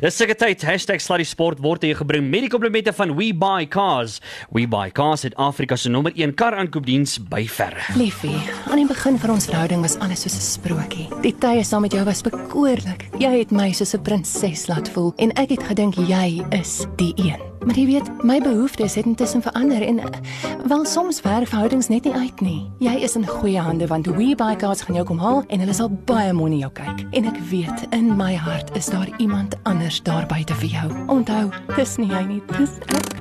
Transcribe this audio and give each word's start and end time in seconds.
Dis 0.00 0.16
sekreteit 0.16 0.62
#sluddysport 0.62 1.60
word 1.60 1.82
hier 1.82 1.96
gebring 1.96 2.30
met 2.30 2.46
die 2.46 2.50
komplimente 2.52 2.92
van 2.92 3.14
We 3.16 3.32
Buy 3.34 3.66
Cars. 3.66 4.20
We 4.50 4.66
Buy 4.68 4.90
Cars 4.90 5.22
het 5.22 5.34
Afrika 5.36 5.76
se 5.76 5.88
nommer 5.88 6.12
1 6.14 6.34
kar 6.34 6.54
aankoopdiens 6.54 7.18
by 7.28 7.46
verre. 7.48 7.82
Liefie, 7.96 8.38
aan 8.70 8.76
die 8.76 8.86
begin 8.86 9.18
van 9.18 9.30
ons 9.30 9.46
verhouding 9.46 9.80
was 9.80 9.98
alles 9.98 10.22
soos 10.22 10.36
'n 10.36 10.40
sprokie. 10.40 11.08
Die 11.22 11.34
tye 11.38 11.64
saam 11.64 11.82
met 11.82 11.92
jou 11.92 12.04
was 12.04 12.22
bekoorlik. 12.22 13.08
Jy 13.18 13.38
het 13.38 13.50
my 13.50 13.72
soos 13.72 13.94
'n 13.94 14.02
prinses 14.02 14.66
laat 14.66 14.88
voel 14.88 15.12
en 15.16 15.32
ek 15.32 15.48
het 15.48 15.62
gedink 15.62 15.94
jy 15.94 16.44
is 16.50 16.86
die 16.96 17.12
een. 17.16 17.57
Maar 17.64 17.76
jy 17.78 17.86
weet, 17.86 18.22
my 18.22 18.40
behoeftes 18.40 18.94
het 18.94 19.06
intussen 19.06 19.42
verander 19.42 19.82
en 19.82 20.00
wel 20.68 20.84
soms 20.84 21.20
werk 21.20 21.48
verhoudings 21.48 21.88
net 21.88 22.04
nie 22.04 22.14
uit 22.14 22.40
nie. 22.40 22.70
Jy 22.78 22.94
is 23.02 23.16
in 23.16 23.26
goeie 23.26 23.60
hande 23.60 23.86
want 23.86 24.06
We 24.06 24.34
Buy 24.36 24.56
Cars 24.56 24.82
gaan 24.86 24.94
jou 24.94 25.06
kom 25.06 25.18
haal 25.18 25.44
en 25.48 25.60
hulle 25.60 25.74
sal 25.74 25.90
baie 25.90 26.32
mooi 26.32 26.50
na 26.54 26.64
jou 26.66 26.72
kyk. 26.72 27.04
En 27.10 27.30
ek 27.30 27.38
weet 27.50 27.86
in 27.90 28.16
my 28.16 28.34
hart 28.34 28.74
is 28.76 28.90
daar 28.92 29.08
iemand 29.18 29.56
anders 29.62 30.02
daar 30.02 30.26
buite 30.26 30.54
vir 30.62 30.68
jou. 30.68 30.88
Onthou, 31.06 31.48
dis 31.76 31.96
nie 31.96 32.10
jy 32.10 32.24
nie, 32.34 32.42
dis 32.58 32.78
ek. 32.86 33.18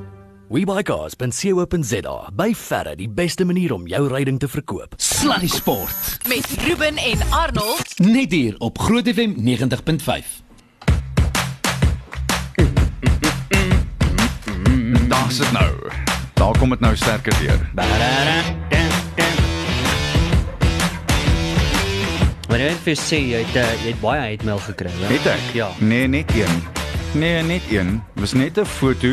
WeBuyCars.co.za 0.47 2.15
by 2.31 2.53
verre 2.55 2.95
die 2.95 3.09
beste 3.11 3.43
manier 3.45 3.73
om 3.75 3.87
jou 3.87 4.05
ryding 4.07 4.39
te 4.39 4.47
verkoop. 4.47 4.95
Sluddy 4.97 5.51
Sport. 5.51 6.17
met 6.27 6.47
Ruben 6.63 6.95
en 6.95 7.31
Arnold. 7.31 7.99
Net 7.99 8.31
hier 8.31 8.55
op 8.57 8.79
Groot 8.79 9.07
FM 9.07 9.35
90.5. 9.43 10.46
Daar's 15.07 15.37
dit 15.37 15.51
nou. 15.51 15.71
Daar 16.33 16.57
kom 16.57 16.69
dit 16.69 16.79
nou 16.79 16.95
sterker 16.95 17.33
deur. 17.39 17.59
Maar 22.47 22.59
jy 22.63 22.67
het 22.71 22.83
vir 22.85 22.95
sê 22.99 23.19
jy 23.27 23.41
het 23.43 23.55
uh, 23.59 23.65
jy 23.83 23.91
het 23.91 23.99
baie 24.01 24.21
uitmail 24.33 24.59
gekry, 24.69 24.91
hè? 25.01 25.09
Het 25.11 25.25
ek? 25.33 25.47
Ja. 25.57 25.67
Nee, 25.83 26.07
net 26.07 26.31
een. 26.35 26.61
Nee, 27.19 27.41
net 27.43 27.67
een. 27.71 28.01
Was 28.19 28.33
net 28.33 28.59
'n 28.59 28.65
foto 28.65 29.11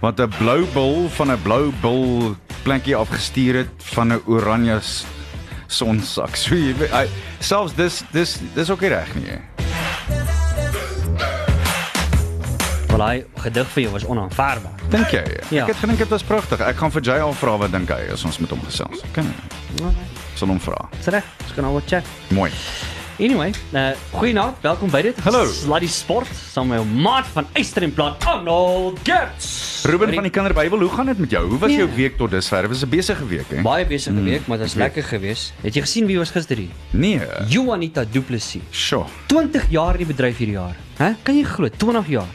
wat 0.00 0.20
'n 0.20 0.30
blou 0.38 0.66
bil 0.74 1.08
van 1.10 1.30
'n 1.32 1.42
blou 1.42 1.72
bil 1.82 2.36
plekkie 2.62 2.96
afgestuur 2.96 3.54
het 3.54 3.72
van 3.94 4.12
'n 4.12 4.22
oranje 4.26 4.80
sonsak. 5.66 6.36
So 6.36 6.54
jy 6.54 6.74
weet, 6.76 6.90
selfs 7.38 7.74
dis 7.74 8.02
dis 8.12 8.38
dis 8.54 8.70
ook 8.70 8.80
nie 8.80 8.90
reg 8.90 9.14
nie. 9.14 9.30
hè. 9.30 9.53
Wel 12.94 13.02
hy 13.08 13.24
gedig 13.42 13.70
vir 13.74 13.82
jou 13.82 13.92
was 13.96 14.04
onaanvaarbaar. 14.06 14.82
Dink 14.92 15.10
jy? 15.10 15.22
Ja. 15.50 15.64
Ek 15.64 15.72
het 15.72 15.80
gedink 15.82 15.98
dit 16.04 16.10
was 16.14 16.22
pragtig. 16.22 16.60
Ek 16.62 16.76
gaan 16.78 16.92
vir 16.94 17.02
Jay 17.02 17.18
al 17.24 17.32
vra 17.34 17.56
wat 17.58 17.72
dink 17.74 17.90
hy 17.90 18.04
as 18.14 18.22
ons 18.28 18.36
met 18.38 18.52
hom 18.54 18.60
gesels. 18.68 19.00
Kan. 19.16 19.26
Sal 20.38 20.52
hom 20.52 20.60
vra. 20.62 20.78
Dis 20.94 21.08
reg. 21.10 21.26
Ons 21.42 21.56
kan 21.56 21.66
al 21.66 21.74
wat 21.74 21.88
chat. 21.90 22.12
Mooi. 22.30 22.52
Anyway, 23.18 23.50
uh 23.74 23.82
goeienaand, 24.14 24.62
welkom 24.62 24.90
by 24.94 25.00
dit. 25.08 25.18
Hallo. 25.26 25.42
Sluddy 25.50 25.90
Sport 25.90 26.30
saam 26.52 26.70
met 26.70 26.78
jou 26.80 26.86
maat 27.02 27.26
van 27.34 27.46
Eyster 27.58 27.82
en 27.86 27.92
Plat, 27.94 28.24
Arnold 28.30 28.98
Gertz. 29.06 29.82
Ruben 29.90 30.14
van 30.14 30.26
die 30.26 30.32
Kinderbybel, 30.34 30.82
hoe 30.86 30.90
gaan 30.94 31.10
dit 31.10 31.18
met 31.22 31.30
jou? 31.34 31.42
Hoe 31.50 31.58
was 31.58 31.70
Nee. 31.70 31.78
jou 31.82 31.90
week 31.94 32.16
tot 32.18 32.30
dusver? 32.30 32.62
Dit 32.62 32.70
was 32.70 32.82
'n 32.82 32.88
besige 32.94 33.26
week, 33.26 33.50
hè? 33.50 33.62
baie 33.62 33.86
besige 33.86 34.22
week, 34.22 34.46
maar 34.46 34.58
dit 34.58 34.66
was 34.66 34.74
lekker 34.78 35.02
geweest. 35.02 35.52
Het 35.62 35.74
jy 35.74 35.80
gesien 35.80 36.06
wie 36.06 36.18
was 36.18 36.30
gister 36.30 36.56
hier? 36.56 36.70
Nee. 36.90 37.20
Juanita 37.48 38.04
Du 38.10 38.20
Plessis. 38.20 38.62
Sjoe. 38.70 39.04
20 39.26 39.70
jaar 39.70 39.92
in 39.98 40.06
die 40.06 40.06
bedryf 40.14 40.36
hierdie 40.38 40.56
jaar. 40.56 40.76
Hè? 40.96 41.12
Kan 41.22 41.36
jy 41.36 41.44
glo? 41.44 41.68
20 41.68 42.06
jaar. 42.08 42.30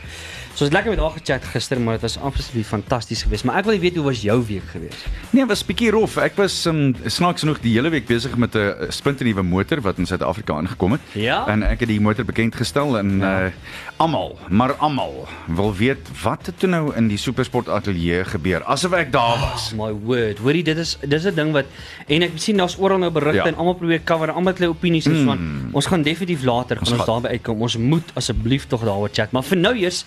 So 0.53 0.66
ons 0.66 0.73
het 0.73 0.73
lekker 0.73 0.92
met 0.92 1.00
haar 1.00 1.11
gechat 1.19 1.44
gister, 1.53 1.80
maar 1.80 1.94
dit 1.94 2.02
was 2.02 2.17
absoluut 2.19 2.66
fantasties 2.66 3.22
geweest. 3.23 3.44
Maar 3.47 3.58
ek 3.61 3.66
wil 3.66 3.80
weet 3.80 3.95
hoe 3.95 4.03
was 4.05 4.22
jou 4.22 4.44
week 4.47 4.64
geweest? 4.73 5.06
Nee, 5.31 5.45
was 5.45 5.61
bietjie 5.66 5.91
rof. 5.91 6.17
Ek 6.17 6.36
was 6.36 6.66
um, 6.66 6.95
snaaks 7.06 7.41
genoeg 7.45 7.61
die 7.64 7.73
hele 7.78 7.89
week 7.89 8.06
besig 8.08 8.36
met 8.38 8.56
'n 8.56 8.91
splinternuwe 8.91 9.41
motor 9.44 9.80
wat 9.81 9.97
in 9.97 10.06
Suid-Afrika 10.06 10.53
aangekom 10.53 10.91
het. 10.91 11.02
Ja? 11.14 11.47
En 11.47 11.64
ek 11.64 11.80
het 11.80 11.88
die 11.89 12.02
motor 12.02 12.25
bekend 12.25 12.56
gestel 12.56 12.97
en 12.97 13.19
Ja. 13.19 13.45
uh 13.45 13.52
almal, 14.00 14.38
maar 14.50 14.73
almal 14.80 15.28
wil 15.47 15.73
weet 15.75 16.08
wat 16.23 16.45
het 16.45 16.59
toe 16.59 16.69
nou 16.69 16.95
in 16.95 17.08
die 17.08 17.17
supersport 17.17 17.67
ateljee 17.69 18.23
gebeur 18.25 18.63
asof 18.63 18.94
ek 18.94 19.11
daar 19.11 19.39
was. 19.39 19.73
My 19.75 19.91
word. 19.91 20.38
Hoorie, 20.39 20.63
dit 20.63 20.78
is 20.78 20.97
dis 21.08 21.25
'n 21.25 21.36
ding 21.36 21.52
wat 21.52 21.66
en 22.08 22.22
ek 22.22 22.31
sien 22.35 22.57
daar's 22.57 22.78
oral 22.79 22.97
nou 22.97 23.12
berigte 23.12 23.35
Ja. 23.38 23.46
en 23.46 23.56
almal 23.56 23.73
probeer 23.75 24.02
cover 24.03 24.29
en 24.29 24.35
almal 24.35 24.53
het 24.53 24.59
hulle 24.62 24.72
opinies 24.72 25.06
en 25.06 25.16
so 25.16 25.29
aan. 25.31 25.38
Mm. 25.40 25.69
Ons 25.74 25.85
gaan 25.85 26.02
definitief 26.02 26.44
later 26.44 26.78
gaan 26.78 26.88
ons 26.88 26.96
gaan. 27.03 27.06
daarby 27.06 27.28
uitkom. 27.28 27.62
Ons 27.62 27.78
moet 27.78 28.12
asseblief 28.16 28.68
tog 28.68 28.81
daaroor 28.84 29.09
chat. 29.13 29.31
Maar 29.31 29.44
vir 29.44 29.57
nou 29.57 29.75
eers 29.78 30.06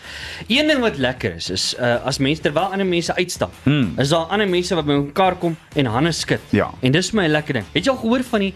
een 0.49 0.67
ding 0.67 0.81
wat 0.81 0.97
lekker 0.99 1.34
is 1.34 1.50
is 1.50 1.75
uh, 1.78 2.05
as 2.05 2.19
mense 2.19 2.43
terwyl 2.43 2.73
ander 2.73 2.87
mense 2.87 3.15
uitstap, 3.15 3.53
Mm. 3.65 3.93
is 3.99 4.09
daar 4.09 4.27
ander 4.31 4.49
mense 4.49 4.75
wat 4.75 4.84
by 4.87 4.93
mekaar 4.93 5.34
kom 5.37 5.56
en 5.75 5.87
hande 5.87 6.12
skud. 6.12 6.41
Ja. 6.51 6.71
En 6.81 6.93
dis 6.93 7.11
vir 7.11 7.21
my 7.21 7.27
'n 7.28 7.31
lekker 7.31 7.55
ding. 7.55 7.65
Het 7.72 7.84
jy 7.84 7.91
al 7.91 7.97
gehoor 7.99 8.22
van 8.22 8.41
die 8.41 8.55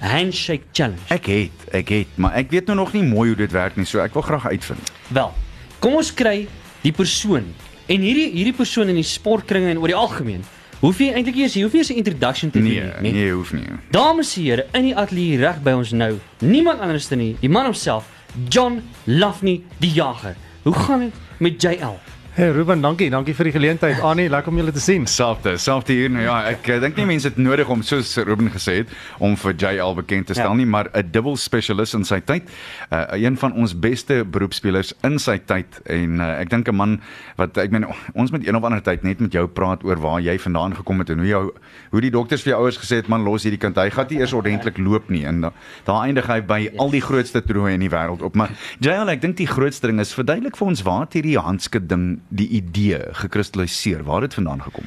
#handshake 0.00 0.62
challenge? 0.72 1.00
Ek 1.08 1.26
het, 1.26 1.50
ek 1.72 1.88
het, 1.88 2.06
maar 2.16 2.32
ek 2.38 2.50
weet 2.50 2.66
nou 2.70 2.76
nog 2.78 2.92
nie 2.92 3.02
mooi 3.02 3.28
hoe 3.32 3.36
dit 3.36 3.52
werk 3.52 3.76
nie, 3.76 3.84
so 3.86 4.00
ek 4.00 4.14
wil 4.16 4.22
graag 4.22 4.46
uitvind. 4.46 4.92
Wel, 5.08 5.32
kom 5.78 5.94
ons 6.00 6.14
kry 6.14 6.46
die 6.82 6.92
persoon 6.92 7.44
en 7.90 8.00
hierdie 8.00 8.30
hierdie 8.32 8.54
persoon 8.56 8.88
in 8.88 8.94
die 8.94 9.04
sportkringe 9.06 9.70
en 9.74 9.78
oor 9.82 9.86
die 9.92 9.96
algemeen. 9.98 10.44
Hoef 10.80 10.98
jy 10.98 11.10
eintlik 11.12 11.36
eers 11.36 11.54
jy 11.54 11.62
hoef 11.62 11.74
nie 11.76 11.90
'n 11.90 11.96
introduction 11.96 12.50
te 12.50 12.58
doen 12.58 12.68
Nee, 12.68 12.90
nie. 13.00 13.12
nee, 13.12 13.32
hoef 13.32 13.52
nie. 13.52 13.64
Dames 13.90 14.36
en 14.36 14.42
here, 14.44 14.66
in 14.72 14.82
die 14.82 14.96
ateljee 14.96 15.36
reg 15.38 15.62
by 15.62 15.70
ons 15.72 15.90
nou, 15.92 16.18
niemand 16.38 16.80
anders 16.80 17.08
dan 17.08 17.18
nie, 17.18 17.36
die 17.40 17.48
man 17.48 17.64
homself, 17.64 18.04
John 18.48 18.82
Lafney 19.04 19.60
die 19.78 19.90
Jager. 19.92 20.36
Hoe 20.62 20.72
gaan 20.74 20.98
dit 21.00 21.12
met 21.38 21.62
JL? 21.62 21.98
Hey 22.40 22.52
Ruben, 22.56 22.80
dankie, 22.80 23.10
dankie 23.12 23.34
vir 23.36 23.50
die 23.50 23.52
geleentheid. 23.52 23.98
Annie, 24.00 24.24
lekker 24.32 24.48
om 24.48 24.56
julle 24.56 24.72
te 24.72 24.80
sien. 24.80 25.02
Selfde, 25.04 25.58
selfde 25.60 25.92
hier. 25.92 26.08
Nou 26.08 26.22
ja, 26.24 26.38
ek 26.48 26.70
uh, 26.72 26.78
dink 26.80 26.96
nie 26.96 27.04
mense 27.10 27.28
het 27.28 27.36
nodig 27.36 27.68
om 27.68 27.82
soos 27.84 28.14
Ruben 28.24 28.48
gesê 28.48 28.78
het 28.78 28.94
om 29.20 29.34
vir 29.42 29.58
JL 29.60 29.92
bekend 29.98 30.30
te 30.30 30.36
stel 30.38 30.48
Ja. 30.48 30.56
nie, 30.56 30.64
maar 30.64 30.88
'n 30.96 31.10
dubbel 31.12 31.36
spesialis 31.36 31.92
in 31.92 32.04
sy 32.08 32.16
tyd. 32.24 32.48
Uh, 32.88 33.04
een 33.20 33.36
van 33.36 33.52
ons 33.52 33.74
beste 33.76 34.24
beroepspelers 34.24 34.94
in 35.04 35.18
sy 35.18 35.36
tyd 35.36 35.82
en 35.84 36.16
uh, 36.16 36.40
ek 36.40 36.48
dink 36.48 36.68
'n 36.68 36.74
man 36.74 37.00
wat 37.36 37.58
ek 37.58 37.70
meen 37.70 37.84
ons 38.14 38.30
met 38.32 38.46
een 38.46 38.56
of 38.56 38.64
ander 38.64 38.80
tyd 38.80 39.02
net 39.04 39.20
met 39.20 39.32
jou 39.32 39.46
praat 39.46 39.84
oor 39.84 40.00
waar 40.00 40.20
jy 40.20 40.38
vandaan 40.38 40.74
gekom 40.74 40.98
het 40.98 41.10
en 41.10 41.18
hoe 41.18 41.28
jou 41.28 41.52
hoe 41.90 42.00
die 42.00 42.10
dokters 42.10 42.40
vir 42.42 42.52
jou 42.54 42.62
ouers 42.62 42.78
gesê 42.78 43.04
het 43.04 43.08
man 43.08 43.20
los 43.22 43.42
hierdie 43.44 43.60
kind. 43.60 43.76
Hy 43.76 43.90
gaan 43.90 44.06
nie 44.08 44.18
eers 44.18 44.32
ordentlik 44.32 44.78
loop 44.78 45.10
nie 45.10 45.26
en 45.26 45.40
da, 45.40 45.52
daar 45.84 46.06
eindig 46.06 46.26
hy 46.26 46.40
by 46.40 46.70
al 46.78 46.90
die 46.90 47.02
grootste 47.04 47.42
toernooie 47.44 47.74
in 47.74 47.80
die 47.80 47.92
wêreld 47.92 48.22
op. 48.22 48.34
Maar 48.34 48.48
JL, 48.80 49.10
ek 49.10 49.20
dink 49.20 49.36
die 49.36 49.46
grootste 49.46 49.86
ding 49.88 50.00
is 50.00 50.14
verduidelik 50.14 50.56
vir 50.56 50.66
ons 50.66 50.82
waar 50.82 51.00
het 51.00 51.12
hierdie 51.12 51.36
handske 51.36 51.86
ding 51.86 52.20
die 52.30 52.48
idee 52.60 53.00
gekristalliseer? 53.20 54.04
Waar 54.06 54.24
het 54.24 54.30
dit 54.30 54.40
vandaan 54.40 54.62
gekom? 54.62 54.86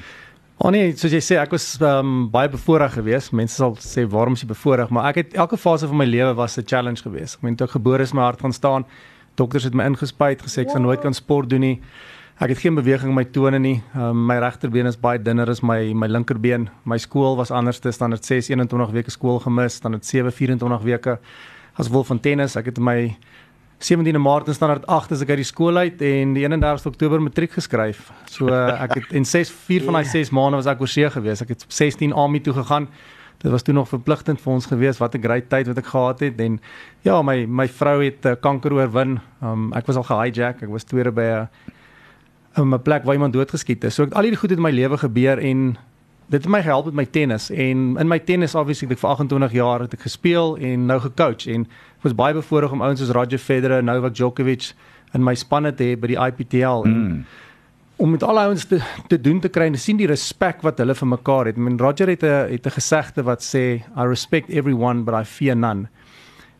Annie, 0.63 0.93
soos 0.95 1.11
jy 1.11 1.19
sê, 1.19 1.35
ek 1.41 1.51
was 1.55 1.65
um, 1.83 2.27
baie 2.31 2.47
bevoorreg 2.47 2.93
geweest. 2.95 3.33
Mense 3.35 3.57
sal 3.59 3.73
sê 3.83 4.05
waarom 4.07 4.37
is 4.37 4.45
jy 4.45 4.47
bevoorreg, 4.51 4.93
maar 4.93 5.09
ek 5.09 5.19
het 5.19 5.33
elke 5.35 5.57
fase 5.59 5.89
van 5.89 5.99
my 5.99 6.05
lewe 6.07 6.33
was 6.37 6.57
'n 6.57 6.63
challenge 6.63 7.03
geweest. 7.03 7.35
Ek 7.35 7.43
meen 7.43 7.55
toe 7.55 7.67
ek 7.67 7.75
gebore 7.75 8.03
is, 8.03 8.13
my 8.13 8.21
hart 8.21 8.39
gaan 8.39 8.53
staan. 8.53 8.85
Dokters 9.35 9.63
het 9.63 9.73
my 9.73 9.83
ingespuit, 9.83 10.41
gesê 10.41 10.61
ek 10.61 10.69
sal 10.69 10.81
nooit 10.81 11.01
kan 11.01 11.13
sport 11.13 11.49
doen 11.49 11.59
nie. 11.59 11.81
Ek 12.39 12.49
het 12.49 12.59
geen 12.59 12.75
beweging 12.75 13.09
in 13.09 13.15
my 13.15 13.25
tone 13.25 13.59
nie. 13.59 13.83
Um, 13.95 14.25
my 14.25 14.39
regterbeen 14.39 14.85
is 14.85 14.95
baie 14.95 15.19
dunner 15.21 15.49
as 15.49 15.61
my 15.61 15.93
my 15.93 16.07
linkerbeen. 16.07 16.69
My 16.85 16.97
skool 16.97 17.35
was 17.35 17.51
anders, 17.51 17.77
standaard 17.77 18.25
6 18.25 18.49
21 18.49 18.91
weke 18.91 19.11
skool 19.11 19.39
gemis, 19.39 19.79
dan 19.79 19.93
het 19.93 20.05
7 20.05 20.31
24 20.31 20.81
weke 20.81 21.19
as 21.75 21.87
gevolg 21.87 22.07
van 22.07 22.19
tennis. 22.19 22.55
Ek 22.55 22.65
het 22.65 22.79
my 22.79 23.17
17de 23.79 24.19
Maart 24.21 24.47
in 24.47 24.53
standaard 24.53 24.85
8 24.87 25.11
as 25.11 25.21
ek 25.21 25.29
uit 25.29 25.41
die 25.41 25.47
skool 25.47 25.77
uit 25.77 26.01
en 26.01 26.33
die 26.33 26.45
31ste 26.47 26.91
Oktober 26.91 27.21
matriek 27.21 27.51
geskryf. 27.51 28.11
So 28.31 28.47
uh, 28.47 28.81
ek 28.83 28.95
het 28.99 29.11
en 29.17 29.25
6 29.25 29.51
4 29.67 29.83
van 29.87 29.93
daai 29.99 30.05
6 30.07 30.31
maande 30.31 30.61
was 30.61 30.69
ek 30.71 30.81
oorsee 30.81 31.09
gewees. 31.09 31.41
Ek 31.43 31.49
het 31.55 31.65
op 31.67 31.71
16 31.71 32.13
AMI 32.13 32.39
toe 32.45 32.53
gegaan. 32.53 32.87
Dit 33.43 33.51
was 33.51 33.65
toe 33.67 33.73
nog 33.75 33.89
verpligtend 33.91 34.39
vir 34.39 34.53
ons 34.53 34.65
gewees. 34.65 35.01
Wat 35.01 35.15
'n 35.15 35.23
great 35.23 35.49
tyd 35.49 35.67
wat 35.67 35.77
ek 35.77 35.89
gehad 35.91 36.19
het 36.19 36.39
en 36.39 36.59
ja, 37.03 37.21
my 37.21 37.45
my 37.45 37.67
vrou 37.67 38.03
het 38.03 38.25
uh, 38.25 38.35
kanker 38.39 38.73
oorwin. 38.73 39.19
Um, 39.43 39.73
ek 39.73 39.85
was 39.85 39.95
al 39.95 40.07
gehijack. 40.07 40.61
Ek 40.63 40.69
was 40.69 40.83
tweede 40.83 41.11
by 41.11 41.47
'n 42.55 42.69
'n 42.73 42.81
plek 42.81 43.03
waar 43.03 43.13
iemand 43.15 43.33
doodgeskiet 43.33 43.83
is. 43.83 43.95
So 43.95 44.03
ek 44.03 44.09
het 44.09 44.17
al 44.17 44.23
hierdie 44.23 44.39
goed 44.39 44.49
het 44.49 44.59
in 44.59 44.63
my 44.63 44.71
lewe 44.71 44.97
gebeur 44.97 45.37
en 45.39 45.77
dit 46.29 46.41
het 46.43 46.49
my 46.51 46.61
gehelp 46.61 46.85
met 46.85 46.93
my 46.93 47.05
tennis 47.05 47.49
en 47.51 47.97
in 47.99 48.07
my 48.07 48.19
tennis 48.19 48.55
obviously 48.55 48.87
ek 48.91 48.99
vir 48.99 49.09
28 49.09 49.51
jaar 49.51 49.79
het 49.81 49.93
ek 49.93 50.01
gespeel 50.01 50.55
en 50.57 50.85
nou 50.85 50.99
gecoach 50.99 51.47
en 51.47 51.61
ek 51.97 52.03
was 52.03 52.13
baie 52.15 52.33
bevoorreg 52.33 52.71
om 52.71 52.81
ouens 52.81 52.99
soos 52.99 53.09
Roger 53.11 53.37
Federer, 53.39 53.83
Novak 53.83 54.13
Djokovic 54.15 54.73
in 55.13 55.23
my 55.23 55.35
spanne 55.35 55.71
te 55.75 55.83
hê 55.83 55.99
by 55.99 56.07
die 56.07 56.17
IPTL 56.17 56.85
en 56.85 56.93
Mm. 56.93 57.25
om 57.97 58.09
met 58.11 58.23
al 58.23 58.39
ouens 58.39 58.65
te 58.65 58.79
te 59.07 59.21
doen 59.21 59.39
te 59.39 59.49
kry 59.49 59.65
en 59.65 59.77
sien 59.77 59.97
die 59.97 60.07
respek 60.07 60.61
wat 60.63 60.77
hulle 60.77 60.95
vir 60.95 61.07
mekaar 61.07 61.45
het. 61.45 61.57
I 61.57 61.59
mean 61.59 61.77
Roger 61.77 62.07
het 62.09 62.23
'n 62.23 62.49
het 62.51 62.65
'n 62.65 62.71
gesegde 62.79 63.23
wat 63.23 63.41
sê 63.41 63.83
I 63.95 64.03
respect 64.07 64.49
everyone 64.49 65.03
but 65.03 65.13
I 65.13 65.23
fear 65.23 65.55
none. 65.55 65.87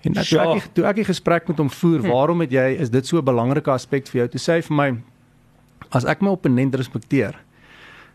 En 0.04 0.12
ek, 0.12 0.14
toe 0.16 0.24
Sure. 0.24 0.56
ek 0.56 0.74
toe 0.74 0.86
ek 0.86 0.96
die 0.96 1.04
gesprek 1.06 1.48
met 1.48 1.58
hom 1.58 1.70
voer, 1.70 2.00
Hm. 2.00 2.08
waarom 2.08 2.40
het 2.42 2.52
jy 2.52 2.78
is 2.80 2.90
dit 2.90 3.06
so 3.08 3.18
'n 3.18 3.24
belangrike 3.26 3.72
aspek 3.72 4.08
vir 4.08 4.20
jou? 4.22 4.28
Toe 4.28 4.40
sê 4.40 4.54
hy 4.56 4.62
vir 4.62 4.76
my 4.76 4.98
as 5.92 6.06
ek 6.06 6.22
my 6.22 6.30
opponent 6.30 6.76
respekteer, 6.76 7.34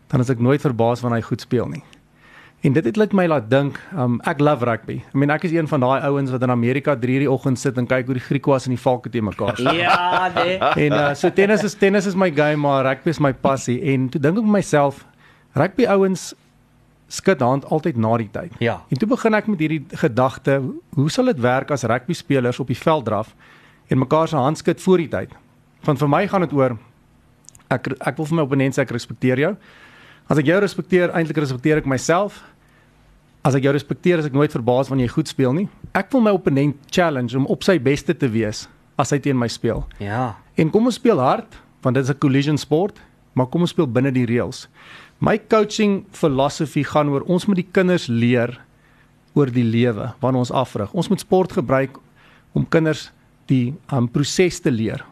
dan 0.09 0.25
is 0.25 0.29
ek 0.33 0.41
nooit 0.41 0.61
verbaas 0.61 1.03
wanneer 1.03 1.21
hy 1.21 1.29
goed 1.29 1.41
speel 1.45 1.69
nie. 1.69 1.83
En 2.59 2.73
dit 2.75 2.83
het 2.83 2.97
net 2.99 3.13
my 3.15 3.23
laat 3.29 3.45
dink, 3.47 3.77
um, 3.95 4.17
ek 4.27 4.41
love 4.43 4.65
rugby. 4.67 4.97
I 4.99 5.17
mean 5.21 5.31
ek 5.31 5.45
is 5.47 5.53
een 5.55 5.67
van 5.69 5.79
daai 5.79 6.01
ouens 6.09 6.33
wat 6.33 6.43
in 6.43 6.51
Amerika 6.51 6.95
3 6.99 7.15
uur 7.15 7.23
die 7.23 7.31
oggend 7.31 7.59
sit 7.61 7.77
en 7.79 7.87
kyk 7.87 8.09
hoe 8.09 8.17
die 8.17 8.25
Griekwas 8.25 8.67
en 8.67 8.75
die 8.75 8.81
Valke 8.81 9.11
te 9.13 9.21
mekaar 9.23 9.55
speel. 9.55 9.79
Ja, 9.79 10.27
nee. 10.35 10.57
En 10.89 10.97
uh, 10.97 11.13
so 11.15 11.31
tennis 11.31 11.63
is 11.63 11.77
tennis 11.79 12.09
is 12.09 12.19
my 12.19 12.27
game, 12.35 12.59
maar 12.65 12.83
rugby 12.83 13.13
is 13.15 13.21
my 13.23 13.31
passie 13.31 13.79
en 13.93 14.09
toe 14.11 14.19
dink 14.19 14.41
ek 14.41 14.43
vir 14.43 14.55
myself, 14.57 15.05
rugby 15.55 15.87
ouens 15.87 16.33
skud 17.09 17.39
hand 17.41 17.65
altyd 17.71 17.97
na 17.97 18.11
die 18.21 18.29
tyd. 18.33 18.59
Ja. 18.59 18.81
En 18.91 18.99
toe 18.99 19.07
begin 19.09 19.39
ek 19.39 19.47
met 19.47 19.63
hierdie 19.63 19.81
gedagte, 20.03 20.59
hoe 20.99 21.09
sal 21.09 21.31
dit 21.31 21.39
werk 21.41 21.71
as 21.71 21.87
rugby 21.87 22.17
spelers 22.17 22.59
op 22.59 22.67
die 22.67 22.77
veld 22.77 23.07
draf 23.07 23.31
en 23.87 24.03
mekaar 24.03 24.27
se 24.27 24.37
hand 24.37 24.59
skud 24.59 24.83
voor 24.83 25.05
die 25.05 25.09
tyd. 25.15 25.31
Want 25.87 26.03
vir 26.03 26.11
my 26.11 26.25
gaan 26.27 26.43
dit 26.43 26.53
oor 26.53 26.75
ek 27.71 27.93
ek 28.03 28.17
wil 28.19 28.27
vir 28.27 28.37
my 28.41 28.45
opponent 28.49 28.75
sê 28.75 28.83
ek 28.83 28.91
respekteer 28.93 29.47
jou. 29.47 29.53
As 30.29 30.37
ek 30.37 30.45
jou 30.45 30.59
respekteer, 30.61 31.09
eintlik 31.17 31.39
respekteer 31.41 31.79
ek 31.81 31.87
myself. 31.89 32.43
As 33.41 33.55
ek 33.57 33.63
jou 33.65 33.71
respekteer, 33.73 34.21
is 34.21 34.27
ek 34.29 34.35
nooit 34.37 34.53
verbaas 34.53 34.91
wanneer 34.91 35.07
jy 35.07 35.15
goed 35.15 35.31
speel 35.31 35.55
nie. 35.55 35.65
Ek 35.97 36.11
wil 36.13 36.21
my 36.21 36.33
opponent 36.35 36.77
challenge 36.93 37.33
om 37.39 37.47
op 37.49 37.65
sy 37.65 37.79
beste 37.81 38.13
te 38.13 38.29
wees 38.29 38.67
as 38.99 39.09
hy 39.15 39.17
teen 39.23 39.39
my 39.39 39.47
speel. 39.49 39.81
Ja. 39.97 40.35
En 40.59 40.69
kom 40.69 40.85
ons 40.85 40.99
speel 40.99 41.17
hard, 41.23 41.57
want 41.81 41.97
dit 41.97 42.03
is 42.03 42.11
'n 42.11 42.19
collision 42.19 42.57
sport, 42.57 42.99
maar 43.33 43.47
kom 43.47 43.61
ons 43.61 43.71
speel 43.71 43.87
binne 43.87 44.11
die 44.11 44.25
reëls. 44.25 44.67
My 45.19 45.37
coaching 45.37 46.05
filosofie 46.11 46.83
gaan 46.83 47.09
oor 47.09 47.23
ons 47.27 47.47
moet 47.47 47.57
die 47.57 47.71
kinders 47.71 48.07
leer 48.07 48.59
oor 49.33 49.47
die 49.47 49.63
lewe 49.63 50.13
wanneer 50.21 50.39
ons 50.39 50.51
afrig. 50.51 50.93
Ons 50.93 51.09
moet 51.09 51.19
sport 51.19 51.51
gebruik 51.51 51.97
om 52.53 52.69
kinders 52.69 53.11
die 53.47 53.73
um, 53.91 54.07
proses 54.07 54.59
te 54.59 54.71
leer. 54.71 55.03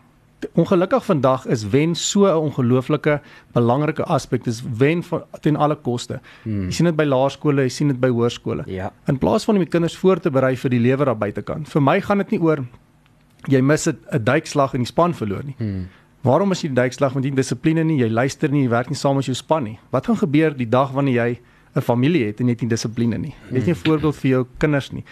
Ongelukkig 0.53 1.05
vandag 1.05 1.45
is 1.47 1.63
wen 1.69 1.95
so 1.95 2.25
'n 2.25 2.35
ongelooflike 2.49 3.21
belangrike 3.51 4.03
aspek. 4.03 4.43
Dis 4.43 4.63
wen 4.77 5.03
van 5.03 5.23
ten 5.41 5.55
alle 5.55 5.75
koste. 5.75 6.19
Hmm. 6.43 6.63
Jy 6.65 6.71
sien 6.71 6.85
dit 6.85 6.95
by 6.95 7.03
laerskole, 7.03 7.61
jy 7.61 7.69
sien 7.69 7.87
dit 7.87 7.99
by 7.99 8.09
hoërskole. 8.09 8.63
Ja. 8.65 8.91
In 9.05 9.17
plaas 9.17 9.43
van 9.43 9.55
om 9.55 9.61
die 9.61 9.69
kinders 9.69 9.97
voor 9.97 10.19
te 10.19 10.29
berei 10.29 10.55
vir 10.55 10.69
die 10.69 10.79
lewe 10.79 11.05
daar 11.05 11.17
buitekant. 11.17 11.69
Vir 11.69 11.81
my 11.81 12.01
gaan 12.01 12.17
dit 12.17 12.31
nie 12.31 12.41
oor 12.41 12.65
jy 13.47 13.61
mis 13.61 13.87
'n 13.87 14.23
duikslag 14.23 14.73
en 14.73 14.79
die 14.79 14.87
span 14.87 15.13
verloor 15.13 15.43
nie. 15.43 15.55
Hmm. 15.57 15.87
Waarom 16.21 16.51
as 16.51 16.61
jy 16.61 16.67
die 16.67 16.81
duikslag 16.81 17.13
want 17.13 17.25
jy 17.25 17.31
het 17.31 17.37
dissipline 17.37 17.83
nie, 17.83 17.99
jy 17.99 18.09
luister 18.09 18.49
nie, 18.49 18.63
jy 18.63 18.69
werk 18.69 18.89
nie 18.89 18.95
saam 18.95 19.15
met 19.15 19.25
jou 19.25 19.35
span 19.35 19.63
nie. 19.63 19.79
Wat 19.91 20.05
gaan 20.05 20.17
gebeur 20.17 20.57
die 20.57 20.69
dag 20.69 20.91
wanneer 20.91 21.15
jy 21.15 21.39
'n 21.75 21.81
familie 21.81 22.25
het 22.25 22.39
en 22.39 22.47
jy 22.47 22.51
het 22.51 22.61
nie 22.61 22.69
dissipline 22.69 23.17
nie? 23.17 23.35
Jy 23.51 23.55
het 23.55 23.65
nie 23.65 23.73
'n 23.73 23.83
voorbeeld 23.85 24.15
vir 24.15 24.29
jou 24.29 24.45
kinders 24.57 24.91
nie. 24.91 25.03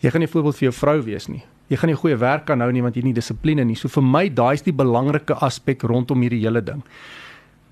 Jy 0.00 0.10
gaan 0.10 0.20
nie 0.20 0.26
'n 0.26 0.30
voorbeeld 0.30 0.56
vir 0.56 0.70
jou 0.70 0.72
vrou 0.72 1.02
wees 1.02 1.28
nie. 1.28 1.42
Jy 1.72 1.78
gaan 1.80 1.88
nie 1.92 1.96
goeie 1.96 2.18
werk 2.20 2.44
kan 2.50 2.60
hou 2.60 2.68
nie 2.74 2.82
want 2.84 2.96
jy 2.98 3.02
nie 3.06 3.14
dissipline 3.16 3.64
nie. 3.64 3.76
So 3.80 3.88
vir 3.88 4.04
my 4.04 4.26
daai 4.28 4.54
is 4.58 4.64
die 4.66 4.74
belangrike 4.76 5.38
aspek 5.46 5.86
rondom 5.88 6.20
hierdie 6.24 6.42
hele 6.44 6.60
ding. 6.64 6.82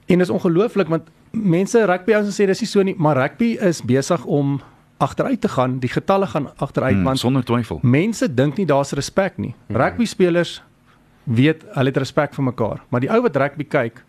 En 0.09 0.19
dit 0.19 0.27
is 0.27 0.33
ongelooflik 0.33 0.89
want 0.89 1.11
mense 1.37 1.79
rugby 1.87 2.17
ouens 2.17 2.33
sê 2.35 2.47
dis 2.49 2.65
nie 2.65 2.71
so 2.71 2.83
nie, 2.87 2.95
maar 2.99 3.19
rugby 3.21 3.53
is 3.61 3.83
besig 3.87 4.25
om 4.25 4.57
agteruit 5.01 5.41
te 5.41 5.49
gaan. 5.53 5.79
Die 5.81 5.93
getalle 5.93 6.27
gaan 6.27 6.49
agteruit 6.59 6.97
Hmm, 6.97 7.05
want 7.05 7.19
sonder 7.19 7.45
twyfel. 7.45 7.79
mense 7.83 8.27
dink 8.35 8.57
nie 8.57 8.67
daar's 8.67 8.93
respek 8.93 9.39
nie. 9.39 9.55
Rugby 9.69 10.05
spelers 10.05 10.63
weet 11.25 11.63
hulle 11.75 11.93
het 11.93 11.97
respek 11.97 12.35
vir 12.35 12.45
mekaar, 12.45 12.81
maar 12.91 13.01
die 13.01 13.11
ou 13.11 13.21
wat 13.23 13.37
rugby 13.37 13.65
kyk, 13.65 14.03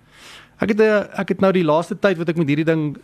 ek 0.61 0.69
het 0.69 0.81
ek 1.19 1.29
het 1.29 1.41
nou 1.41 1.51
die 1.51 1.63
laaste 1.63 1.95
tyd 1.99 2.17
wat 2.17 2.29
ek 2.29 2.37
met 2.37 2.47
hierdie 2.47 2.65
ding 2.65 2.97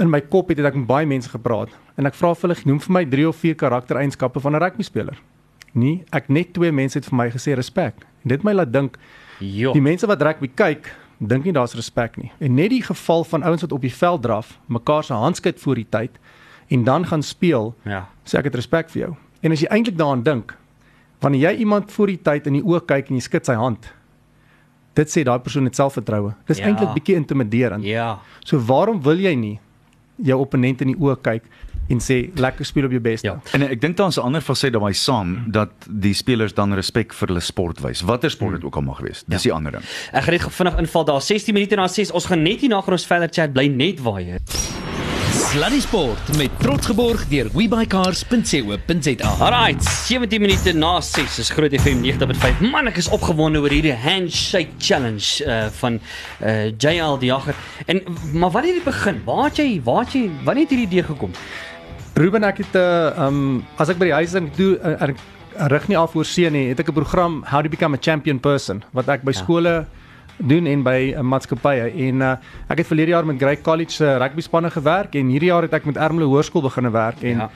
in 0.00 0.10
my 0.10 0.20
kop 0.20 0.48
het, 0.48 0.58
het 0.58 0.66
ek 0.66 0.74
met 0.74 0.86
baie 0.86 1.06
mense 1.06 1.28
gepraat 1.30 1.68
en 1.96 2.06
ek 2.06 2.14
vra 2.14 2.34
vir 2.34 2.48
hulle 2.48 2.66
noem 2.66 2.80
vir 2.80 2.92
my 2.92 3.04
3 3.04 3.28
of 3.28 3.36
4 3.36 3.54
karaktereienskappe 3.54 4.40
van 4.40 4.56
'n 4.56 4.62
rugby 4.62 4.82
Nee, 5.74 6.04
ek 6.14 6.28
net 6.30 6.52
twee 6.54 6.70
mense 6.72 6.98
het 6.98 7.06
vir 7.08 7.16
my 7.18 7.26
gesê 7.34 7.54
respek. 7.58 7.94
En 8.24 8.28
dit 8.32 8.44
my 8.46 8.52
laat 8.54 8.70
dink 8.72 8.96
Jo. 9.42 9.72
die 9.74 9.82
mense 9.82 10.06
wat 10.06 10.22
rugby 10.22 10.48
kyk, 10.54 10.92
dink 11.20 11.44
nie 11.44 11.52
daar's 11.52 11.74
respek 11.74 12.16
nie. 12.20 12.30
En 12.40 12.54
net 12.54 12.70
die 12.70 12.82
geval 12.82 13.24
van 13.24 13.42
ouens 13.42 13.62
wat 13.66 13.72
op 13.72 13.80
die 13.82 13.92
veld 13.92 14.22
draf, 14.22 14.58
mekaar 14.68 15.04
se 15.04 15.12
handskud 15.14 15.58
voor 15.60 15.74
die 15.74 15.86
tyd 15.90 16.18
en 16.70 16.84
dan 16.84 17.06
gaan 17.06 17.22
speel, 17.22 17.74
Ja. 17.84 18.06
sê 18.24 18.38
ek 18.38 18.44
het 18.44 18.54
respek 18.54 18.88
vir 18.90 19.00
jou. 19.02 19.16
En 19.42 19.52
as 19.52 19.60
jy 19.60 19.66
eintlik 19.68 19.96
daaraan 19.98 20.22
dink, 20.22 20.54
wanneer 21.20 21.50
jy 21.50 21.58
iemand 21.58 21.92
voor 21.92 22.06
die 22.06 22.18
tyd 22.22 22.46
in 22.46 22.52
die 22.52 22.62
oë 22.62 22.86
kyk 22.86 23.10
en 23.10 23.16
jy 23.16 23.20
skud 23.20 23.44
sy 23.46 23.54
hand, 23.54 23.92
dit 24.94 25.08
sê 25.10 25.24
daai 25.24 25.38
persoon 25.40 25.64
het 25.64 25.74
selfvertroue. 25.76 26.34
Dis 26.46 26.58
Ja. 26.58 26.66
eintlik 26.66 26.94
bietjie 26.94 27.16
intimiderend. 27.16 27.84
Ja. 27.84 28.18
So 28.44 28.58
waarom 28.58 29.02
wil 29.02 29.16
jy 29.18 29.34
nie 29.34 29.58
jou 30.22 30.38
opponent 30.40 30.80
in 30.82 30.88
die 30.88 30.96
oë 30.96 31.16
kyk 31.22 31.42
en 31.88 31.98
sê 32.00 32.30
lekker 32.34 32.64
speel 32.64 32.84
op 32.84 32.90
jou 32.90 33.00
beste? 33.00 33.26
Ja. 33.26 33.40
En 33.52 33.62
ek 33.62 33.80
dink 33.80 33.96
daar's 33.96 34.16
'n 34.16 34.20
ander 34.24 34.40
fasette 34.40 34.72
daarbey 34.78 34.92
saam 34.92 35.44
dat 35.50 35.70
die 35.88 36.14
spelers 36.14 36.54
dan 36.54 36.72
respek 36.74 37.12
vir 37.12 37.28
hulle 37.28 37.40
sport 37.40 37.80
wys. 37.80 38.00
Watter 38.02 38.30
sport 38.30 38.54
dit 38.54 38.64
ook 38.64 38.76
al 38.76 38.82
mag 38.82 39.00
wees. 39.00 39.24
Dis 39.26 39.42
Ja. 39.42 39.50
die 39.50 39.52
ander 39.52 39.72
ding. 39.72 39.82
Ek 40.12 40.22
gaan 40.22 40.32
net 40.34 40.42
vinnig 40.52 40.78
inval 40.78 41.04
daar 41.04 41.20
16 41.22 41.54
minute 41.54 41.76
na 41.76 41.86
6. 41.88 42.10
Ons 42.10 42.26
gaan 42.26 42.42
net 42.42 42.60
hier 42.60 42.68
na 42.70 42.80
gaan 42.80 42.92
ons 42.92 43.06
verder 43.06 43.28
chat 43.32 43.52
bly 43.52 43.66
net 43.66 44.00
waar 44.00 44.20
jy. 44.20 44.38
Sluddy 45.34 45.80
Sport 45.80 46.36
met 46.36 46.50
trots 46.60 46.86
geborg 46.86 47.28
deur 47.28 47.48
webycars.co.za. 47.54 49.28
Alright, 49.40 49.82
17 49.84 50.40
minute 50.40 50.72
na 50.74 51.00
6 51.00 51.38
is 51.38 51.50
Groot 51.50 51.72
FM 51.80 52.02
90.5. 52.02 52.60
Man, 52.70 52.86
ek 52.86 52.96
is 52.96 53.08
opgewonde 53.08 53.60
oor 53.62 53.70
hierdie 53.70 53.94
handshake 53.94 54.68
challenge 54.78 55.44
uh 55.46 55.66
van 55.80 56.00
uh 56.42 56.70
JL 56.78 57.18
die 57.18 57.30
Jager. 57.30 57.54
En 57.86 58.02
maar 58.32 58.50
wanneer 58.50 58.74
het 58.74 58.84
dit 58.84 58.92
begin? 58.94 59.20
Waar 59.24 59.44
het 59.44 59.56
jy 59.56 59.80
waar 59.84 60.04
het 60.04 60.12
jy 60.12 60.30
wanneer 60.44 60.62
het 60.68 60.70
hierdie 60.74 60.86
idee 60.86 61.02
gekom? 61.02 61.30
Ruben 62.14 62.44
ek 62.46 62.58
het 62.62 62.74
'n 62.74 62.78
uh, 62.78 63.26
um 63.26 63.64
as 63.78 63.88
ek 63.90 63.98
by 63.98 64.04
die 64.06 64.14
huis 64.14 64.32
dink 64.32 64.52
toe 64.54 64.78
uh, 64.78 65.02
er, 65.02 65.14
rig 65.70 65.88
nie 65.88 65.98
af 65.98 66.14
oor 66.14 66.24
seën 66.24 66.52
nie, 66.52 66.68
het 66.68 66.80
ek 66.80 66.88
'n 66.88 66.94
program 66.94 67.42
How 67.50 67.62
to 67.62 67.68
Become 67.68 67.94
a 67.96 67.98
Champion 68.00 68.38
Person 68.38 68.84
wat 68.92 69.08
ek 69.08 69.22
by 69.24 69.32
Ja. 69.32 69.38
skole 69.42 69.86
doen 70.38 70.66
en 70.66 70.82
by 70.82 71.14
uh, 71.16 71.20
maatskappye 71.22 71.90
en 72.08 72.20
uh, 72.22 72.36
ek 72.68 72.78
het 72.78 72.86
verlede 72.86 73.10
jaar 73.10 73.26
met 73.26 73.38
Grey 73.38 73.56
College 73.60 73.90
se 73.90 74.04
uh, 74.04 74.18
rugby 74.18 74.40
spanne 74.42 74.70
gewerk 74.70 75.14
en 75.14 75.26
hierdie 75.28 75.48
jaar 75.50 75.62
het 75.62 75.72
ek 75.74 75.84
met 75.86 75.96
Ermelo 75.96 76.26
Hoërskool 76.28 76.62
begine 76.62 76.90
werk 76.90 77.22
en 77.22 77.36
Ja. 77.36 77.50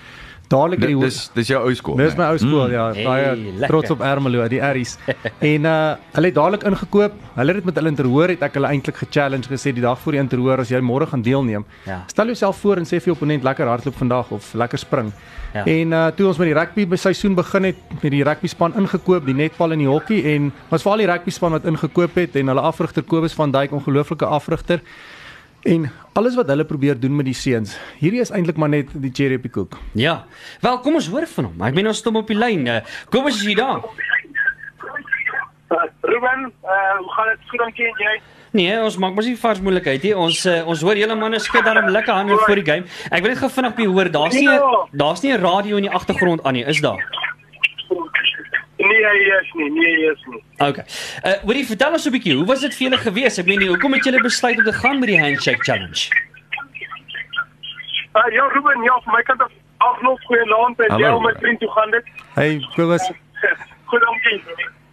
Dadelik 0.49 0.81
in 0.85 0.87
die 0.95 1.01
Dis 1.05 1.15
dis, 1.17 1.31
dis 1.35 1.49
jou 1.53 1.61
ou 1.69 1.75
skool. 1.75 1.97
Dis 2.01 2.17
my 2.17 2.31
ou 2.33 2.39
skool 2.39 2.67
Mm. 2.69 2.73
ja, 2.73 2.85
Hey, 2.95 3.05
baie 3.05 3.37
lekker. 3.37 3.69
trots 3.69 3.91
op 3.91 4.01
Ermelo, 4.01 4.49
die 4.49 4.63
Aries. 4.63 4.97
en 5.53 5.65
uh 5.65 5.95
hulle 6.15 6.27
het 6.31 6.35
dadelik 6.35 6.63
ingekoop. 6.65 7.13
Hulle 7.37 7.47
het 7.53 7.57
dit 7.61 7.65
met 7.65 7.75
hulle 7.77 7.89
interhoor 7.93 8.29
het 8.29 8.43
ek 8.43 8.55
hulle 8.59 8.67
eintlik 8.73 8.97
ge-challenge 8.97 9.49
gesê 9.49 9.73
die 9.73 9.83
dag 9.85 9.99
voor 10.01 10.13
die 10.17 10.21
interhoor 10.21 10.59
as 10.65 10.69
jy 10.73 10.81
môre 10.81 11.07
gaan 11.07 11.23
deelneem. 11.23 11.65
Ja. 11.87 12.03
Stel 12.07 12.27
jouself 12.33 12.57
voor 12.61 12.77
en 12.81 12.85
sê 12.89 12.97
vir 12.99 13.13
jou 13.13 13.17
opponent 13.17 13.45
lekker 13.45 13.67
hardloop 13.67 13.95
vandag 14.01 14.31
of 14.31 14.55
lekker 14.55 14.79
spring. 14.79 15.13
Ja. 15.55 15.65
En 15.65 15.93
uh 15.93 16.07
toe 16.17 16.27
ons 16.29 16.39
met 16.39 16.49
die 16.51 16.55
rugby 16.59 16.87
by 16.89 16.97
seisoen 16.97 17.35
begin 17.35 17.65
het 17.65 17.77
met 18.03 18.11
die 18.13 18.25
rugby 18.25 18.47
span 18.49 18.75
ingekoop, 18.77 19.25
die 19.27 19.35
netbal 19.35 19.73
en 19.73 19.79
die 19.79 19.89
hokkie 19.89 20.23
en 20.35 20.51
was 20.69 20.83
veral 20.83 20.99
die 21.05 21.07
rugby 21.09 21.31
span 21.31 21.53
wat 21.57 21.65
ingekoop 21.65 22.15
het 22.21 22.37
en 22.37 22.49
hulle 22.53 22.61
afrigter 22.61 23.03
Kobus 23.03 23.33
van 23.37 23.51
Dijk 23.53 23.73
ongelooflike 23.73 24.27
afrigter. 24.27 24.81
En 25.63 25.91
alles 26.13 26.35
wat 26.35 26.47
hulle 26.47 26.65
probeer 26.65 27.01
doen 27.01 27.17
met 27.17 27.27
die 27.27 27.35
seuns. 27.35 27.79
Hierdie 27.99 28.21
is 28.21 28.31
eintlik 28.31 28.57
maar 28.57 28.69
net 28.69 28.89
die 28.93 29.11
cherry 29.13 29.35
op 29.35 29.43
die 29.43 29.51
koek. 29.51 29.77
Ja. 29.99 30.25
Wel, 30.61 30.79
kom 30.79 30.95
ons 30.95 31.09
hoor 31.09 31.27
van 31.27 31.45
hom. 31.51 31.63
Ek 31.63 31.75
meen 31.75 31.87
ons 31.87 31.99
stom 31.99 32.17
op 32.17 32.27
die 32.27 32.37
lyn. 32.39 32.67
Uh, 32.67 32.81
Kom 33.11 33.25
ons 33.25 33.37
is 33.41 33.47
jy 33.47 33.55
daar. 33.59 33.83
Uh, 35.69 35.77
Ruben, 36.01 36.47
uh, 36.65 36.97
hoe 36.99 37.13
gaan 37.13 37.29
dit? 37.35 37.49
Goed 37.51 37.59
dankie 37.59 37.87
en 37.87 37.99
jy? 38.01 38.15
Nee, 38.57 38.79
ons 38.81 38.97
maak 38.97 39.13
mos 39.15 39.27
nie 39.29 39.37
vars 39.37 39.61
moeilikheid 39.61 40.03
nie. 40.07 40.15
Ons 40.17 40.47
uh, 40.49 40.63
ons 40.67 40.81
hoor 40.87 40.97
julle 40.97 41.15
manne 41.21 41.39
skud 41.45 41.65
daarom 41.67 41.91
lekker 41.93 42.15
hande 42.17 42.39
voor 42.47 42.63
die 42.63 42.65
game. 42.65 42.87
Ek 43.11 43.21
wil 43.21 43.35
net 43.35 43.43
gou 43.43 43.51
vinnig 43.53 43.75
by 43.77 43.89
hoor. 43.91 44.09
Daar's 44.15 44.39
nie 44.39 44.49
daar's 45.03 45.23
nie 45.23 45.35
'n 45.37 45.43
radio 45.43 45.77
in 45.77 45.83
die 45.91 45.93
agtergrond 45.93 46.43
aan 46.45 46.57
nie, 46.57 46.65
is 46.65 46.81
daar? 46.81 47.03
Nee, 48.79 49.03
hy 49.05 49.19
is 49.41 49.53
nie. 49.59 49.71
Nee, 49.75 49.95
hy 49.97 50.11
is 50.13 50.25
nie. 50.31 50.43
Okay. 50.63 50.85
Uh 51.27 51.37
hoorie, 51.45 51.65
vertel 51.67 51.93
ons 51.99 52.07
'n 52.07 52.13
bietjie, 52.15 52.35
hoe 52.39 52.47
was 52.47 52.61
dit 52.61 52.75
vir 52.75 52.85
julle 52.89 52.99
gewees? 53.03 53.39
Ek 53.39 53.47
meen, 53.47 53.67
hoekom 53.67 53.93
het 53.93 54.05
julle 54.05 54.23
besluit 54.23 54.59
om 54.59 54.65
te 54.65 54.73
gaan 54.73 54.99
met 54.99 55.09
die 55.09 55.21
handshake 55.21 55.65
challenge? 55.67 56.11
Uh, 58.17 58.33
ja, 58.33 58.45
Ruben, 58.55 58.83
ja, 58.83 59.01
van 59.05 59.15
my 59.15 59.23
kant 59.23 59.43
af 59.43 59.51
afloop 59.79 60.21
goeie 60.27 60.45
naand 60.45 60.81
en 60.81 60.91
Hallo. 60.91 61.07
jy 61.07 61.21
my 61.27 61.35
vriend, 61.41 61.61
hoe 61.61 61.71
gaan 61.71 61.91
dit? 61.91 62.07
Hey 62.35 62.67
Kobus, 62.75 63.05
Goed 63.91 64.01
dankie. 64.01 64.43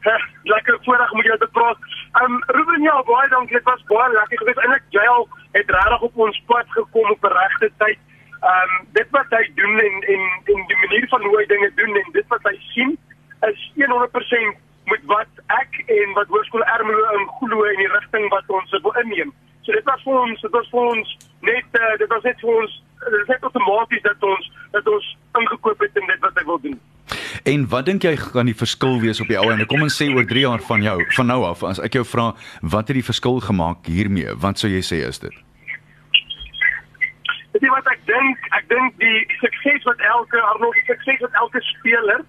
Heh, 0.05 0.21
Lekker 0.53 0.77
voorreg 0.85 1.11
om 1.11 1.17
met 1.17 1.25
jou 1.25 1.37
te 1.37 1.47
praat. 1.51 1.77
Um 2.21 2.43
Ruben, 2.47 2.81
ja, 2.81 3.03
baie 3.03 3.29
dankie. 3.29 3.57
Dit 3.57 3.63
was 3.65 3.81
baie 3.89 4.11
lekker 4.13 4.37
geweest. 4.37 4.57
Eintlik 4.61 4.83
Jael 4.89 5.27
het 5.57 5.69
regtig 5.77 6.01
op 6.01 6.17
ons 6.17 6.41
pad 6.45 6.65
gekom 6.69 7.09
op 7.15 7.23
regte 7.23 7.71
tyd. 7.77 7.97
Um 8.51 8.71
dit 8.97 9.09
wat 9.17 9.25
hy 9.37 9.43
doen 9.55 9.79
en 9.87 9.95
en 10.13 10.21
en 10.53 10.61
die 10.69 10.79
manier 10.83 11.07
van 11.09 11.21
hoe 11.25 11.37
hy 11.39 11.45
dinge 11.45 11.71
doen 11.81 11.95
en 12.03 12.09
dit 12.19 12.27
wat 12.27 12.43
hy 12.49 12.55
sien 12.73 12.97
is 13.51 13.59
100% 13.75 14.63
met 14.85 15.03
wat 15.09 15.43
ek 15.59 15.77
en 15.85 16.13
wat 16.17 16.29
Hoërskool 16.33 16.63
Ermelo 16.63 17.05
in 17.19 17.27
glo 17.39 17.63
in 17.71 17.81
die 17.81 17.91
rigting 17.93 18.29
wat 18.33 18.49
ons 18.53 18.73
wil 18.81 18.97
inneem. 19.03 19.33
So 19.65 19.73
dit 19.73 19.85
was 19.89 20.01
vir 20.05 20.19
ons, 20.21 20.41
dit 20.41 20.51
was 20.53 20.67
vir 20.73 20.89
ons 20.93 21.13
net 21.41 21.79
uh, 21.79 21.93
dit 22.01 22.09
was 22.09 22.27
net 22.27 22.41
vir 22.41 22.51
ons 22.55 22.81
dit 23.05 23.21
is 23.21 23.31
net 23.31 23.47
outomaties 23.49 24.03
dat 24.05 24.27
ons 24.33 24.51
dat 24.75 24.87
ons 24.89 25.07
ingekoop 25.39 25.79
het 25.79 25.97
in 26.01 26.11
dit 26.11 26.21
wat 26.27 26.37
hy 26.39 26.45
wil 26.49 26.61
doen. 26.67 26.77
En 27.45 27.65
wat 27.69 27.85
dink 27.89 28.05
jy 28.05 28.15
gaan 28.17 28.49
die 28.49 28.57
verskil 28.57 28.99
wees 29.01 29.21
op 29.21 29.29
die 29.29 29.37
ou 29.37 29.47
en 29.53 29.65
kom 29.69 29.85
ons 29.85 29.97
sê 30.01 30.07
oor 30.13 30.25
3 30.29 30.45
jaar 30.45 30.63
van 30.69 30.85
jou 30.85 30.97
van 31.17 31.29
nou 31.29 31.41
af 31.49 31.65
as 31.71 31.81
ek 31.87 31.97
jou 31.99 32.05
vra 32.11 32.31
wat 32.61 32.89
het 32.89 32.97
die 32.99 33.09
verskil 33.09 33.41
gemaak 33.47 33.89
hiermee? 33.89 34.37
Wat 34.45 34.61
sou 34.61 34.71
jy 34.71 34.81
sê 34.85 35.01
is 35.09 35.21
dit? 35.21 35.41
Weet 37.53 37.67
jy 37.67 37.73
wat 37.73 37.89
ek 37.91 38.01
dink? 38.09 38.49
Ek 38.57 38.65
dink 38.69 38.97
die 39.01 39.19
sukses 39.41 39.85
wat 39.89 40.01
elke 40.13 40.41
Arnold, 40.53 40.77
die 40.77 40.87
sukses 40.89 41.21
wat 41.25 41.37
elke 41.41 41.61
speler 41.73 42.25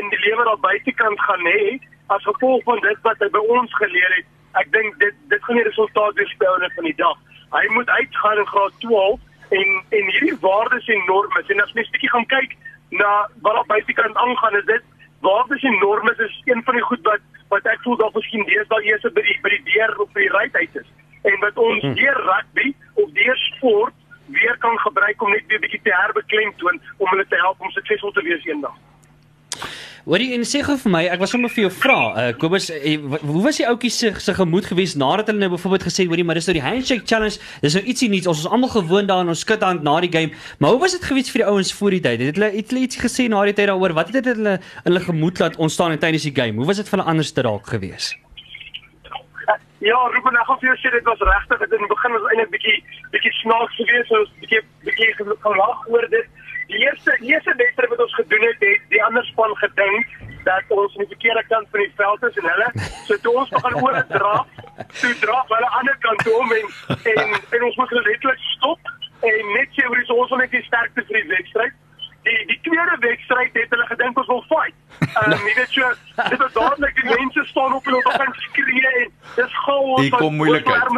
in 0.00 0.10
die 0.14 0.20
lewe 0.24 0.44
daar 0.44 0.60
buitekant 0.64 1.20
gaan 1.20 1.46
hê 1.52 1.78
as 2.14 2.26
gevolg 2.30 2.62
van 2.64 2.80
dit 2.84 3.00
wat 3.06 3.22
hy 3.24 3.28
by 3.36 3.42
ons 3.60 3.74
geleer 3.80 4.12
het. 4.16 4.28
Ek 4.60 4.70
dink 4.72 4.98
dit 5.02 5.16
dit 5.32 5.44
gaan 5.44 5.60
die 5.60 5.68
resultaat 5.68 6.20
weerspieël 6.20 6.68
van 6.76 6.88
die 6.90 6.98
dag. 7.00 7.18
Hy 7.56 7.64
moet 7.76 7.88
uitgaan 7.88 8.42
in 8.42 8.52
graad 8.52 8.78
12 8.84 9.20
en 9.58 9.68
en 9.98 10.12
hierdie 10.14 10.38
waardes 10.40 10.88
en 10.94 11.02
normes 11.06 11.52
en 11.54 11.62
as 11.64 11.74
mens 11.78 11.90
bietjie 11.94 12.12
gaan 12.14 12.28
kyk 12.34 12.56
na 13.02 13.12
wat 13.44 13.54
daar 13.60 13.70
buitekant 13.74 14.16
aangaan 14.16 14.56
is 14.60 14.68
dit 14.70 14.84
waardes 15.20 15.62
en 15.62 15.78
normes 15.84 16.18
is 16.26 16.42
een 16.44 16.62
van 16.64 16.74
die 16.74 16.86
goed 16.90 17.04
wat 17.10 17.24
wat 17.52 17.68
ek 17.72 17.80
voel 17.84 17.96
dalk 18.00 18.18
miskien 18.20 18.44
deesdae 18.48 18.84
eers 18.90 19.06
by 19.18 19.24
die 19.28 19.38
by 19.44 19.54
die 19.56 19.64
deur 19.72 19.94
op 20.04 20.20
die 20.20 20.28
ry 20.34 20.44
uit 20.52 20.82
is 20.82 20.90
en 21.30 21.40
wat 21.44 21.64
ons 21.68 21.88
deur 22.00 22.20
rugby 22.32 22.74
of 22.94 23.10
deur 23.20 23.40
sport 23.46 23.96
weer 24.36 24.56
kan 24.58 24.78
gebruik 24.78 25.22
om 25.22 25.30
net 25.30 25.46
weer 25.46 25.60
bietjie 25.64 25.80
te 25.82 25.94
herbeklemtoon 25.94 26.80
om 26.96 27.10
hulle 27.12 27.26
te 27.28 27.40
help 27.44 27.60
om 27.60 27.70
suksesvol 27.70 28.12
te 28.12 28.22
wees 28.22 28.44
eendag. 28.44 28.74
Hoorie 30.08 30.30
en 30.32 30.44
sê 30.48 30.62
gou 30.64 30.72
vir 30.80 30.92
my, 30.92 31.00
ek 31.12 31.20
was 31.20 31.34
sommer 31.34 31.50
vir 31.52 31.66
jou 31.66 31.70
vra, 31.82 31.96
uh, 32.16 32.28
Kobus, 32.40 32.70
uh, 32.72 32.92
hoe 33.28 33.42
was 33.44 33.58
die 33.60 33.66
ouetjie 33.68 33.90
se 33.92 34.12
se 34.24 34.32
gemoed 34.38 34.64
geweest 34.70 34.96
nadat 34.96 35.28
hulle 35.28 35.42
nou 35.42 35.50
byvoorbeeld 35.52 35.84
gesê 35.84 36.06
het, 36.06 36.08
hoorie, 36.08 36.24
maar 36.24 36.38
dis 36.38 36.48
nou 36.48 36.54
die 36.56 36.64
handshake 36.64 37.04
challenge, 37.04 37.36
dis 37.60 37.76
nou 37.76 37.82
ietsie 37.84 38.08
nuuts. 38.08 38.30
Ons 38.32 38.40
is 38.46 38.48
almal 38.48 38.72
gewoond 38.72 39.10
daaraan, 39.10 39.28
ons 39.34 39.42
skud 39.44 39.66
hand 39.66 39.84
na 39.84 39.98
die 40.00 40.08
game. 40.14 40.32
Maar 40.62 40.72
hoe 40.76 40.80
was 40.86 40.96
dit 40.96 41.04
geweest 41.10 41.34
vir 41.34 41.42
die 41.42 41.48
ouens 41.50 41.74
voor 41.76 41.98
die 41.98 42.00
tyd? 42.06 42.24
Het 42.24 42.40
hulle 42.40 42.48
hulle 42.56 42.86
iets 42.86 43.02
gesê 43.02 43.28
na 43.28 43.42
die 43.50 43.56
tyd 43.58 43.68
daaroor? 43.68 43.92
Wat 43.98 44.14
het 44.14 44.30
hulle 44.32 44.56
in 44.56 44.88
hulle 44.88 45.04
gemoed 45.10 45.44
laat 45.44 45.60
ontstaan 45.60 45.98
tydens 45.98 46.24
die 46.24 46.32
game? 46.40 46.56
Hoe 46.56 46.70
was 46.72 46.80
dit 46.80 46.88
vir 46.88 46.98
hulle 46.98 47.10
anders 47.12 47.34
te 47.36 47.44
dalk 47.44 47.68
geweest? 47.68 48.16
Ja, 49.84 49.98
Ruben, 50.10 50.40
ek 50.40 50.48
vir 50.56 50.72
jou 50.72 50.80
sê 50.80 50.90
dit 50.96 51.04
was 51.06 51.20
regtig. 51.22 51.60
Dit 51.62 51.76
in 51.76 51.84
die 51.84 51.92
begin 51.92 52.16
was 52.16 52.24
eintlik 52.32 52.50
bietjie 52.56 52.78
bietjie 53.12 53.34
snaaks 53.44 53.76
geweest, 53.76 54.16
ons 54.16 54.32
bietjie 54.40 54.64
bietjie 54.88 55.12
gelag 55.44 55.84
oor 55.92 56.08
dit. 56.16 56.32
Die 56.68 56.78
eerste 56.84 57.16
die 57.20 57.32
eerste 57.32 57.54
wedstryd 57.56 57.88
wat 57.88 58.00
ons 58.04 58.14
gedoen 58.14 58.42
het, 58.44 58.56
het 58.60 58.82
die 58.92 59.04
ander 59.04 59.24
span 59.24 59.54
gedink 59.56 60.06
dat 60.44 60.64
ons 60.68 60.96
aan 60.96 61.04
die 61.04 61.12
verkeerde 61.14 61.44
kant 61.48 61.66
van 61.70 61.80
die 61.80 61.92
veld 61.96 62.22
is 62.28 62.36
en 62.40 62.48
hulle 62.52 62.68
so 63.06 63.16
toe 63.24 63.32
ons 63.42 63.52
begin 63.54 63.76
oor 63.82 63.96
dra, 64.12 64.34
toe 65.00 65.12
dra 65.22 65.38
hulle 65.48 65.58
aan 65.58 65.68
die 65.68 65.78
ander 65.80 65.98
kant 66.04 66.28
om 66.32 66.52
en 66.58 66.66
en, 67.14 67.36
en 67.56 67.64
ons 67.68 67.78
moet 67.80 67.94
letterlik 67.98 68.42
stop 68.52 68.90
en 69.30 69.52
net 69.56 69.76
sê 69.76 69.86
hoe 69.86 69.96
ons 69.96 70.14
ons 70.16 70.34
net 70.42 70.52
die 70.56 70.64
sterkste 70.66 71.04
vir 71.08 71.20
die 71.20 71.30
wedstryd. 71.34 71.78
Die 72.28 72.36
die 72.50 72.58
tweede 72.66 72.96
wedstryd 73.06 73.56
het 73.60 73.72
hulle 73.74 73.86
gedink 73.92 74.20
ons 74.22 74.28
wil 74.32 74.44
fight. 74.50 74.76
Ehm 75.06 75.32
um, 75.38 75.46
jy 75.48 75.54
weet 75.60 75.72
so, 75.76 75.88
dit 76.18 76.42
was 76.42 76.52
dadelik 76.58 77.00
die 77.00 77.08
mense 77.14 77.44
staan 77.52 77.78
op 77.78 77.88
en 77.88 77.96
hulle 77.96 78.10
begin 78.10 78.36
skree 78.42 78.92
en 79.04 79.14
dis 79.38 79.56
chaos. 79.64 80.02
Hier 80.04 80.18
kom 80.20 80.36
moeilikheid. 80.42 80.92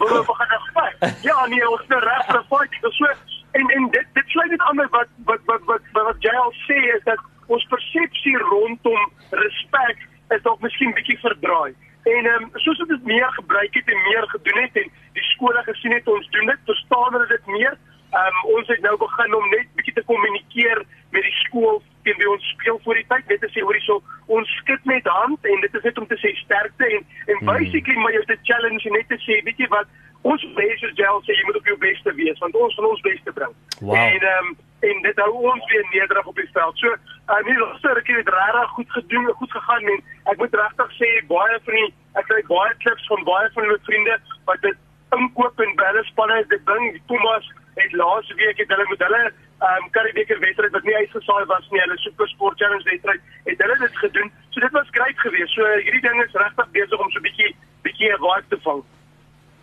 Hulle 0.00 0.24
begin 0.32 0.56
fight. 0.78 1.20
Ja, 1.28 1.44
nee, 1.52 1.68
ons 1.68 1.84
is 1.84 2.08
reg 2.08 2.24
vir 2.30 2.40
'n 2.40 2.48
fight. 2.54 2.80
Dit 2.80 2.90
is 2.90 2.96
so 3.02 3.12
en 3.52 3.68
en 3.68 3.90
dit 3.90 4.06
dit 4.09 4.09
sluit 4.30 4.50
dit 4.50 4.62
aan 4.68 4.76
met 4.76 4.90
wat 4.90 5.10
wat 5.28 5.40
wat 5.50 5.62
wat 5.70 5.82
wat 5.92 6.22
JL 6.26 6.52
sê 6.66 6.78
is 6.96 7.04
dat 7.04 7.20
ons 7.46 7.66
persepsie 7.74 8.36
rondom 8.38 9.12
respek 9.42 10.06
is 10.34 10.42
dalk 10.46 10.60
miskien 10.62 10.94
bietjie 10.94 11.18
verdraai. 11.24 11.74
En 12.08 12.26
ehm 12.26 12.42
um, 12.42 12.50
soos 12.64 12.78
dit 12.78 13.04
meer 13.04 13.30
gebruik 13.38 13.74
het 13.74 13.88
en 13.94 14.02
meer 14.08 14.26
gedoen 14.34 14.62
het 14.62 14.76
en 14.82 14.90
die 15.18 15.26
skole 15.32 15.62
gesien 15.66 15.92
het 15.92 16.08
ons 16.08 16.28
doen 16.36 16.46
dit, 16.46 16.66
verstaan 16.72 17.12
hulle 17.12 17.26
dit 17.26 17.46
meer. 17.46 17.78
Ehm 18.10 18.38
um, 18.38 18.56
ons 18.56 18.68
het 18.68 18.82
nou 18.86 18.96
begin 18.98 19.34
om 19.34 19.48
net 19.50 19.74
bietjie 19.78 19.94
te 19.98 20.06
kommunikeer 20.12 20.84
met 21.10 21.26
die 21.26 21.36
skool 21.44 21.82
teen 22.02 22.16
wie 22.22 22.30
ons 22.30 22.48
speel 22.54 22.80
voor 22.84 23.00
die 23.00 23.06
tyd. 23.08 23.26
Net 23.28 23.42
te 23.44 23.50
sê 23.52 23.66
hoorie 23.66 23.84
so 23.88 24.02
ons 24.26 24.56
skud 24.62 24.84
met 24.92 25.10
hand 25.18 25.50
en 25.52 25.66
dit 25.66 25.74
is 25.74 25.88
net 25.88 25.98
om 25.98 26.06
te 26.06 26.18
sê 26.22 26.32
sterkte 26.44 26.86
en 26.86 27.02
en 27.02 27.36
hmm. 27.36 27.50
basically 27.52 27.98
maar 28.02 28.14
jy 28.16 28.22
'n 28.26 28.46
challenge 28.52 28.90
net 28.96 29.08
te 29.08 29.18
sê, 29.26 29.42
weet 29.44 29.58
jy 29.58 29.68
wat, 29.74 29.88
ons 30.22 30.42
basies 30.56 30.96
gel 30.98 31.22
sê 31.24 31.36
jy 31.36 31.44
moet 31.48 31.60
op 31.60 31.70
jou 31.70 31.76
beste 31.78 32.12
wees 32.18 32.42
want 32.44 32.54
ons 32.54 32.74
van 32.74 32.90
ons 32.90 33.06
beste 33.06 33.32
bring. 33.38 33.54
Wow. 33.80 33.94
En 33.96 34.26
ehm 34.32 34.50
um, 34.50 34.58
en 34.80 35.02
dit 35.04 35.18
hou 35.20 35.32
ons 35.52 35.64
weer 35.68 35.86
nederig 35.92 36.26
op 36.26 36.38
die 36.40 36.48
veld. 36.52 36.78
So, 36.78 36.88
uh, 36.88 37.40
nee, 37.44 37.56
laaste 37.58 37.92
rukkie 37.92 38.14
het 38.16 38.28
regtig 38.32 38.70
goed 38.76 38.92
gedoen, 38.92 39.26
goed 39.40 39.50
gegaan 39.52 39.88
en 39.92 39.98
ek 40.32 40.38
moet 40.40 40.54
regtig 40.56 40.94
sê 40.96 41.10
baie 41.32 41.58
van 41.66 41.76
die 41.80 41.90
ek 42.20 42.28
kry 42.30 42.40
baie 42.48 42.76
klips 42.84 43.06
van 43.12 43.26
baie 43.28 43.50
van 43.56 43.68
my 43.68 43.76
vriende 43.88 44.16
wat 44.48 44.62
dit 44.64 44.78
inkoop 45.16 45.60
en 45.64 45.74
balle 45.82 46.04
spanne 46.08 46.38
dit 46.54 46.66
ding 46.72 47.00
Pumas 47.12 47.50
het 47.76 47.92
laas 47.92 48.32
week 48.40 48.62
het 48.62 48.72
hulle 48.74 48.86
met 48.92 49.04
hulle 49.06 49.22
ehm 49.24 49.82
um, 49.82 49.90
Karibeker 49.96 50.40
wedstryd 50.44 50.72
wat 50.76 50.86
nie 50.88 50.96
uitgesaai 50.96 51.44
was 51.52 51.66
nie, 51.70 51.80
hulle 51.80 51.98
Super 52.04 52.28
Sport 52.28 52.56
Challenge 52.58 52.88
wedstryd, 52.92 53.20
het 53.44 53.60
hulle 53.64 53.76
dit 53.82 53.98
gedoen. 54.04 54.32
So 54.50 54.60
dit 54.60 54.72
was 54.78 54.94
great 54.96 55.18
geweest. 55.24 55.52
So 55.52 55.66
hierdie 55.84 56.04
ding 56.06 56.22
is 56.24 56.38
regtig 56.44 56.72
besig 56.76 57.04
om 57.04 57.10
so 57.10 57.20
'n 57.20 57.28
bietjie 57.28 57.52
bietjie 57.84 58.12
'n 58.12 58.22
vibe 58.24 58.48
te 58.48 58.58
vang. 58.64 58.82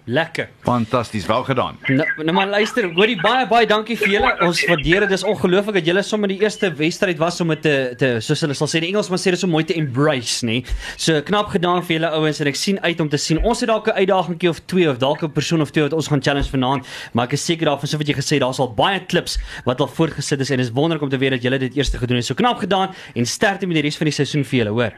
Lekker. 0.10 0.48
Fantasties, 0.64 1.26
wel 1.26 1.44
gedaan. 1.44 1.78
Nou, 1.88 2.08
nou 2.24 2.32
maar 2.32 2.48
luister, 2.48 2.86
hoorie 2.96 3.18
baie 3.20 3.44
baie 3.48 3.68
dankie 3.68 3.98
vir 4.00 4.14
julle. 4.14 4.30
Ons 4.46 4.62
waardeer 4.70 5.04
dit. 5.04 5.10
Dis 5.12 5.26
ongelooflik 5.28 5.76
dat 5.82 5.90
julle 5.90 6.04
sommer 6.08 6.32
die 6.32 6.38
eerste 6.40 6.70
wedstryd 6.80 7.20
was 7.20 7.42
om 7.44 7.52
dit 7.52 7.62
te 7.66 7.74
te 8.00 8.12
soos 8.24 8.46
hulle 8.46 8.56
sal 8.56 8.70
sê 8.72 8.80
in 8.80 8.88
Engels 8.94 9.10
maar 9.12 9.20
sê 9.20 9.34
dit 9.36 9.42
so 9.42 9.52
mooi 9.52 9.66
te 9.68 9.76
embrace, 9.76 10.48
nê. 10.48 10.62
So 10.96 11.20
knap 11.28 11.52
gedaan 11.52 11.84
vir 11.84 11.98
julle 11.98 12.14
ouens 12.22 12.40
en 12.40 12.52
ek 12.54 12.56
sien 12.56 12.80
uit 12.86 13.04
om 13.04 13.12
te 13.12 13.20
sien. 13.20 13.42
Ons 13.44 13.66
het 13.66 13.68
dalk 13.74 13.92
'n 13.92 14.00
uitdagingkie 14.00 14.50
of 14.50 14.64
twee 14.72 14.88
of 14.88 15.04
dalk 15.04 15.28
'n 15.28 15.32
persoon 15.32 15.62
of 15.62 15.76
twee 15.76 15.84
wat 15.84 15.94
ons 15.94 16.08
gaan 16.08 16.24
challenge 16.24 16.50
vanaand, 16.56 16.88
maar 17.12 17.26
ek 17.26 17.34
is 17.34 17.44
seker 17.44 17.68
daarvan 17.68 17.88
so 17.88 17.98
wat 17.98 18.08
jy 18.08 18.16
gesê, 18.16 18.40
daar's 18.40 18.60
al 18.60 18.72
baie 18.74 19.04
klips 19.06 19.38
wat 19.66 19.82
al 19.82 19.88
voorgesit 19.88 20.40
is 20.40 20.50
en 20.52 20.58
dit 20.58 20.66
is 20.66 20.72
wonderlik 20.72 21.04
om 21.04 21.10
te 21.10 21.18
weet 21.18 21.32
dat 21.32 21.44
julle 21.44 21.60
dit 21.60 21.76
eers 21.76 21.90
gedoen 21.90 22.16
het. 22.16 22.26
So 22.26 22.34
knap 22.34 22.60
gedaan 22.60 22.96
en 23.14 23.26
sterkte 23.26 23.68
met 23.68 23.76
die 23.76 23.84
res 23.84 23.98
van 23.98 24.06
die 24.06 24.16
seisoen 24.16 24.46
vir 24.46 24.64
julle, 24.64 24.72
hoor. 24.72 24.94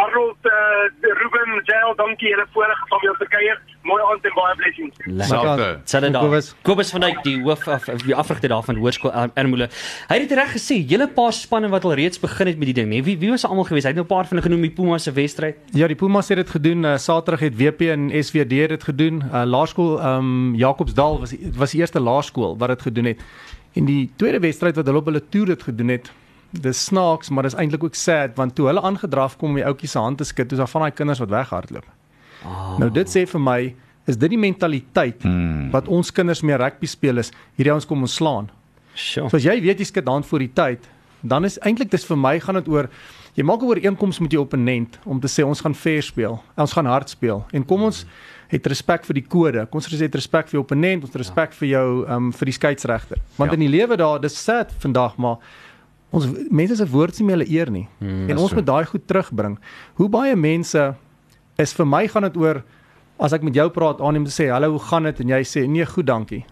Arnold 0.00 0.36
uh, 0.48 0.52
Ruben 1.20 1.50
Jael, 1.68 1.92
dankie 1.98 2.28
julle 2.32 2.46
voorreg 2.54 2.80
om 2.96 3.02
jou 3.04 3.12
te 3.20 3.26
kuier. 3.32 3.58
Mooi 3.88 4.00
aand 4.10 4.24
en 4.28 4.34
baie 4.36 4.54
blessings. 4.60 5.28
Sal 5.28 6.00
dan. 6.00 6.16
Kobus. 6.16 6.48
Kobus 6.68 6.92
van 6.94 7.04
Dijk 7.04 7.20
die 7.26 7.34
hoof 7.44 7.66
af 7.68 7.84
die 8.04 8.14
afrigter 8.16 8.52
daarvan 8.52 8.78
Hoërskool 8.80 9.12
Er- 9.12 9.32
Ermelo. 9.40 9.66
Hy 10.08 10.18
het 10.20 10.28
dit 10.28 10.36
reg 10.38 10.52
gesê, 10.56 10.78
julle 10.92 11.08
paar 11.16 11.32
spanne 11.36 11.68
wat 11.72 11.84
al 11.84 11.94
reeds 12.00 12.20
begin 12.22 12.46
het 12.52 12.58
met 12.60 12.70
die 12.72 12.76
ding, 12.80 12.88
nee. 12.92 13.02
Wie 13.04 13.18
wie 13.20 13.30
was 13.34 13.44
almal 13.48 13.68
gewees? 13.68 13.84
Hy 13.84 13.92
het 13.92 14.00
nou 14.00 14.06
'n 14.06 14.12
paar 14.14 14.24
van 14.28 14.36
hulle 14.38 14.46
genoem 14.48 14.62
die 14.68 14.70
Puma 14.78 14.98
se 14.98 15.12
wedstryd. 15.12 15.56
Ja, 15.72 15.86
die 15.86 15.96
Pumas 15.96 16.28
het 16.28 16.36
dit 16.38 16.50
gedoen. 16.50 16.84
Uh, 16.84 16.96
Saterdag 16.96 17.40
het 17.40 17.56
WP 17.56 17.80
en 17.92 18.10
SWD 18.24 18.68
dit 18.74 18.82
gedoen. 18.84 19.22
Uh, 19.32 19.42
laerskool 19.44 19.98
ehm 20.00 20.18
um, 20.18 20.54
Jacobsdal 20.54 21.20
was 21.20 21.34
was 21.56 21.70
die 21.70 21.80
eerste 21.80 22.00
laerskool 22.00 22.56
wat 22.58 22.68
dit 22.68 22.82
gedoen 22.82 23.04
het. 23.04 23.20
En 23.74 23.84
die 23.84 24.10
tweede 24.16 24.40
wedstryd 24.40 24.76
wat 24.76 24.86
hulle 24.86 24.98
op 24.98 25.04
hulle 25.06 25.28
toer 25.28 25.46
dit 25.46 25.62
gedoen 25.62 25.88
het, 25.88 26.10
dis 26.52 26.84
snaaks, 26.84 27.30
maar 27.30 27.42
dis 27.42 27.54
eintlik 27.54 27.84
ook 27.84 27.94
sad 27.94 28.36
want 28.36 28.54
toe 28.54 28.66
hulle 28.66 28.80
aangedraf 28.82 29.36
kom 29.38 29.50
om 29.50 29.56
die 29.56 29.64
ouetjie 29.64 29.88
se 29.88 29.98
hand 29.98 30.18
te 30.18 30.24
skud, 30.24 30.52
is 30.52 30.58
daar 30.58 30.68
van 30.68 30.82
daai 30.82 30.90
kinders 30.90 31.18
wat 31.18 31.28
weghardloop. 31.30 31.84
Oh. 32.44 32.78
Nou 32.78 32.90
dit 32.90 33.06
sê 33.08 33.26
vir 33.28 33.40
my, 33.40 33.74
is 34.06 34.16
dit 34.16 34.30
die 34.30 34.38
mentaliteit 34.38 35.22
Hmm. 35.22 35.70
wat 35.70 35.88
ons 35.88 36.10
kinders 36.10 36.42
meer 36.42 36.58
rugby 36.58 36.86
speel 36.86 37.18
is, 37.18 37.30
hierdie 37.56 37.72
ouens 37.72 37.86
kom 37.86 38.00
ons 38.02 38.14
slaan. 38.14 38.50
Sjoe. 38.94 39.28
So 39.30 39.36
as 39.36 39.44
jy 39.44 39.60
weet 39.60 39.78
jy 39.78 39.84
skud 39.84 40.08
hand 40.08 40.26
voor 40.26 40.38
die 40.38 40.50
tyd, 40.54 40.88
dan 41.22 41.44
is 41.44 41.58
eintlik 41.60 41.90
dis 41.90 42.04
vir 42.04 42.16
my 42.16 42.38
gaan 42.40 42.54
dit 42.54 42.68
oor 42.68 42.88
jy 43.36 43.44
maak 43.44 43.60
'n 43.62 43.66
ooreenkoms 43.66 44.18
met 44.20 44.32
jou 44.32 44.42
opponent 44.42 44.98
om 45.06 45.20
te 45.20 45.28
sê 45.28 45.44
ons 45.46 45.60
gaan 45.60 45.74
fair 45.74 46.02
speel. 46.02 46.42
Ons 46.56 46.72
gaan 46.72 46.86
hard 46.86 47.08
speel 47.10 47.44
en 47.52 47.64
kom 47.64 47.82
ons 47.82 48.04
het 48.48 48.66
respek 48.66 49.04
vir 49.04 49.14
die 49.14 49.22
kode. 49.28 49.66
Kom 49.70 49.78
ons 49.78 49.86
het 49.86 50.14
respek 50.14 50.48
vir 50.48 50.52
jou 50.58 50.62
opponent, 50.62 51.04
ons 51.04 51.14
respek 51.14 51.52
vir 51.52 51.68
jou 51.68 52.06
um 52.08 52.32
vir 52.32 52.44
die 52.46 52.52
skeieregter. 52.52 53.18
Want 53.36 53.50
Ja. 53.52 53.54
in 53.56 53.60
die 53.60 53.68
lewe 53.78 53.96
daar, 53.96 54.18
dis 54.20 54.34
sad 54.44 54.72
vandag, 54.80 55.16
maar 55.18 55.36
ons 56.12 56.26
mense 56.50 56.76
se 56.76 56.86
woord 56.86 57.12
is 57.12 57.20
nie 57.20 57.26
meer 57.26 57.36
hulle 57.38 57.50
eer 57.50 57.70
nie. 57.70 57.88
Hmm, 57.98 58.28
en 58.30 58.38
ons 58.38 58.50
so. 58.50 58.56
moet 58.56 58.66
daai 58.66 58.84
goed 58.86 59.06
terugbring. 59.06 59.58
Hoe 59.94 60.08
baie 60.08 60.36
mense 60.36 60.94
is 61.58 61.72
vir 61.72 61.86
my 61.86 62.06
gaan 62.08 62.22
dit 62.22 62.36
oor 62.36 62.62
as 63.20 63.32
ek 63.32 63.42
met 63.42 63.54
jou 63.54 63.68
praat 63.70 64.00
aan 64.00 64.16
om 64.16 64.24
te 64.24 64.30
sê 64.42 64.48
hallo, 64.50 64.70
hoe 64.70 64.78
gaan 64.80 65.02
dit 65.04 65.20
en 65.20 65.28
jy 65.28 65.40
sê 65.44 65.66
nee, 65.68 65.84
goed, 65.86 66.06
dankie. 66.06 66.44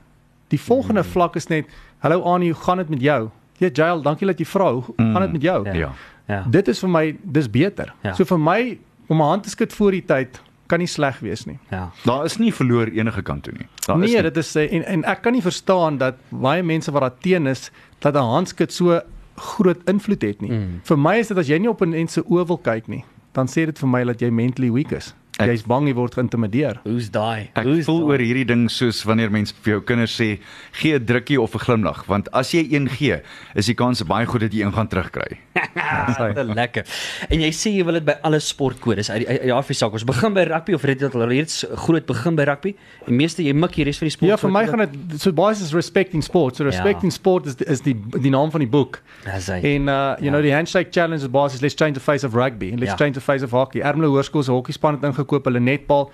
Die 0.51 0.59
volgende 0.61 1.03
Hmm. 1.03 1.11
vlak 1.13 1.37
is 1.37 1.49
net 1.49 1.67
hallo 2.01 2.23
Annie, 2.23 2.53
hoe 2.53 2.63
gaan 2.63 2.77
dit 2.79 2.89
met 2.89 3.01
jou? 3.01 3.31
Ja, 3.59 3.69
Jael, 3.75 4.03
dankie 4.03 4.27
dat 4.27 4.39
jy 4.39 4.45
vra. 4.47 4.73
Hoe 4.73 4.85
Mm. 4.99 5.13
gaan 5.13 5.23
dit 5.23 5.33
met 5.33 5.43
jou? 5.43 5.65
Ja. 5.65 5.73
Ja. 5.75 5.93
Ja. 6.29 6.45
Dit 6.51 6.69
is 6.69 6.79
vir 6.81 6.89
my 6.89 7.17
dis 7.25 7.49
beter. 7.51 7.93
Ja. 8.05 8.13
So 8.15 8.25
vir 8.25 8.39
my 8.39 8.79
om 9.09 9.21
'n 9.21 9.25
hand 9.25 9.43
te 9.43 9.51
skud 9.51 9.73
voor 9.73 9.91
die 9.91 10.03
tyd 10.05 10.41
kan 10.69 10.79
nie 10.79 10.87
sleg 10.87 11.19
wees 11.21 11.47
nie. 11.47 11.59
Ja. 11.71 11.91
Daar 12.05 12.25
is 12.25 12.37
nie 12.39 12.53
verloor 12.53 12.87
enige 12.87 13.23
kant 13.23 13.43
toe 13.45 13.53
nie. 13.55 13.67
Daar 13.87 13.97
is 13.97 14.13
Nee, 14.13 14.23
nie. 14.23 14.23
dit 14.31 14.37
is 14.37 14.57
en 14.57 14.85
en 14.85 15.05
ek 15.05 15.23
kan 15.23 15.33
nie 15.33 15.43
verstaan 15.43 15.99
dat 15.99 16.15
baie 16.31 16.63
mense 16.63 16.93
wat 16.93 17.01
daar 17.03 17.19
teen 17.21 17.47
is 17.47 17.71
dat 18.01 18.15
'n 18.15 18.19
handskud 18.23 18.73
so 18.73 19.01
groot 19.39 19.81
invloed 19.91 20.23
het 20.23 20.41
nie. 20.41 20.51
Mm. 20.51 20.81
Vir 20.85 20.99
my 20.99 21.17
is 21.23 21.29
dit 21.29 21.39
as 21.39 21.49
jy 21.49 21.59
nie 21.59 21.71
op 21.71 21.83
'n 21.83 21.95
mens 21.95 22.13
se 22.13 22.23
oë 22.23 22.47
wil 22.47 22.59
kyk 22.59 22.89
nie, 22.89 23.05
dan 23.33 23.47
sê 23.47 23.67
dit 23.67 23.79
vir 23.79 23.89
my 23.89 24.05
dat 24.05 24.21
jy 24.21 24.31
mentally 24.31 24.71
weak 24.73 24.93
is. 24.93 25.15
Jy's 25.39 25.63
bang 25.63 25.87
jy 25.87 25.95
word 25.95 26.15
geïntimideer. 26.15 26.81
Hoe's 26.83 27.11
daai? 27.15 27.51
Ek 27.55 27.65
Hoe's 27.65 27.85
voel 27.87 28.01
daai? 28.01 28.09
oor 28.11 28.19
hierdie 28.19 28.45
ding 28.45 28.69
soos 28.71 29.05
wanneer 29.07 29.31
mense 29.31 29.55
vir 29.63 29.75
jou 29.77 29.81
kinders 29.87 30.17
sê 30.21 30.39
gee 30.73 30.95
'n 30.99 31.05
drukkie 31.07 31.39
of 31.41 31.55
'n 31.55 31.59
glimlag 31.59 32.05
want 32.09 32.29
as 32.35 32.51
jy 32.53 32.67
een 32.73 32.89
gee 32.89 33.21
is 33.55 33.67
die 33.67 33.75
kans 33.75 34.03
baie 34.03 34.27
goed 34.27 34.41
dat 34.41 34.53
jy 34.53 34.65
een 34.67 34.73
gaan 34.73 34.89
terugkry. 34.89 35.39
Dit 36.35 36.55
lekker. 36.55 36.85
En 37.31 37.41
jy 37.41 37.51
sê 37.53 37.71
jy 37.71 37.85
wil 37.85 37.95
dit 37.95 38.05
by 38.05 38.17
alle 38.23 38.41
sportkodes 38.41 39.11
uit 39.11 39.27
die 39.27 39.39
die 39.49 39.53
afie 39.55 39.75
saak. 39.75 39.93
Ons 39.93 40.05
begin 40.05 40.35
by 40.35 40.45
rugby 40.49 40.75
of 40.75 40.83
het 40.83 40.99
dit 40.99 41.15
al 41.15 41.27
reeds 41.29 41.65
groot 41.87 42.07
begin 42.07 42.35
by 42.37 42.43
rugby? 42.49 42.75
Die 43.07 43.15
meeste 43.15 43.43
jy 43.43 43.53
mik 43.55 43.75
hier 43.79 43.87
res 43.87 43.99
van 43.99 44.07
die 44.07 44.11
sport. 44.17 44.29
Ja, 44.31 44.37
vir 44.37 44.51
my 44.51 44.67
gaan 44.67 44.79
dit 44.91 45.21
so 45.21 45.33
baie 45.33 45.53
is 45.55 45.73
respecting 45.73 46.23
sport. 46.23 46.57
So 46.57 46.65
respecting 46.65 47.11
Ja. 47.13 47.17
sport 47.17 47.47
is 47.47 47.55
is 47.67 47.81
die 47.81 47.95
die 47.95 48.31
naam 48.31 48.51
van 48.51 48.61
die 48.61 48.69
boek. 48.69 49.01
Dis 49.25 49.47
hy. 49.47 49.61
En 49.63 49.89
uh 49.89 50.17
you 50.19 50.25
Ja. 50.25 50.31
know 50.31 50.43
die 50.43 50.53
handshake 50.53 50.91
challenge 50.91 51.23
is 51.23 51.29
basies 51.31 51.61
let's 51.63 51.75
change 51.75 51.95
the 51.95 52.01
face 52.01 52.25
of 52.27 52.35
rugby 52.35 52.71
and 52.71 52.81
let's 52.81 52.93
Ja. 52.93 52.97
change 52.97 53.13
the 53.15 53.21
face 53.21 53.45
of 53.45 53.51
hockey. 53.51 53.81
Ermelo 53.83 54.11
Hoërskool 54.11 54.43
se 54.43 54.51
hokkiespan 54.51 54.95
het 54.95 55.03
ingekoop 55.29 55.47
hulle 55.47 55.61
netbal. 55.61 56.09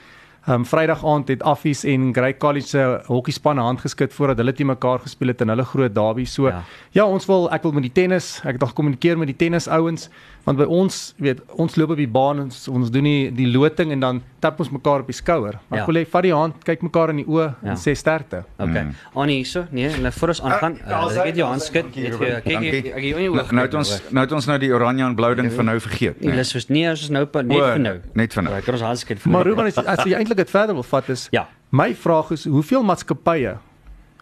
Um 0.46 0.64
Vrydag 0.68 1.00
aand 1.08 1.28
het 1.32 1.42
Affies 1.42 1.84
en 1.88 2.10
Grey 2.14 2.34
College 2.36 2.66
se 2.68 2.82
hokkiespan 3.06 3.56
hand 3.58 3.80
geskit 3.80 4.12
voordat 4.12 4.36
hulle 4.42 4.52
teen 4.52 4.66
mekaar 4.68 4.98
gespeel 5.00 5.28
het 5.32 5.40
in 5.40 5.48
hulle 5.48 5.64
groot 5.64 5.94
derby. 5.94 6.24
So 6.28 6.48
Ja. 6.48 6.62
ja. 6.92 7.06
ons 7.06 7.24
wil 7.26 7.48
ek 7.50 7.62
wil 7.62 7.72
met 7.72 7.82
die 7.82 7.92
tennis, 7.92 8.40
ek 8.44 8.52
het 8.58 8.62
al 8.62 8.68
gekommunikeer 8.74 9.16
met 9.18 9.26
die 9.32 9.36
tennis 9.36 9.68
ouens 9.68 10.10
want 10.44 10.58
by 10.58 10.64
ons, 10.68 11.14
weet, 11.16 11.38
ons 11.56 11.74
loop 11.80 11.94
op 11.94 11.96
die 11.96 12.06
baan 12.06 12.36
en 12.42 12.42
ons, 12.50 12.68
ons 12.68 12.90
doen 12.92 13.06
die 13.08 13.30
die 13.32 13.46
loting 13.48 13.92
en 13.94 14.00
dan 14.00 14.18
tap 14.44 14.58
ons 14.60 14.68
mekaar 14.68 15.00
op 15.00 15.06
die 15.08 15.16
skouer. 15.16 15.54
Maar 15.70 15.78
Ja. 15.78 15.84
ek 15.84 15.86
wil 15.88 15.96
hê 15.96 16.06
vat 16.06 16.22
die 16.22 16.34
hand, 16.34 16.54
kyk 16.64 16.82
mekaar 16.82 17.08
in 17.14 17.16
die 17.16 17.24
oë 17.24 17.46
Ja. 17.62 17.70
en 17.70 17.76
sê 17.80 17.94
sterkte. 17.96 18.44
Okay. 18.58 18.82
Mm. 18.82 18.94
Annie 19.14 19.36
hierso. 19.40 19.64
Nee, 19.70 19.88
nou 19.96 20.12
voor 20.12 20.28
ons 20.28 20.42
aangaan, 20.42 20.76
uh, 20.86 21.16
ek 21.16 21.24
het 21.30 21.36
jou 21.36 21.48
hand 21.48 21.62
skud. 21.62 21.86
Kyk, 21.92 22.20
ek 22.20 22.46
ek 22.92 23.02
jou 23.02 23.20
nie 23.20 23.28
Nou 23.30 23.38
oog. 23.40 23.52
nou 23.52 23.64
het 23.64 23.74
ons 23.74 24.02
nou 24.10 24.20
het 24.26 24.32
ons 24.32 24.46
nou 24.46 24.58
die 24.58 24.70
oranje 24.74 25.04
en 25.04 25.14
blou 25.14 25.34
ding 25.34 25.50
van 25.52 25.64
nou 25.64 25.78
vergeet. 25.80 26.20
Nee, 26.20 26.36
dis 26.36 26.68
nee, 26.68 26.90
ons 26.90 27.00
is 27.02 27.08
nou 27.10 27.24
net 27.24 27.32
vir 27.32 27.78
nou. 27.80 28.00
net 28.14 28.32
vir 28.34 28.42
nou. 28.42 28.60
Kan 28.60 28.74
ons 28.74 28.82
hand 28.82 28.98
skud 28.98 29.24
Maar. 29.24 29.44
Ruben, 29.44 29.64
as, 29.66 29.78
as 29.78 30.04
jy 30.04 30.12
eintlik 30.12 30.33
dit 30.36 30.50
verder 30.50 30.74
wil 30.74 30.82
vat 30.82 31.08
is 31.08 31.28
Ja. 31.32 31.46
My 31.70 31.94
vraag 31.94 32.30
is 32.30 32.44
hoeveel 32.44 32.82
maatskappye 32.82 33.56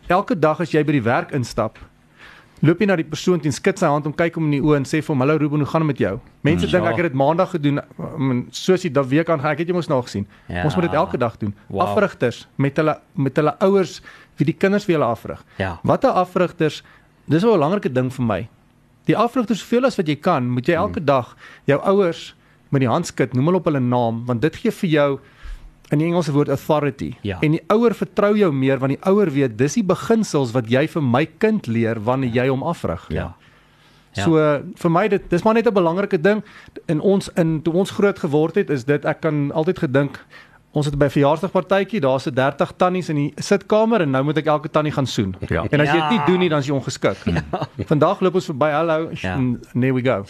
elke 0.08 0.38
dag 0.38 0.60
as 0.60 0.70
jy 0.72 0.82
by 0.84 0.92
die 0.92 1.02
werk 1.02 1.32
instap 1.32 1.78
loop 2.62 2.78
jy 2.78 2.86
na 2.86 2.96
die 2.96 3.04
persoon 3.04 3.40
toe 3.42 3.46
en 3.50 3.52
skud 3.56 3.78
sy 3.78 3.86
hand 3.90 4.06
om 4.06 4.12
kyk 4.14 4.34
hom 4.38 4.44
in 4.44 4.50
die 4.50 4.60
oë 4.62 4.76
en 4.76 4.84
sê 4.86 5.00
vir 5.02 5.08
hom 5.14 5.20
hallo 5.24 5.36
Ruben 5.38 5.58
hoe 5.64 5.66
gaan 5.66 5.82
dit 5.82 5.86
met 5.92 5.98
jou 5.98 6.20
mense 6.46 6.66
Hmm. 6.66 6.72
dink 6.72 6.84
Ja. 6.84 6.90
ek 6.90 6.96
het 6.96 7.06
dit 7.10 7.14
maandag 7.14 7.50
gedoen 7.50 7.80
mean, 8.18 8.46
soos 8.50 8.82
die 8.82 8.90
week 8.90 9.28
aangaan 9.28 9.50
ek 9.52 9.58
het 9.58 9.68
jy 9.68 9.74
mos 9.74 9.88
nou 9.88 10.02
gesien 10.02 10.26
Ja. 10.48 10.64
ons 10.64 10.74
moet 10.76 10.84
dit 10.84 10.94
elke 10.94 11.18
dag 11.18 11.36
doen 11.38 11.54
Wow. 11.68 11.80
afrigters 11.88 12.46
met 12.56 12.76
hulle 12.76 13.00
met 13.16 13.36
hulle 13.36 13.54
ouers 13.60 14.00
wie 14.38 14.44
die 14.46 14.54
kinders 14.54 14.84
vir 14.84 14.94
hulle 14.94 15.06
afrig 15.10 15.42
Ja. 15.58 15.78
watter 15.82 16.10
afrigters 16.10 16.82
dis 17.28 17.42
'n 17.44 17.46
belangrike 17.48 17.92
ding 17.92 18.10
vir 18.12 18.24
my 18.24 18.48
die 19.06 19.16
afrigters 19.16 19.58
soveel 19.60 19.86
as 19.86 19.96
wat 19.96 20.06
jy 20.06 20.16
kan 20.16 20.48
moet 20.48 20.66
jy 20.66 20.74
elke 20.74 21.00
dag 21.04 21.36
jou 21.66 21.80
ouers 21.80 22.34
met 22.70 22.80
die 22.80 22.88
hand 22.88 23.06
skud 23.06 23.34
noem 23.34 23.46
hulle 23.46 23.56
op 23.58 23.64
hulle 23.64 23.80
naam 23.80 24.24
want 24.26 24.40
dit 24.40 24.56
gee 24.56 24.70
vir 24.70 24.90
jou 24.90 25.20
in 25.92 25.98
die 25.98 26.06
Engelse 26.08 26.32
woord 26.32 26.48
authority. 26.48 27.12
Ja. 27.22 27.38
En 27.40 27.50
die 27.52 27.62
ouer 27.68 27.94
vertrou 27.94 28.32
jou 28.38 28.52
meer 28.52 28.78
want 28.80 28.94
die 28.96 29.02
ouer 29.10 29.30
weet 29.30 29.58
dis 29.58 29.74
die 29.74 29.84
beginsels 29.84 30.52
wat 30.56 30.70
jy 30.72 30.86
vir 30.88 31.02
my 31.02 31.26
kind 31.38 31.66
leer 31.66 32.00
wanneer 32.00 32.32
jy 32.32 32.48
hom 32.48 32.62
afrig. 32.62 33.04
Ja. 33.12 33.34
Ja. 34.14 34.24
So 34.24 34.36
uh, 34.36 34.58
vir 34.76 34.90
my 34.92 35.08
dit 35.08 35.22
dis 35.30 35.42
maar 35.44 35.54
net 35.54 35.66
'n 35.66 35.72
belangrike 35.74 36.20
ding 36.20 36.42
in 36.88 37.00
ons 37.00 37.28
in 37.36 37.62
toe 37.62 37.72
ons 37.74 37.90
groot 37.90 38.18
geword 38.18 38.54
het 38.54 38.70
is 38.70 38.84
dit 38.84 39.04
ek 39.04 39.20
kan 39.20 39.52
altyd 39.52 39.78
gedink 39.78 40.18
ons 40.72 40.86
het 40.86 40.96
by 40.98 41.04
'n 41.06 41.10
verjaarsdagpartytjie 41.10 42.00
daar's 42.00 42.26
'n 42.26 42.34
30 42.34 42.72
tannies 42.76 43.08
in 43.08 43.16
die 43.16 43.32
sitkamer 43.36 44.00
en 44.02 44.10
nou 44.10 44.24
moet 44.24 44.36
ek 44.38 44.46
elke 44.46 44.68
tannie 44.70 44.92
gaan 44.92 45.06
soen. 45.06 45.34
Ja. 45.48 45.64
En 45.70 45.80
as 45.80 45.88
jy 45.88 45.96
Ja. 45.96 46.08
dit 46.08 46.18
nie 46.18 46.26
doen 46.26 46.38
nie 46.38 46.48
dan 46.48 46.58
is 46.58 46.66
jy 46.66 46.72
ongeskik. 46.74 47.16
Ja. 47.24 47.42
Vandag 47.86 48.20
loop 48.20 48.34
ons 48.34 48.44
verby 48.44 48.70
hallo 48.70 49.08
Ja. 49.12 49.34
en 49.34 49.60
there 49.80 49.92
we 49.94 50.02
go. 50.02 50.24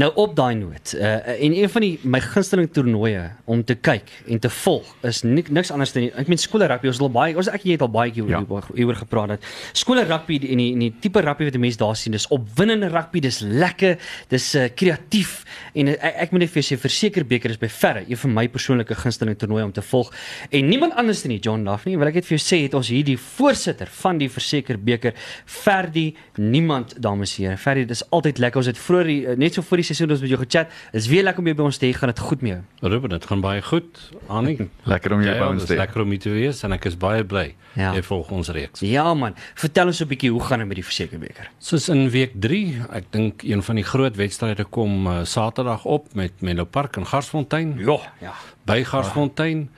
Nou 0.00 0.08
op 0.22 0.32
daai 0.38 0.54
noot, 0.56 0.92
uh, 0.96 1.10
en 1.28 1.52
een 1.56 1.68
van 1.68 1.84
die 1.84 1.90
my 2.08 2.20
gunsteling 2.24 2.70
toernooie 2.72 3.24
om 3.50 3.60
te 3.66 3.74
kyk 3.74 4.08
en 4.32 4.38
te 4.40 4.48
volg 4.60 4.86
is 5.08 5.20
nik, 5.26 5.50
niks 5.52 5.72
anders 5.74 5.92
dan 5.92 6.06
ek 6.22 6.30
meen 6.30 6.40
skole 6.40 6.68
rugby, 6.70 6.88
ons 6.88 6.96
het 7.00 7.04
al 7.04 7.12
baie 7.12 7.34
ons 7.36 7.50
ek 7.52 7.66
jy 7.68 7.74
het 7.76 7.84
al 7.84 7.90
baie 7.92 8.12
keer 8.14 8.28
Ja. 8.30 8.40
oor 8.48 8.68
oor 8.70 8.96
gepraat 8.96 9.34
dat 9.34 9.48
skole 9.76 10.04
rugby 10.08 10.38
en 10.52 10.62
die 10.62 10.68
en 10.76 10.84
die 10.86 10.90
tipe 11.04 11.20
rugby 11.26 11.48
wat 11.48 11.56
die 11.56 11.60
mense 11.60 11.80
daar 11.80 11.98
sien, 11.98 12.14
dis 12.16 12.28
opwindende 12.32 12.88
rugby, 12.92 13.20
dis 13.20 13.40
lekker, 13.44 13.98
dis 14.32 14.46
uh, 14.54 14.68
kreatief 14.74 15.42
en 15.74 15.92
uh, 15.92 15.96
ek, 15.98 16.16
ek 16.24 16.32
moet 16.32 16.46
net 16.46 16.54
vir 16.54 16.62
jou 16.62 16.68
sê 16.70 16.80
verseker 16.80 17.26
beker 17.34 17.56
is 17.56 17.60
by 17.60 17.68
verre 17.80 18.04
een 18.06 18.22
van 18.24 18.34
my 18.38 18.46
persoonlike 18.54 18.96
gunsteling 19.02 19.36
toernooie 19.40 19.66
om 19.68 19.74
te 19.74 19.84
volg. 19.90 20.14
En 20.48 20.68
niemand 20.70 20.96
anders 21.00 21.24
nie, 21.28 21.40
John 21.42 21.66
Daphne, 21.66 21.98
wil 22.00 22.12
ek 22.12 22.20
net 22.22 22.30
vir 22.30 22.38
jou 22.38 22.44
sê 22.46 22.62
het 22.64 22.78
ons 22.78 22.88
hier 22.94 23.04
die 23.04 23.18
voorsitter 23.20 23.90
van 24.00 24.22
die 24.22 24.30
verseker 24.32 24.80
beker, 24.80 25.12
Ferdi 25.44 26.08
Niemand 26.40 26.94
dames 27.02 27.34
en 27.36 27.44
here. 27.44 27.56
Ferdi, 27.60 27.84
dit 27.84 27.98
is 27.98 28.02
altyd 28.14 28.38
lekker. 28.40 28.62
Ons 28.62 28.70
het 28.70 28.78
vroeër 28.80 29.36
net 29.40 29.56
so 29.56 29.64
voor 29.66 29.82
die 29.82 29.89
seisoen 29.90 30.14
ons 30.14 30.22
met 30.24 30.30
jou 30.32 30.38
gechat. 30.40 30.70
Dis 30.94 31.08
weer 31.10 31.24
lekker 31.26 31.42
om 31.42 31.48
jou 31.50 31.56
by 31.58 31.66
ons 31.70 31.80
te 31.80 31.86
hê. 31.88 31.92
Gaan 31.96 32.12
dit 32.12 32.22
goed 32.26 32.44
met 32.44 32.52
jou? 32.52 32.90
Ruben, 32.92 33.10
dit 33.14 33.26
gaan 33.30 33.42
baie 33.44 33.62
goed. 33.66 34.00
Annie. 34.28 34.68
Lekker 34.90 35.16
om 35.16 35.24
jou 35.24 35.34
Ja, 35.34 35.40
by 35.40 35.46
ja, 35.46 35.50
ons 35.56 35.66
te 35.66 35.74
hê. 35.74 35.80
Lekker 35.82 36.04
om 36.04 36.14
hier 36.14 36.22
te 36.22 36.32
wees 36.34 36.62
en 36.66 36.72
ek 36.76 36.86
is 36.90 36.96
baie 37.00 37.24
bly. 37.24 37.54
Ja. 37.78 37.92
Jy 37.94 38.02
volg 38.02 38.30
ons 38.34 38.48
reeks. 38.54 38.82
Ja 38.86 39.14
man, 39.14 39.36
vertel 39.54 39.86
ons 39.92 40.00
'n 40.02 40.08
bietjie 40.10 40.30
hoe 40.30 40.42
gaan 40.42 40.58
dit 40.58 40.68
met 40.68 40.76
die 40.76 40.84
verseker 40.84 41.18
beker? 41.18 41.50
Soos 41.58 41.88
in 41.88 42.10
week 42.10 42.32
3, 42.40 42.82
ek 42.92 43.04
dink 43.12 43.42
een 43.42 43.62
van 43.62 43.74
die 43.76 43.84
groot 43.84 44.16
wedstryde 44.16 44.64
kom 44.64 45.06
uh, 45.06 45.24
Saterdag 45.24 45.84
op 45.84 46.14
met 46.14 46.32
Menlo 46.40 46.64
Park 46.64 46.96
in 46.96 47.06
Garsfontein. 47.06 47.78
Ja, 47.78 47.98
ja. 48.20 48.34
By 48.64 48.82
Garsfontein. 48.84 49.68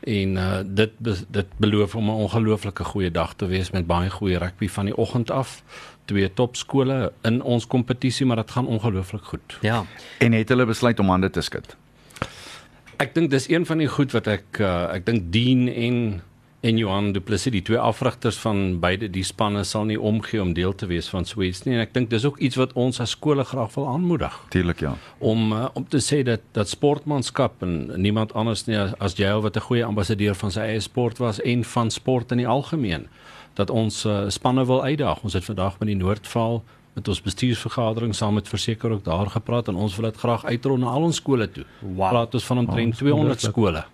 En 0.00 0.36
uh, 0.36 0.60
dit 0.64 0.90
dit 1.28 1.46
beloof 1.58 1.94
om 1.94 2.04
'n 2.08 2.22
ongelooflike 2.24 2.84
goeie 2.84 3.10
dag 3.10 3.34
te 3.34 3.46
wees 3.46 3.70
met 3.70 3.86
baie 3.86 4.10
goeie 4.10 4.38
rugby 4.38 4.68
van 4.68 4.84
die 4.84 4.96
oggend 4.96 5.30
af. 5.30 5.62
Twee 6.10 6.30
topskole 6.34 7.12
in 7.28 7.38
ons 7.46 7.66
kompetisie, 7.70 8.26
maar 8.26 8.42
dit 8.42 8.50
gaan 8.50 8.66
ongelooflik 8.66 9.28
goed. 9.30 9.58
Ja. 9.62 9.84
En 10.18 10.34
het 10.34 10.50
hulle 10.50 10.66
besluit 10.66 10.98
om 10.98 11.12
hande 11.12 11.30
te 11.30 11.44
skud. 11.46 11.76
Ek 13.00 13.14
dink 13.14 13.30
dis 13.32 13.46
een 13.48 13.64
van 13.68 13.80
die 13.80 13.88
goed 13.88 14.12
wat 14.12 14.26
ek 14.28 14.58
uh, 14.60 14.90
ek 14.96 15.06
dink 15.06 15.30
Dean 15.32 15.68
en 15.70 16.20
en 16.60 16.76
Johan 16.76 17.12
Du 17.12 17.20
Plessis, 17.24 17.52
die 17.54 17.62
twee 17.64 17.78
afrigters 17.80 18.36
van 18.40 18.80
beide 18.82 19.08
die 19.12 19.24
spanne 19.24 19.62
sal 19.64 19.86
nie 19.88 19.96
omgee 19.96 20.42
om 20.42 20.52
deel 20.56 20.74
te 20.76 20.88
wees 20.90 21.08
van 21.08 21.24
so 21.24 21.40
iets 21.44 21.62
nie 21.64 21.78
en 21.78 21.84
ek 21.86 21.94
dink 21.94 22.10
dis 22.12 22.26
ook 22.28 22.36
iets 22.44 22.58
wat 22.60 22.74
ons 22.80 23.00
as 23.00 23.14
skole 23.16 23.46
graag 23.48 23.72
wil 23.78 23.88
aanmoedig 23.88 24.36
Tuurlik 24.52 24.84
ja. 24.84 24.92
om 25.18 25.54
uh, 25.56 25.68
om 25.78 25.86
te 25.88 26.02
sê 26.04 26.20
dat 26.26 26.44
dat 26.56 26.68
sportmanskap 26.68 27.64
en 27.64 27.78
niemand 27.96 28.34
anders 28.36 28.66
nie 28.68 28.76
as, 28.76 28.92
as 29.00 29.16
jy 29.16 29.32
wat 29.40 29.56
'n 29.56 29.66
goeie 29.70 29.86
ambassadeur 29.88 30.36
van 30.36 30.52
sy 30.52 30.66
eie 30.74 30.84
sport 30.84 31.18
was 31.18 31.40
en 31.40 31.64
van 31.64 31.90
sport 31.90 32.36
in 32.36 32.44
die 32.44 32.48
algemeen 32.48 33.08
dat 33.60 33.70
ons 33.70 34.04
uh, 34.08 34.24
spanne 34.32 34.64
wil 34.66 34.82
uitdaag. 34.82 35.22
Ons 35.26 35.36
het 35.36 35.44
vandag 35.44 35.78
met 35.80 35.92
die 35.92 35.98
Noordvaal 36.00 36.62
met 36.96 37.08
ons 37.08 37.22
bestuursvergadering 37.22 38.14
saam 38.16 38.34
met 38.34 38.48
verseker 38.50 38.90
ook 38.96 39.04
daar 39.06 39.30
gepraat 39.30 39.70
en 39.70 39.78
ons 39.78 39.94
wil 39.96 40.10
dit 40.10 40.18
graag 40.18 40.44
uitrol 40.44 40.80
na 40.82 40.90
al 40.90 41.06
ons 41.06 41.20
skole 41.22 41.46
toe. 41.50 41.64
Wow. 41.80 42.10
Praat 42.10 42.34
ons 42.34 42.46
van 42.50 42.64
omtrent 42.64 42.96
200 42.98 43.48
skole 43.50 43.84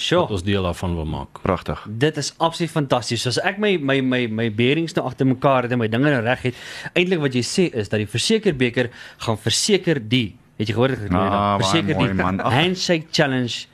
Sure. 0.00 0.22
wat 0.22 0.30
ons 0.38 0.44
deel 0.46 0.64
daarvan 0.64 0.94
wil 0.96 1.04
maak. 1.04 1.40
Pragtig. 1.44 1.80
Dit 2.00 2.16
is 2.16 2.30
absoluut 2.38 2.70
fantasties. 2.72 3.26
As 3.28 3.36
ek 3.44 3.58
my 3.60 3.74
my 3.76 3.98
my 4.00 4.20
my 4.32 4.46
beerings 4.48 4.94
nou 4.96 5.04
agter 5.04 5.28
mekaar 5.28 5.66
het 5.66 5.74
en 5.76 5.82
my 5.82 5.90
dinge 5.92 6.08
nou 6.08 6.22
reg 6.24 6.46
het, 6.48 6.62
eintlik 6.94 7.20
wat 7.20 7.36
jy 7.36 7.42
sê 7.44 7.66
is 7.82 7.92
dat 7.92 8.00
die 8.00 8.08
versekerbeker 8.08 8.88
gaan 9.26 9.36
verseker 9.40 10.00
die, 10.00 10.38
het 10.56 10.70
jy 10.70 10.76
gehoor 10.78 10.94
dit? 10.94 11.12
Ah, 11.12 11.58
verseker 11.60 12.00
die 12.00 12.16
man. 12.16 12.40
Handshake 12.40 13.12
challenge 13.12 13.66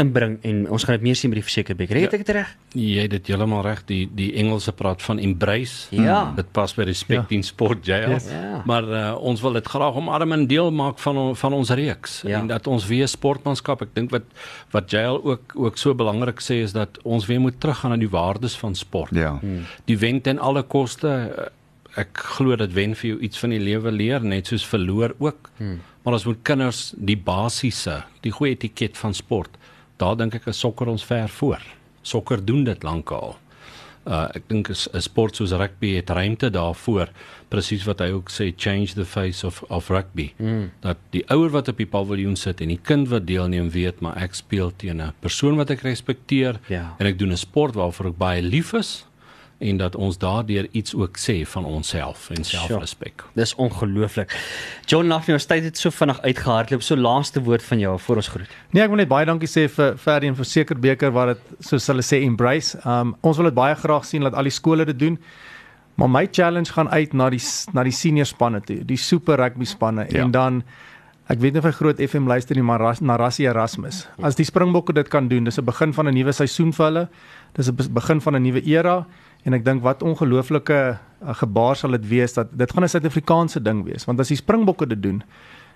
inbring 0.00 0.38
en 0.46 0.62
ons 0.72 0.84
gaan 0.86 0.96
dit 0.98 1.04
meer 1.08 1.18
sien 1.18 1.32
by 1.32 1.38
die 1.38 1.44
versekerbeker. 1.46 1.98
Het 2.00 2.16
ek 2.18 2.24
dit 2.24 2.32
reg? 2.36 2.50
Jy 2.74 3.04
het 3.04 3.12
dit 3.14 3.30
heeltemal 3.32 3.62
reg. 3.66 3.82
Die 3.88 4.02
die 4.16 4.30
Engelse 4.40 4.72
praat 4.76 5.02
van 5.04 5.20
embrace. 5.22 5.88
Ja. 5.94 6.22
Dit 6.36 6.50
pas 6.56 6.74
by 6.76 6.86
respect 6.88 7.30
ja. 7.30 7.36
in 7.36 7.44
sport 7.46 7.86
jy. 7.88 8.00
Yes. 8.14 8.30
Ja. 8.32 8.62
Maar 8.68 8.88
uh, 8.88 9.04
ons 9.30 9.42
wil 9.44 9.58
dit 9.58 9.70
graag 9.74 10.00
omarm 10.00 10.36
en 10.36 10.46
deel 10.50 10.72
maak 10.74 10.98
van 11.02 11.22
van 11.36 11.56
ons 11.56 11.70
reeks 11.70 12.20
Ja. 12.26 12.40
en 12.40 12.50
dat 12.50 12.66
ons 12.66 12.86
weer 12.86 13.08
sportmanskap. 13.08 13.84
Ek 13.86 13.94
dink 13.94 14.12
wat 14.14 14.26
wat 14.74 14.90
jy 14.92 15.06
ook 15.06 15.54
ook 15.54 15.78
so 15.78 15.94
belangrik 15.94 16.42
sê 16.44 16.60
is 16.64 16.74
dat 16.76 17.00
ons 17.04 17.26
weer 17.26 17.40
moet 17.40 17.60
teruggaan 17.60 17.94
na 17.94 18.00
die 18.00 18.10
waardes 18.10 18.56
van 18.60 18.74
sport. 18.74 19.14
Ja. 19.16 19.38
Die 19.86 19.98
wen 19.98 20.20
ten 20.20 20.38
alle 20.38 20.62
koste 20.62 21.08
uh, 21.08 21.48
ek 21.98 22.22
glo 22.36 22.56
dat 22.58 22.74
wen 22.76 22.94
vir 22.94 23.14
jou 23.14 23.20
iets 23.26 23.40
van 23.42 23.54
die 23.54 23.62
lewe 23.62 23.90
leer 23.94 24.22
net 24.22 24.50
soos 24.50 24.66
verloor 24.66 25.14
ook. 25.18 25.50
Hmm. 25.58 25.80
Maar 26.04 26.16
ons 26.16 26.26
moet 26.30 26.42
kinders 26.46 26.82
die 26.96 27.18
basiese, 27.18 28.00
die 28.24 28.32
goeie 28.32 28.54
etiket 28.54 28.96
van 29.00 29.14
sport. 29.16 29.56
Daar 30.00 30.16
dink 30.16 30.34
ek 30.38 30.46
is 30.48 30.58
sokker 30.62 30.88
ons 30.88 31.04
ver 31.04 31.28
voor. 31.28 31.60
Sokker 32.02 32.40
doen 32.44 32.64
dit 32.64 32.82
lankal. 32.86 33.36
Uh 34.08 34.24
ek 34.34 34.46
dink 34.48 34.70
'n 34.70 35.00
sport 35.00 35.36
soos 35.36 35.52
rugby 35.52 35.90
het 35.96 36.08
ruimte 36.10 36.48
daarvoor. 36.50 37.08
Presies 37.52 37.84
wat 37.84 38.00
hy 38.00 38.08
ook 38.16 38.30
sê 38.30 38.48
change 38.56 38.94
the 38.94 39.04
face 39.04 39.44
of 39.46 39.62
of 39.68 39.90
rugby. 39.90 40.32
Mm. 40.38 40.70
Dat 40.80 40.96
die 41.10 41.24
ouer 41.28 41.50
wat 41.50 41.68
op 41.68 41.76
die 41.76 41.86
paviljoen 41.86 42.36
sit 42.36 42.60
en 42.60 42.68
die 42.68 42.80
kind 42.82 43.08
wat 43.08 43.26
deelneem 43.26 43.68
weet 43.70 44.00
maar 44.00 44.16
ek 44.16 44.34
speel 44.34 44.72
teen 44.76 45.00
'n 45.02 45.12
persoon 45.20 45.56
wat 45.56 45.70
ek 45.70 45.80
respekteer 45.82 46.58
Ja. 46.68 46.94
en 46.98 47.06
ek 47.06 47.18
doen 47.18 47.32
'n 47.32 47.36
sport 47.36 47.74
waarvoor 47.74 48.06
ek 48.06 48.16
baie 48.18 48.42
lief 48.42 48.72
is 48.72 49.04
en 49.60 49.76
dat 49.76 49.96
ons 49.96 50.16
daardeur 50.18 50.66
iets 50.72 50.94
ook 50.96 51.18
sê 51.20 51.42
van 51.46 51.64
onsself 51.68 52.30
en 52.30 52.44
selfrespek. 52.44 53.24
Dis 53.36 53.54
ongelooflik. 53.60 54.32
John 54.86 55.06
Laffy, 55.12 55.32
ons 55.36 55.44
tyd 55.46 55.64
het 55.68 55.76
so 55.78 55.90
vinnig 55.90 56.20
uitgehardloop. 56.24 56.82
So 56.82 56.96
laaste 56.96 57.42
woord 57.44 57.62
van 57.62 57.78
jou 57.78 57.98
voor 58.00 58.16
ons 58.16 58.28
groet. 58.28 58.48
Nee, 58.72 58.82
ek 58.82 58.88
wil 58.88 58.96
net 59.02 59.08
baie 59.08 59.26
dankie 59.28 59.48
sê 59.48 59.66
vir 59.68 59.96
Ferdi 60.00 60.26
en 60.32 60.34
verseker 60.38 60.78
beker 60.80 61.12
wat 61.12 61.34
dit 61.36 61.66
soos 61.68 61.86
hulle 61.92 62.02
sê 62.02 62.22
embrace. 62.24 62.78
Um 62.86 63.14
ons 63.20 63.36
wil 63.36 63.50
dit 63.50 63.54
baie 63.54 63.74
graag 63.74 64.04
sien 64.08 64.22
dat 64.22 64.34
al 64.34 64.48
die 64.48 64.50
skole 64.54 64.84
dit 64.84 64.98
doen. 64.98 65.18
Maar 66.00 66.08
my 66.08 66.28
challenge 66.32 66.72
gaan 66.72 66.88
uit 66.88 67.12
na 67.12 67.28
die 67.30 67.40
na 67.74 67.82
die 67.84 67.92
senior 67.92 68.26
spanne 68.26 68.60
toe, 68.64 68.84
die 68.84 68.96
super 68.96 69.36
rugby 69.36 69.64
spanne 69.64 70.06
Ja. 70.08 70.22
en 70.24 70.30
dan 70.30 70.62
ek 71.28 71.38
weet 71.38 71.52
nie 71.52 71.58
of 71.60 71.64
hy 71.64 71.70
groot 71.72 72.00
FM 72.00 72.26
luister 72.26 72.56
nie, 72.56 72.62
maar 72.64 72.80
Ras, 72.80 73.00
na 73.00 73.16
Rassie 73.16 73.46
Erasmus. 73.46 74.06
As 74.22 74.34
die 74.34 74.44
Springbokke 74.44 74.92
dit 74.92 75.08
kan 75.08 75.28
doen, 75.28 75.44
dis 75.44 75.58
'n 75.58 75.64
begin 75.64 75.92
van 75.92 76.08
'n 76.08 76.14
nuwe 76.14 76.32
seisoen 76.32 76.72
vir 76.72 76.84
hulle. 76.86 77.08
Dis 77.54 77.68
'n 77.68 77.74
be- 77.76 77.88
begin 77.88 78.20
van 78.20 78.34
'n 78.36 78.42
nuwe 78.42 78.62
era 78.66 79.06
en 79.44 79.56
ek 79.56 79.64
dink 79.64 79.82
wat 79.82 80.02
ongelooflike 80.02 80.80
uh, 81.22 81.34
gebaar 81.42 81.76
sal 81.76 81.90
dit 81.90 82.08
wees 82.08 82.36
dat 82.36 82.52
dit 82.52 82.72
gaan 82.72 82.84
'n 82.84 82.88
Suid-Afrikaanse 82.88 83.62
ding 83.62 83.84
wees, 83.84 84.04
want 84.04 84.20
as 84.20 84.28
die 84.28 84.36
Springbokke 84.36 84.86
dit 84.86 85.02
doen, 85.02 85.22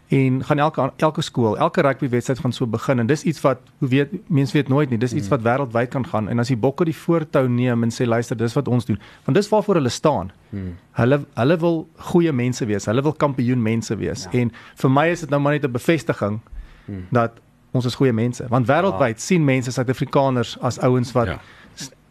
en 0.09 0.45
gaan 0.45 0.59
elke 0.59 0.93
elke 0.97 1.23
skool, 1.23 1.59
elke 1.59 1.81
rugby 1.81 2.09
wedstryd 2.09 2.39
gaan 2.39 2.53
so 2.53 2.67
begin 2.67 2.99
en 2.99 3.07
dis 3.07 3.23
iets 3.23 3.41
wat 3.41 3.59
hoe 3.79 3.89
weet 3.89 4.13
mense 4.29 4.53
weet 4.53 4.69
nooit 4.69 4.91
nie, 4.91 4.99
dis 4.99 5.13
iets 5.13 5.29
wat 5.29 5.43
wêreldwyd 5.43 5.89
kan 5.89 6.07
gaan 6.07 6.29
en 6.29 6.39
as 6.39 6.49
die 6.53 6.57
bokke 6.57 6.85
die 6.85 6.97
voortou 6.97 7.49
neem 7.49 7.83
en 7.83 7.91
sê 7.91 8.07
luister, 8.07 8.37
dis 8.37 8.53
wat 8.53 8.69
ons 8.69 8.85
doen. 8.85 9.01
Want 9.25 9.37
dis 9.37 9.49
waarvoor 9.49 9.81
hulle 9.81 9.89
staan. 9.89 10.31
Hmm. 10.51 10.75
Hulle 10.93 11.25
hulle 11.35 11.57
wil 11.57 11.89
goeie 12.11 12.33
mense 12.33 12.67
wees. 12.67 12.85
Hulle 12.85 13.03
wil 13.03 13.13
kampioen 13.13 13.63
mense 13.63 13.97
wees. 13.97 14.29
Ja. 14.29 14.41
En 14.41 14.53
vir 14.77 14.91
my 14.91 15.09
is 15.09 15.25
dit 15.25 15.31
nou 15.31 15.41
maar 15.41 15.53
net 15.53 15.65
'n 15.65 15.73
bevestiging 15.73 16.41
hmm. 16.85 17.07
dat 17.11 17.41
ons 17.73 17.85
is 17.85 17.95
goeie 17.95 18.13
mense. 18.13 18.45
Want 18.49 18.67
wêreldwyd 18.67 19.17
ja. 19.17 19.23
sien 19.23 19.45
mense 19.45 19.73
Suid-Afrikaners 19.73 20.59
as 20.61 20.79
ouens 20.79 21.13
wat 21.13 21.27
Ja. 21.27 21.41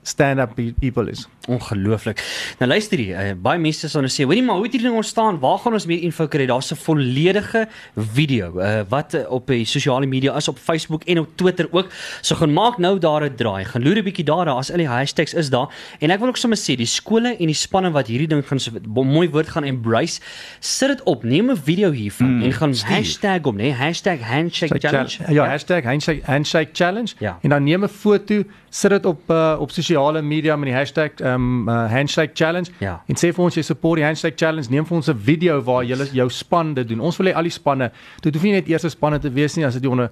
Ja. 0.04 0.10
stand-up 0.10 0.56
pe- 0.56 0.74
people 0.80 1.10
is. 1.10 1.28
Ongelooflik. 1.48 2.22
Nou 2.60 2.70
luister 2.72 2.98
hier, 2.98 3.16
uh, 3.26 3.34
baie 3.42 3.60
mense 3.60 3.90
sal 3.90 4.02
nou 4.02 4.12
sê, 4.12 4.24
hoorie 4.24 4.44
maar 4.44 4.56
hoe 4.56 4.64
het 4.64 4.72
hierdie 4.72 4.90
ding 4.90 5.00
ontstaan? 5.00 5.40
Waar 5.40 5.58
gaan 5.60 5.74
ons 5.74 5.86
meer 5.86 6.02
info 6.02 6.28
kry? 6.28 6.46
Daar's 6.46 6.72
'n 6.72 6.76
volledige 6.76 7.68
video 7.96 8.60
uh, 8.60 8.82
wat 8.90 9.14
uh, 9.14 9.32
op 9.32 9.48
die 9.48 9.66
sosiale 9.66 10.06
media 10.06 10.36
is 10.36 10.48
op 10.48 10.58
Facebook 10.58 11.04
en 11.04 11.20
op 11.20 11.28
Twitter 11.36 11.68
ook. 11.72 11.88
So 12.22 12.36
gaan 12.36 12.54
maak 12.54 12.78
nou 12.78 13.00
daar 13.00 13.24
'n 13.24 13.36
draai. 13.36 13.66
Gaan 13.66 13.84
loer 13.84 13.98
'n 13.98 14.04
bietjie 14.04 14.24
daar, 14.26 14.46
daar 14.46 14.56
as 14.56 14.72
al 14.72 14.78
die 14.78 14.88
hashtags 14.88 15.34
is 15.34 15.50
daar. 15.50 15.68
En 16.00 16.10
ek 16.12 16.20
wil 16.20 16.28
ook 16.28 16.38
sommer 16.38 16.58
sê, 16.58 16.76
die 16.76 16.86
skole 16.86 17.36
en 17.40 17.46
die 17.46 17.56
spanne 17.56 17.92
wat 17.92 18.08
hierdie 18.08 18.28
ding 18.28 18.48
gaan 18.48 18.60
so 18.60 18.72
mooi 18.94 19.30
woord 19.30 19.48
gaan 19.50 19.64
embrace, 19.64 20.20
sit 20.60 20.88
dit 20.88 21.04
op. 21.04 21.24
Neem 21.24 21.52
'n 21.52 21.58
video 21.58 21.92
hiervan 21.92 22.28
mm, 22.38 22.42
en 22.44 22.52
gaan 22.54 22.76
stuur. 22.76 22.96
hashtag 22.96 23.42
om, 23.46 23.56
nee, 23.56 23.72
hashtag 23.74 24.20
handshake 24.20 24.80
challenge. 24.80 25.34
Ja, 25.34 25.48
hashtag 25.48 25.84
handshake, 25.84 26.22
handshake 26.26 26.70
challenge 26.74 27.14
Ja. 27.20 27.38
en 27.42 27.50
dan 27.50 27.64
neem 27.64 27.84
'n 27.84 27.88
foto, 27.90 28.44
sit 28.70 28.90
dit 28.90 29.06
op 29.06 29.22
uh, 29.30 29.56
op 29.60 29.72
sosiale 29.72 29.93
sosiale 29.94 30.22
media 30.22 30.56
met 30.58 30.70
die 30.72 30.76
hashtag 30.76 31.20
um 31.22 31.68
uh, 31.70 31.88
handshake 31.92 32.34
challenge 32.36 32.72
Ja. 32.80 33.02
en 33.08 33.16
sê 33.16 33.32
vir 33.34 33.44
ons 33.46 33.56
jy 33.56 33.64
support 33.64 33.98
die 34.00 34.06
handshake 34.06 34.38
challenge. 34.38 34.70
Neem 34.70 34.86
vir 34.86 34.96
ons 34.98 35.10
'n 35.10 35.18
video 35.18 35.62
waar 35.62 35.84
jy 35.84 35.96
jou 36.14 36.30
span 36.30 36.74
dit 36.74 36.88
doen. 36.88 37.00
Ons 37.00 37.18
wil 37.18 37.28
hê 37.28 37.36
al 37.36 37.44
die 37.44 37.50
spanne, 37.52 37.92
dit 38.22 38.34
hoef 38.34 38.44
nie 38.44 38.52
net 38.54 38.68
eerste 38.68 38.90
spanne 38.90 39.20
te 39.20 39.30
wees 39.30 39.56
nie 39.58 39.66
as 39.66 39.74
dit 39.74 39.86
onder 39.86 40.10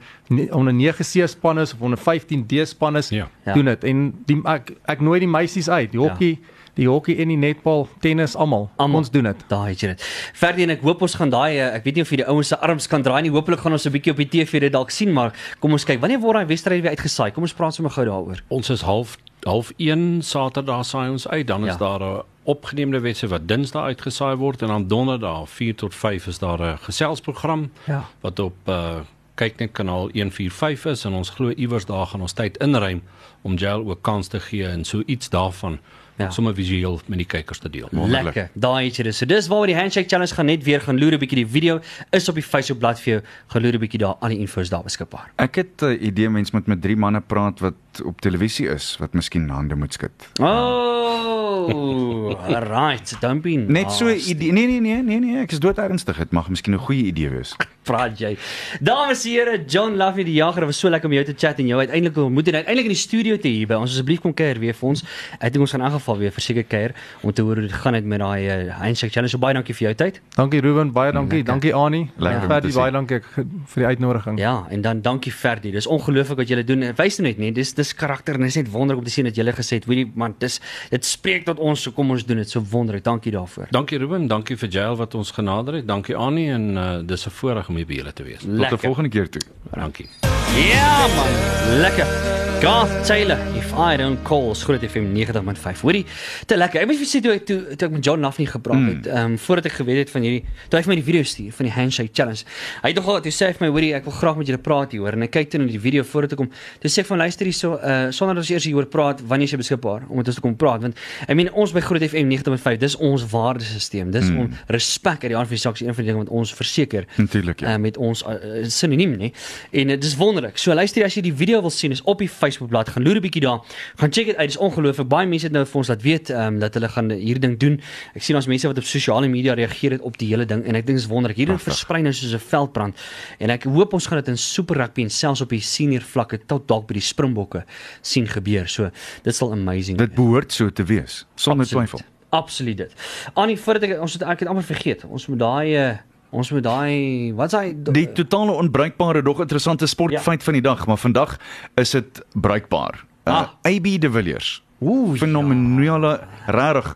onder 0.52 0.74
9C 0.74 1.28
span 1.28 1.60
is 1.60 1.74
of 1.74 1.82
onder 1.82 1.98
15D 1.98 2.66
span 2.66 2.96
is, 2.98 3.10
Ja. 3.10 3.28
Ja. 3.46 3.54
doen 3.54 3.66
dit. 3.66 3.84
En 3.84 4.14
die 4.26 4.42
ek 4.46 4.72
ek 4.88 5.02
nooi 5.02 5.20
die 5.20 5.28
meisies 5.28 5.70
uit, 5.70 5.92
die 5.92 6.00
hokkie, 6.00 6.40
die 6.76 6.88
hokkie 6.88 7.18
en 7.20 7.28
die 7.28 7.38
netbal, 7.38 7.88
tennis 8.00 8.36
almal. 8.36 8.70
Ons 8.78 9.10
doen 9.12 9.24
dit. 9.24 9.36
Daai 9.50 9.70
het 9.70 9.80
jy 9.82 9.88
dit. 9.88 10.02
Verdien 10.34 10.70
ek 10.70 10.82
hoop 10.82 11.02
ons 11.02 11.16
gaan 11.16 11.30
daai 11.30 11.58
eh, 11.58 11.76
ek 11.76 11.84
weet 11.84 11.96
nie 11.96 12.02
of 12.02 12.10
jy 12.10 12.18
die 12.18 12.28
ouens 12.28 12.48
se 12.48 12.56
arms 12.60 12.88
kan 12.88 13.02
draai 13.04 13.22
nie. 13.22 13.32
Hopelik 13.32 13.60
gaan 13.60 13.72
ons 13.74 13.86
'n 13.86 13.92
bietjie 13.92 14.12
op 14.12 14.18
die 14.18 14.26
TV 14.30 14.60
dit 14.60 14.72
dalk 14.72 14.90
sien, 14.92 15.12
maar 15.14 15.34
kom 15.60 15.72
ons 15.72 15.84
kyk. 15.86 16.00
Wanneer 16.00 16.20
word 16.20 16.36
daai 16.36 16.46
wedstryd 16.48 16.82
weer 16.82 16.92
uitgesaai? 16.92 17.32
Kom 17.34 17.44
ons 17.44 17.54
praat 17.54 17.74
sommer 17.74 17.92
gou 17.92 18.06
daaroor. 18.06 18.40
Ons 18.50 18.70
is 18.70 18.82
half 18.82 19.18
half 19.44 19.72
1 19.78 20.22
Saterdag 20.22 20.86
saai 20.86 21.10
ons 21.10 21.28
uit, 21.28 21.48
dan 21.48 21.66
is 21.68 21.72
Ja. 21.74 21.78
daar 21.78 22.00
'n 22.02 22.22
opgeneemde 22.44 23.00
wedstryd 23.00 23.32
wat 23.32 23.48
Dinsdag 23.48 23.84
uitgesaai 23.84 24.36
word 24.36 24.62
en 24.62 24.68
dan 24.68 24.88
Donderdag 24.88 25.50
4 25.50 25.76
tot 25.76 25.96
5 25.96 26.28
is 26.28 26.40
daar 26.40 26.60
'n 26.62 26.78
geselsprogram 26.78 27.72
Ja. 27.86 28.06
wat 28.22 28.40
op 28.40 28.56
uh 28.68 29.00
kyk 29.36 29.58
net 29.60 29.72
kanaal 29.72 30.10
145 30.14 30.92
is 30.92 31.06
en 31.06 31.14
ons 31.14 31.30
glo 31.30 31.50
iewers 31.50 31.86
daar 31.86 32.06
gaan 32.06 32.22
ons 32.22 32.34
tyd 32.34 32.58
inruim 32.58 33.02
om 33.42 33.56
Jail 33.56 33.90
ook 33.90 34.02
kans 34.02 34.28
te 34.28 34.40
gee 34.40 34.68
en 34.68 34.84
so 34.86 35.02
iets 35.06 35.30
daarvan 35.30 35.80
Ja. 36.18 36.30
sommer 36.30 36.54
visueel 36.56 37.00
met 37.06 37.18
die 37.18 37.26
kykers 37.28 37.58
te 37.60 37.70
deel. 37.70 37.88
Wonderlik. 37.92 38.24
Lekker. 38.24 38.50
Daai 38.54 38.90
jy 38.92 39.04
dit. 39.04 39.16
So 39.16 39.26
dis 39.26 39.48
waaroor 39.48 39.66
die 39.66 39.76
handshake 39.76 40.08
challenge 40.10 40.34
gaan 40.34 40.46
net 40.46 40.64
weer 40.64 40.82
gaan 40.82 41.00
loer 41.00 41.14
'n 41.14 41.18
bietjie 41.20 41.36
die 41.36 41.48
video 41.48 41.80
is 42.12 42.30
op 42.30 42.36
die 42.36 42.44
Facebook 42.44 42.80
bladsy 42.80 43.02
vir 43.04 43.14
jou. 43.14 43.24
Gaan 43.48 43.62
loer 43.62 43.74
'n 43.74 43.80
bietjie 43.80 44.00
daar 44.00 44.16
al 44.20 44.30
die 44.30 44.38
info 44.40 44.62
is 44.62 44.70
daar 44.70 44.84
beskikbaar. 44.84 45.32
Ek 45.38 45.56
het 45.56 45.82
'n 45.82 45.98
idee 46.06 46.30
mens 46.30 46.52
moet 46.52 46.68
met 46.68 46.82
drie 46.82 46.96
manne 46.96 47.22
praat 47.22 47.60
wat 47.60 47.74
op 48.06 48.22
televisie 48.22 48.68
is 48.72 48.96
wat 49.00 49.14
miskien 49.14 49.50
hande 49.50 49.76
moet 49.76 49.94
skud. 49.94 50.12
Oh, 50.40 52.32
right. 52.48 53.14
Don't 53.22 53.42
be 53.42 53.56
Net 53.58 53.92
so 53.92 54.06
'n 54.06 54.14
nasty. 54.16 54.32
idee. 54.32 54.52
Nee 54.52 54.66
nee 54.68 54.80
nee 54.80 55.02
nee 55.02 55.20
nee, 55.20 55.42
ek 55.42 55.52
is 55.52 55.60
dood 55.60 55.78
ernstig. 55.78 56.18
Dit 56.18 56.32
mag 56.32 56.50
miskien 56.50 56.74
'n 56.74 56.80
goeie 56.80 57.04
idee 57.12 57.30
wees. 57.30 57.56
praat 57.84 58.20
jy. 58.20 58.38
Dames 58.80 59.26
en 59.26 59.32
here, 59.32 59.64
John 59.68 59.96
Luffy 59.98 60.24
die 60.24 60.34
jager, 60.34 60.66
was 60.66 60.80
so 60.80 60.90
lekker 60.90 61.10
om 61.10 61.14
jou 61.14 61.26
te 61.26 61.34
chat 61.38 61.60
en 61.60 61.68
jou 61.68 61.80
uiteindelik 61.80 62.18
ontmoet 62.18 62.48
en 62.48 62.56
uiteindelik 62.56 62.86
in 62.86 62.94
die 62.96 63.02
studio 63.02 63.38
te 63.38 63.48
hier 63.48 63.68
by 63.68 63.74
ons. 63.74 63.92
Asseblief 63.92 64.22
kom 64.22 64.34
kuier 64.34 64.60
weer 64.60 64.74
vir 64.74 64.90
ons. 64.90 65.04
Ek 65.40 65.52
dink 65.54 65.62
ons 65.66 65.72
gaan 65.72 65.82
in 65.82 65.88
elk 65.88 65.96
geval 66.00 66.18
weer 66.18 66.32
verseker 66.32 66.64
kuier 66.64 66.94
om 67.22 67.34
te 67.34 67.42
hoor 67.42 67.56
hoe 67.56 67.68
dit 67.68 67.74
gaan 67.74 67.94
het 67.94 68.06
met 68.06 68.20
daai 68.20 68.46
uh, 68.48 68.78
handshake 68.78 69.12
challenge. 69.12 69.32
So 69.34 69.38
baie 69.40 69.54
dankie 69.54 69.74
vir 69.76 69.88
jou 69.88 69.96
tyd. 69.96 70.22
Dankie 70.36 70.62
Ruben, 70.62 70.92
baie 70.92 71.12
dankie. 71.12 71.38
Lekker. 71.42 71.52
Dankie 71.54 71.74
Annie. 71.74 72.10
Lekker 72.18 72.62
te 72.62 72.70
sien. 72.72 72.80
baie 72.82 72.92
dankie 72.92 73.20
vir 73.66 73.76
die 73.84 73.86
uitnodiging. 73.86 74.40
Ja, 74.40 74.66
en 74.70 74.82
dan 74.82 75.02
dankie 75.02 75.32
Ferdi. 75.32 75.72
Dis 75.72 75.88
ongelooflik 75.88 76.38
wat 76.38 76.48
julle 76.48 76.64
doen. 76.64 76.82
En 76.84 76.96
Wys 76.96 77.18
net 77.18 77.38
net, 77.38 77.56
dis 77.56 77.74
dis 77.82 77.94
karakter 77.98 78.40
en 78.40 78.48
dis 78.48 78.60
net 78.62 78.72
wonderlik 78.72 79.04
om 79.04 79.10
te 79.10 79.14
sien 79.14 79.28
dat 79.30 79.38
julle 79.40 79.54
gesê 79.58 79.80
het, 79.82 79.88
weet 79.90 80.04
jy 80.04 80.08
man, 80.24 80.36
dis 80.44 80.60
dit 80.94 81.08
spreek 81.08 81.48
tot 81.50 81.62
ons, 81.62 81.88
so 81.88 81.96
kom 81.96 82.14
ons 82.16 82.26
doen 82.28 82.42
dit. 82.42 82.50
So 82.52 82.64
wonderlik. 82.74 83.06
Dankie 83.08 83.34
daarvoor. 83.36 83.72
Dankie 83.76 84.02
Ruben, 84.02 84.28
dankie 84.32 84.58
vir 84.60 84.70
Jail 84.80 85.00
wat 85.00 85.16
ons 85.20 85.34
genader 85.36 85.82
het. 85.82 85.88
Dankie 85.90 86.18
Annie 86.18 86.50
en 86.52 86.70
uh, 86.76 86.92
dis 87.06 87.26
'n 87.28 87.38
voorreg 87.42 87.70
om 87.70 87.82
hier 87.82 87.90
by 87.90 88.02
julle 88.02 88.14
te 88.14 88.24
wees. 88.24 88.46
Tot 88.46 88.72
'n 88.72 88.86
volgende 88.88 89.10
keer 89.10 89.30
toe. 89.30 89.42
Dankie. 89.76 90.10
Ja 90.56 91.08
man, 91.08 91.32
lekker. 91.80 92.32
Garth 92.62 93.08
Taylor, 93.08 93.40
if 93.56 93.74
I 93.74 93.98
don't 93.98 94.24
call, 94.24 94.54
Groot 94.54 94.82
FM 94.82 95.16
90.5. 95.16 95.80
Hoorie, 95.82 96.06
te 96.46 96.54
lekker. 96.54 96.84
Ek 96.84 96.90
moet 96.92 97.00
vir 97.00 97.08
sê 97.10 97.18
toe 97.26 97.32
toe, 97.42 97.56
toe 97.74 97.88
ek 97.88 97.94
met 97.96 98.06
John 98.06 98.22
Nuffney 98.22 98.46
gepraat 98.46 98.84
het, 98.86 99.08
ehm 99.10 99.32
um, 99.32 99.38
voordat 99.42 99.72
ek 99.72 99.80
geweet 99.80 100.04
het 100.04 100.12
van 100.14 100.28
hierdie, 100.28 100.44
toe 100.70 100.78
hy 100.78 100.82
vir 100.86 100.92
my 100.92 100.98
die 101.00 101.06
video 101.08 101.26
stuur 101.26 101.56
van 101.58 101.66
die 101.66 101.72
handshake 101.74 102.14
challenge. 102.14 102.46
Hy 102.84 102.92
het 102.92 103.00
nogal 103.00 103.18
toe 103.26 103.34
sê 103.34 103.48
hy 103.50 103.56
vir 103.58 103.66
my, 103.66 103.70
hoorie, 103.74 103.90
ek 103.98 104.06
wil 104.06 104.14
graag 104.14 104.38
met 104.38 104.52
julle 104.52 104.60
praat 104.62 104.94
hier 104.94 105.02
hoor 105.02 105.18
en 105.18 105.26
ek 105.26 105.34
kyk 105.34 105.50
toe 105.56 105.62
na 105.64 105.66
die 105.72 105.82
video 105.82 106.06
voordat 106.12 106.36
ek 106.36 106.42
kom. 106.44 106.52
Toe 106.84 106.92
sê 106.94 107.02
ek 107.02 107.10
van 107.10 107.24
luister 107.24 107.50
hier 107.50 107.58
so 107.58 107.80
uh 107.80 108.12
sonder 108.14 108.38
dat 108.38 108.44
ons 108.44 108.54
eers 108.54 108.70
hieroor 108.70 108.90
praat, 108.94 109.26
wanneer 109.34 109.50
is 109.50 109.56
jy 109.56 109.62
beskikbaar 109.64 110.06
om 110.12 110.22
met 110.22 110.30
ons 110.30 110.38
te 110.38 110.46
kom 110.46 110.54
praat 110.62 110.86
want 110.86 111.02
I 111.26 111.40
mean 111.40 111.50
ons 111.50 111.74
by 111.74 111.82
Groot 111.88 112.06
FM 112.12 112.30
90.5, 112.30 112.78
dis 112.86 113.00
ons 113.10 113.26
waardesisteem. 113.34 114.14
Dis 114.14 114.30
mm. 114.30 114.38
ons 114.46 114.62
respek 114.78 115.26
uit 115.26 115.32
die 115.34 115.40
aard 115.40 115.50
van 115.50 115.58
die 115.58 115.64
saak 115.66 115.82
een 115.82 115.98
van 115.98 116.06
die 116.06 116.12
dinge 116.12 116.28
wat 116.28 116.36
ons 116.44 116.54
verseker 116.54 117.10
Natuurlik 117.18 117.66
ja. 117.66 117.74
uh, 117.74 117.82
met 117.82 117.98
ons 117.98 118.22
uh, 118.30 118.38
sinoniem 118.70 119.18
nê. 119.18 119.34
En 119.82 119.96
dit 119.96 119.98
uh, 119.98 120.14
is 120.14 120.18
wonderlik. 120.42 120.58
So 120.58 120.74
luister 120.74 121.04
as 121.06 121.16
jy 121.16 121.24
die 121.26 121.34
video 121.36 121.62
wil 121.62 121.72
sien 121.74 121.94
is 121.94 122.02
op 122.10 122.22
die 122.22 122.30
Facebookblad. 122.30 122.90
Gaan 122.90 123.04
loer 123.04 123.18
'n 123.18 123.22
bietjie 123.22 123.42
daar. 123.42 123.62
Gaan 123.98 124.12
check 124.12 124.26
dit 124.26 124.36
uit. 124.36 124.50
Dit 124.50 124.56
is 124.56 124.58
ongelooflik. 124.58 125.08
Baie 125.08 125.28
mense 125.28 125.46
het 125.46 125.54
nou 125.54 125.66
vir 125.66 125.78
ons 125.78 125.88
laat 125.88 126.02
weet 126.02 126.30
ehm 126.30 126.56
um, 126.56 126.60
dat 126.60 126.74
hulle 126.74 126.90
gaan 126.90 127.10
hierdie 127.10 127.40
ding 127.40 127.58
doen. 127.60 127.82
Ek 128.16 128.24
sien 128.24 128.36
ons 128.36 128.48
mense 128.48 128.68
wat 128.68 128.78
op 128.78 128.84
sosiale 128.84 129.28
media 129.28 129.54
reageer 129.54 129.92
het 129.92 130.02
op 130.02 130.18
die 130.18 130.28
hele 130.28 130.46
ding 130.46 130.66
en 130.66 130.76
ek 130.76 130.86
dink 130.86 130.98
dit 130.98 131.06
is 131.06 131.08
wonderlik. 131.08 131.38
Hierdie 131.38 131.56
ding 131.56 131.62
versprei 131.62 132.02
nou 132.02 132.14
soos 132.14 132.34
'n 132.34 132.40
veldbrand. 132.40 132.96
En 133.40 133.50
ek 133.50 133.64
hoop 133.64 133.94
ons 133.94 134.08
gaan 134.08 134.18
dit 134.18 134.28
in 134.28 134.38
super 134.38 134.76
rugby 134.76 135.02
en 135.02 135.10
selfs 135.10 135.42
op 135.42 135.50
die 135.50 135.62
senior 135.62 136.02
vlakke 136.02 136.40
tot 136.46 136.68
dalk 136.68 136.88
by 136.88 136.94
die 136.94 137.02
Springbokke 137.02 137.64
sien 138.02 138.28
gebeur. 138.28 138.68
So 138.68 138.90
dit 139.24 139.36
sal 139.36 139.52
amazing 139.52 139.98
Dit 139.98 140.16
behoort 140.16 140.52
so 140.52 140.70
te 140.70 140.84
wees 140.84 141.26
sonder 141.36 141.66
twyfel. 141.66 142.00
Absoluut 142.30 142.78
dit. 142.78 142.94
Annie, 143.34 143.58
voordat 143.60 143.84
ek 143.84 144.00
ons 144.00 144.14
het 144.14 144.24
ek 144.24 144.40
het 144.40 144.48
amper 144.48 144.64
vergeet. 144.64 145.04
Ons 145.04 145.28
moet 145.28 145.40
daai 145.40 145.76
uh, 145.76 145.98
ons 146.32 146.52
moet 146.52 146.64
daai 146.64 147.34
wat's 147.36 147.52
daai 147.54 147.76
Die 147.92 148.08
totale 148.18 148.52
onbruikbare 148.52 149.22
dog 149.22 149.40
interessante 149.44 149.88
sportfeit 149.88 150.40
ja. 150.40 150.46
van 150.46 150.54
die 150.54 150.62
dag, 150.66 150.86
maar 150.88 150.98
vandag 150.98 151.38
is 151.76 151.92
dit 151.92 152.22
bruikbaar. 152.34 153.04
Uh, 153.28 153.34
Ah. 153.34 153.48
AB 153.62 154.00
de 154.02 154.10
Villiers. 154.12 154.64
Ooh, 154.80 155.16
Fenomenale 155.18 156.20
regtig 156.48 156.96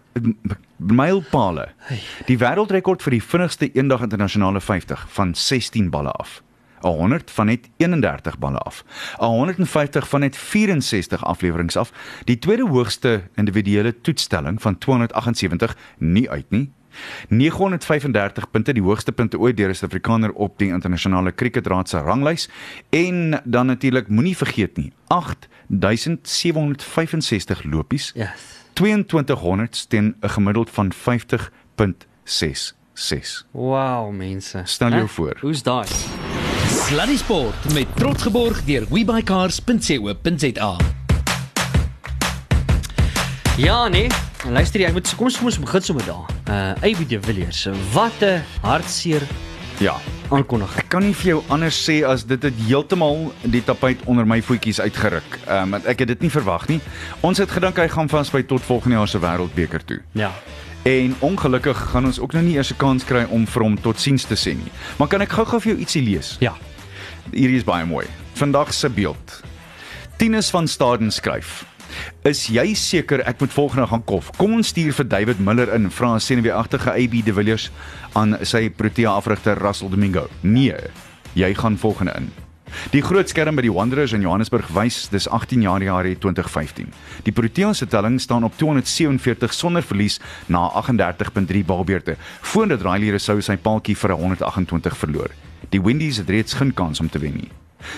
mylpale. 0.78 1.68
Die 2.26 2.38
wêreldrekord 2.42 3.04
vir 3.06 3.12
die 3.12 3.22
vinnigste 3.24 3.70
eendag 3.78 4.02
internasionale 4.08 4.62
50 4.62 5.06
van 5.14 5.36
16 5.36 5.90
balle 5.94 6.12
af. 6.12 6.42
'n 6.82 6.88
100 6.98 7.32
van 7.32 7.46
net 7.46 7.70
31 7.78 8.38
balle 8.40 8.58
af. 8.58 8.84
'n 9.20 9.26
150 9.26 10.08
van 10.10 10.20
net 10.20 10.38
64 10.38 11.24
afleweringe 11.26 11.80
af. 11.80 11.92
Die 12.26 12.40
tweede 12.40 12.68
hoogste 12.68 13.24
individuele 13.36 14.02
toetstelling 14.02 14.62
van 14.62 14.78
278 14.78 15.76
nie 15.98 16.30
uit 16.30 16.46
nie. 16.50 16.72
935 17.30 18.52
punte, 18.52 18.74
die 18.74 18.84
hoogste 18.84 19.12
punte 19.12 19.40
ooit 19.40 19.58
deur 19.58 19.70
'n 19.70 19.76
Suid-Afrikaner 19.76 20.32
op 20.34 20.58
die 20.58 20.68
internasionale 20.68 21.32
kriketraad 21.32 21.90
se 21.90 21.98
ranglys 21.98 22.50
en 22.90 23.42
dan 23.44 23.66
natuurlik 23.66 24.08
moenie 24.08 24.38
vergeet 24.38 24.78
nie, 24.78 24.94
8765 25.08 27.64
lopies. 27.64 28.12
Yes. 28.16 28.30
2200 28.74 29.90
teen 29.90 30.16
'n 30.22 30.30
gemiddeld 30.30 30.70
van 30.70 30.92
50.66. 30.94 33.46
Wow, 33.52 34.12
mense. 34.12 34.62
Stel 34.64 34.90
jou 34.90 35.02
Hè? 35.02 35.08
voor. 35.08 35.38
Hoe's 35.42 35.64
daai? 35.64 35.88
Sluddy 36.70 37.18
Sport 37.18 37.74
met 37.74 37.86
trots 37.96 38.22
geborg 38.24 38.64
deur 38.64 38.86
webycars.co.za. 38.90 40.78
Ja, 43.58 43.88
nee. 43.88 44.08
En 44.46 44.54
Luister 44.54 44.78
jy, 44.80 44.86
ek 44.92 44.94
moet 44.94 45.10
kom 45.18 45.26
ons 45.26 45.38
kom 45.42 45.48
ons 45.50 45.58
begin 45.58 45.82
sommer 45.82 46.06
daar. 46.06 46.28
Uh 46.54 46.86
AB 46.86 47.08
de 47.10 47.18
Villiers, 47.22 47.66
wat 47.94 48.22
'n 48.22 48.44
hartseer 48.62 49.24
Ja, 49.80 49.96
aankondiging. 50.30 50.78
Ek 50.80 50.90
kan 50.90 51.04
nie 51.04 51.16
vir 51.16 51.28
jou 51.34 51.44
anders 51.52 51.76
sê 51.90 52.06
as 52.08 52.24
dit 52.24 52.44
het 52.44 52.54
heeltemal 52.68 53.34
die 53.42 53.64
tapuit 53.64 54.00
onder 54.06 54.26
my 54.26 54.42
voetjies 54.42 54.80
uitgeruk. 54.80 55.40
Ehm 55.48 55.74
um, 55.74 55.82
ek 55.86 56.00
het 56.00 56.08
dit 56.08 56.22
nie 56.22 56.30
verwag 56.30 56.68
nie. 56.68 56.80
Ons 57.22 57.38
het 57.38 57.52
gedink 57.52 57.78
hy 57.78 57.88
gaan 57.88 58.10
vasby 58.10 58.44
tot 58.44 58.62
volgende 58.62 58.96
jaar 58.96 59.08
se 59.08 59.20
wêreldbeker 59.20 59.86
toe. 59.86 60.00
Ja. 60.12 60.32
En 60.84 61.16
ongelukkig 61.20 61.78
gaan 61.92 62.06
ons 62.06 62.20
ook 62.20 62.34
nou 62.34 62.46
nie 62.46 62.56
eers 62.56 62.72
'n 62.72 62.78
kans 62.78 63.04
kry 63.04 63.26
om 63.30 63.48
vir 63.48 63.64
hom 63.64 63.82
totsiens 63.82 64.24
te 64.24 64.36
sê 64.36 64.54
nie. 64.56 64.72
Maar 64.98 65.08
kan 65.08 65.22
ek 65.22 65.32
gou-gou 65.32 65.60
vir 65.60 65.72
jou 65.72 65.80
ietsie 65.80 66.04
lees? 66.04 66.38
Ja. 66.40 66.54
Hierdie 67.32 67.58
is 67.58 67.64
baie 67.64 67.86
mooi. 67.86 68.06
Vandag 68.34 68.74
se 68.74 68.90
beeld. 68.90 69.42
Tinus 70.18 70.50
van 70.50 70.68
Staden 70.68 71.12
skryf: 71.12 71.66
Is 72.24 72.48
jy 72.48 72.74
seker 72.74 73.22
ek 73.28 73.40
moet 73.40 73.54
volgende 73.54 73.88
gaan 73.88 74.04
kof? 74.04 74.32
Kom 74.38 74.54
ons 74.54 74.68
stuur 74.68 74.94
vir 74.94 75.08
David 75.08 75.40
Miller 75.40 75.74
in, 75.74 75.92
vra 75.92 76.16
'n 76.16 76.20
senuweeagtige 76.20 76.92
AB 76.92 77.24
de 77.26 77.34
Villiers 77.34 77.72
aan 78.14 78.38
sy 78.42 78.70
Protea 78.70 79.12
afrigter 79.12 79.58
Russell 79.58 79.90
Domingo. 79.90 80.28
Nee, 80.42 80.76
jy 81.34 81.54
gaan 81.54 81.78
volgende 81.78 82.14
in. 82.18 82.32
Die 82.92 83.02
groot 83.02 83.30
skerm 83.30 83.56
by 83.56 83.64
die 83.66 83.74
Wanderers 83.74 84.14
in 84.16 84.24
Johannesburg 84.26 84.68
wys 84.76 85.08
dis 85.14 85.28
18 85.30 85.62
Januarie 85.66 86.18
2015. 86.18 86.92
Die 87.24 87.34
Protea 87.36 87.74
se 87.74 87.88
telling 87.88 88.20
staan 88.22 88.44
op 88.44 88.58
247 88.58 89.54
sonder 89.54 89.84
verlies 89.84 90.20
na 90.48 90.68
38.3 90.82 91.66
balbeurte, 91.66 92.18
voordat 92.42 92.82
Riley 92.82 93.10
Rousseau 93.16 93.42
sy 93.42 93.58
paaltjie 93.58 93.98
vir 93.98 94.16
128 94.18 94.98
verloor. 94.98 95.30
Die 95.70 95.82
Windies 95.82 96.18
het 96.18 96.30
reeds 96.30 96.54
geen 96.54 96.74
kans 96.74 97.00
om 97.00 97.10
te 97.10 97.20
wen 97.20 97.40
nie. 97.42 97.52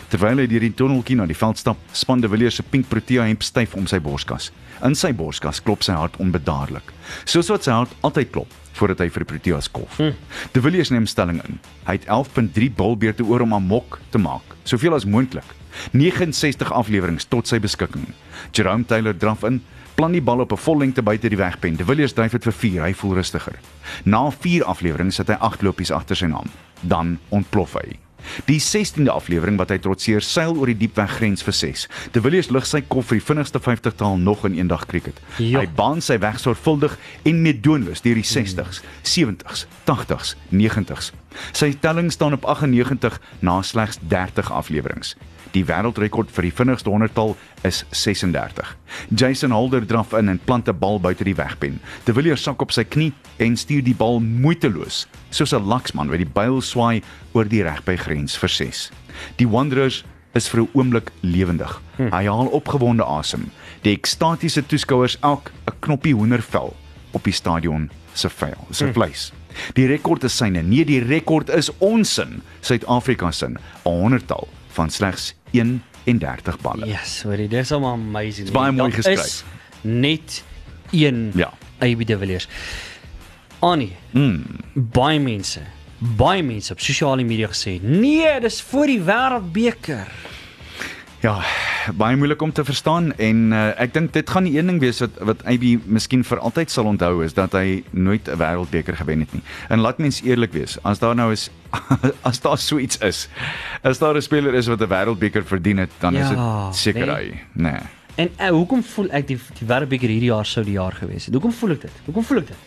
Terwyl 0.09 0.43
hy 0.43 0.47
deur 0.47 0.65
die 0.65 0.73
tonneltjie 0.73 1.17
na 1.19 1.25
die 1.25 1.37
veld 1.37 1.57
stap, 1.57 1.77
span 1.93 2.21
de 2.21 2.29
Villiers 2.31 2.55
se 2.55 2.63
pink 2.63 2.89
Protea 2.89 3.27
hemp 3.27 3.43
styf 3.43 3.75
om 3.75 3.87
sy 3.87 3.99
borskas. 3.99 4.51
In 4.85 4.95
sy 4.95 5.11
borskas 5.13 5.61
klop 5.63 5.83
sy 5.83 5.95
hart 5.97 6.19
onbedaarlik, 6.21 6.93
soos 7.25 7.49
wat 7.49 7.63
sy 7.63 7.71
hart 7.71 7.93
altyd 8.05 8.31
klop 8.31 8.53
voordat 8.77 9.01
hy 9.01 9.07
vir 9.09 9.23
die 9.23 9.29
Proteas 9.31 9.69
kolf. 9.73 9.97
Hm. 9.97 10.13
De 10.53 10.61
Villiers 10.61 10.91
neem 10.93 11.07
stelling 11.09 11.41
in. 11.45 11.57
Hy 11.87 11.97
het 11.97 12.05
11.3 12.05 12.69
balbeurte 12.77 13.25
oor 13.25 13.45
om 13.45 13.55
amok 13.57 13.99
te 14.13 14.21
maak, 14.21 14.55
soveel 14.69 14.97
as 14.97 15.07
moontlik. 15.09 15.55
69 15.93 16.71
afleweringe 16.73 17.25
tot 17.29 17.49
sy 17.49 17.59
beskikking. 17.61 18.07
Jerome 18.55 18.85
Taylor 18.85 19.17
draf 19.17 19.45
in, 19.47 19.61
plan 19.97 20.13
die 20.13 20.21
bal 20.21 20.41
op 20.45 20.53
'n 20.53 20.61
vollengte 20.61 21.01
buite 21.01 21.29
die 21.29 21.37
wegpen. 21.37 21.75
De 21.75 21.85
Villiers 21.85 22.13
dryf 22.13 22.31
dit 22.31 22.43
vir 22.43 22.53
4, 22.53 22.83
hy 22.83 22.93
voel 22.93 23.15
rustiger. 23.15 23.59
Na 24.03 24.29
4 24.29 24.63
afleweringe 24.63 25.11
sit 25.11 25.27
hy 25.27 25.37
8 25.39 25.61
lopies 25.61 25.91
agter 25.91 26.15
sy 26.15 26.25
naam. 26.25 26.49
Dan 26.81 27.19
ontplof 27.29 27.73
hy. 27.73 28.06
Die 28.49 28.59
16de 28.63 29.11
aflewering 29.13 29.57
wat 29.61 29.71
hy 29.73 29.79
trotseer 29.83 30.25
seil 30.25 30.57
oor 30.57 30.71
die 30.71 30.77
diepweggrens 30.85 31.45
vir 31.45 31.55
6. 31.57 31.87
De 32.15 32.23
Villiers 32.23 32.51
lig 32.53 32.67
sy 32.69 32.81
kop 32.87 33.07
vir 33.09 33.19
die 33.19 33.27
vinnigste 33.27 33.61
50-taal 33.63 34.17
nog 34.21 34.45
in 34.47 34.57
eendag 34.57 34.87
cricket. 34.89 35.19
Ja. 35.37 35.61
Hy 35.61 35.67
baan 35.77 36.01
sy 36.03 36.19
weg 36.23 36.39
sorgvuldig 36.43 36.97
en 37.27 37.41
meedoenloos 37.45 38.03
deur 38.05 38.19
die 38.19 38.27
60s, 38.27 38.83
70s, 39.03 39.65
80s, 39.87 40.35
90s. 40.51 41.13
Sy 41.51 41.73
telling 41.79 42.11
staan 42.11 42.33
op 42.33 42.45
98 42.45 43.19
na 43.39 43.61
slegs 43.61 43.97
30 44.01 44.51
afleweringe. 44.51 45.15
Die 45.55 45.63
wêreldrekord 45.65 46.31
vir 46.33 46.47
die 46.47 46.53
vinnigste 46.53 46.91
100-tal 46.91 47.35
is 47.67 47.83
36. 47.95 48.75
Jason 49.15 49.51
Holder 49.55 49.85
draf 49.87 50.13
in 50.17 50.29
en 50.29 50.39
plant 50.39 50.67
'n 50.67 50.79
bal 50.79 50.99
buite 50.99 51.23
die 51.23 51.35
wegpen. 51.35 51.79
De 52.05 52.13
Villiers 52.13 52.43
sak 52.43 52.61
op 52.61 52.71
sy 52.71 52.83
knie 52.83 53.13
en 53.37 53.57
stuur 53.57 53.83
die 53.83 53.95
bal 53.95 54.19
moeiteloos, 54.19 55.07
soos 55.29 55.53
'n 55.53 55.67
laksman 55.67 56.09
wat 56.09 56.17
die 56.17 56.33
byl 56.33 56.61
swaai 56.61 57.01
oor 57.33 57.45
die 57.45 57.63
regbygrens 57.63 58.37
vir 58.37 58.49
6. 58.49 58.91
Die 59.37 59.47
Wanderers 59.47 60.03
is 60.33 60.49
vir 60.49 60.61
'n 60.61 60.69
oomblik 60.73 61.11
lewendig. 61.21 61.81
Hm. 61.97 62.13
Hy 62.13 62.25
haal 62.25 62.47
opgewonde 62.47 63.05
asem. 63.05 63.51
Die 63.81 63.95
ekstatiese 63.95 64.65
toeskouers 64.65 65.17
elk 65.21 65.51
'n 65.65 65.73
knoppie 65.79 66.13
hoendervel 66.13 66.75
op 67.11 67.23
die 67.23 67.33
stadion 67.33 67.89
se 68.13 68.29
vel, 68.29 68.67
se 68.71 68.93
vleis. 68.93 69.31
Die 69.73 69.87
rekord 69.87 70.23
is 70.23 70.35
syne. 70.37 70.61
Nee, 70.61 70.85
die 70.85 70.99
rekord 71.03 71.49
is 71.49 71.69
ons 71.77 72.13
sin, 72.13 72.41
Suid-Afrika 72.61 73.31
se, 73.31 73.45
'n 73.45 73.57
100-tal 73.83 74.47
van 74.77 74.89
slegs 74.89 75.33
31 75.51 76.59
balle. 76.61 76.85
Yes, 76.87 77.21
hoorie, 77.23 77.47
dis 77.47 77.71
al 77.71 77.85
amazing. 77.85 78.47
Dis 78.47 78.51
baie 78.55 78.71
mooi 78.71 78.91
geskryf. 78.91 79.19
is 79.25 79.43
Net 79.81 80.43
een 80.91 81.31
Ja. 81.35 81.53
AB 81.79 82.05
de 82.05 82.17
Villiers. 82.17 82.47
Annie, 83.59 83.95
Mm. 84.11 84.43
baie 84.73 85.19
mense, 85.19 85.59
baie 85.97 86.43
mense 86.43 86.71
op 86.73 86.79
sosiale 86.79 87.23
media 87.23 87.47
gesê, 87.47 87.79
"Nee, 87.81 88.39
dis 88.39 88.61
vir 88.61 88.85
die 88.85 88.99
wêreldbeker." 89.01 90.07
Ja, 91.25 91.39
baie 91.97 92.15
moeilik 92.15 92.41
om 92.41 92.51
te 92.53 92.61
verstaan 92.65 93.07
en 93.17 93.39
uh, 93.51 93.61
ek 93.81 93.93
dink 93.95 94.11
dit 94.13 94.29
gaan 94.29 94.45
die 94.45 94.57
een 94.59 94.67
ding 94.69 94.77
wees 94.83 94.99
wat 95.01 95.15
wat 95.25 95.39
AB 95.49 95.63
miskien 95.89 96.21
vir 96.27 96.37
altyd 96.45 96.69
sal 96.69 96.85
onthou 96.91 97.23
is 97.25 97.33
dat 97.33 97.55
hy 97.57 97.81
nooit 97.91 98.27
'n 98.29 98.37
wêreldbeker 98.37 98.93
gewen 98.99 99.19
het 99.25 99.33
nie. 99.33 99.41
En 99.73 99.81
laat 99.81 99.97
mens 99.97 100.21
eerlik 100.21 100.53
wees, 100.53 100.77
as 100.83 100.99
daar 100.99 101.15
nou 101.15 101.31
is 101.31 101.49
as 102.29 102.39
daar 102.41 102.57
so 102.57 102.77
iets 102.77 102.97
is, 103.01 103.29
as 103.81 103.97
daar 103.97 104.13
'n 104.15 104.21
speler 104.21 104.53
is 104.53 104.67
wat 104.67 104.79
'n 104.81 104.87
wêreldbeker 104.93 105.43
verdien 105.45 105.77
het, 105.77 105.89
dan 105.99 106.15
is 106.15 106.29
Ja, 106.29 106.65
dit 106.67 106.75
seker 106.75 107.05
nee. 107.07 107.15
hy. 107.15 107.41
Nee. 107.53 107.81
En 108.15 108.29
uh, 108.39 108.49
hoekom 108.49 108.83
voel 108.83 109.09
ek 109.09 109.27
die 109.27 109.39
die 109.59 109.67
wêreldbeker 109.67 110.09
hierdie 110.09 110.29
jaar 110.29 110.45
sou 110.45 110.65
die 110.65 110.77
jaar 110.77 110.93
gewees 110.93 111.25
het? 111.25 111.33
Hoekom 111.33 111.51
voel 111.53 111.71
ek 111.71 111.81
dit? 111.81 111.91
Hoekom 112.05 112.23
voel 112.23 112.37
ek 112.37 112.47
dit? 112.47 112.57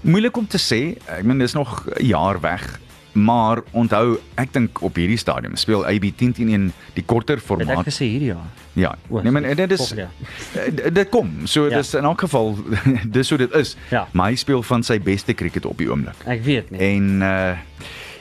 Moeilik 0.00 0.36
om 0.36 0.46
te 0.46 0.58
sê. 0.58 0.96
Ek 1.08 1.24
meen 1.24 1.38
dis 1.38 1.52
nog 1.52 1.84
'n 2.00 2.04
jaar 2.06 2.40
weg. 2.40 2.80
Maar 3.16 3.62
onthou, 3.72 4.18
ek 4.36 4.52
dink 4.52 4.82
op 4.84 4.96
hierdie 5.00 5.16
stadium 5.16 5.54
speel 5.56 5.86
AB 5.88 6.10
10 6.16 6.32
teen 6.36 6.48
1 6.52 6.72
die 6.94 7.04
korter 7.04 7.36
Het 7.40 7.44
ek 7.44 7.48
formaat. 7.48 7.86
gesê 7.88 8.04
hierdie 8.04 8.28
jaar? 8.34 8.44
Ja. 8.76 8.90
O, 9.08 9.20
Nee, 9.22 9.32
maar 9.32 9.54
dit 9.56 9.70
is 9.72 9.94
Eh, 9.94 10.92
dit 10.92 11.08
kom. 11.08 11.30
So 11.44 11.68
Ja. 11.68 11.76
dis 11.76 11.94
in 11.94 12.04
elk 12.04 12.20
geval 12.20 12.58
dis 13.16 13.28
hoe 13.28 13.38
dit 13.38 13.52
is. 13.54 13.76
Ja. 13.90 14.06
Maar 14.12 14.28
hy 14.30 14.36
speel 14.36 14.62
van 14.62 14.82
sy 14.82 14.98
beste 15.00 15.32
cricket 15.34 15.64
op 15.66 15.78
die 15.78 15.88
oomblik. 15.90 16.14
Ek 16.26 16.44
weet 16.44 16.70
nie. 16.70 16.80
En 16.80 17.22
uh 17.22 17.56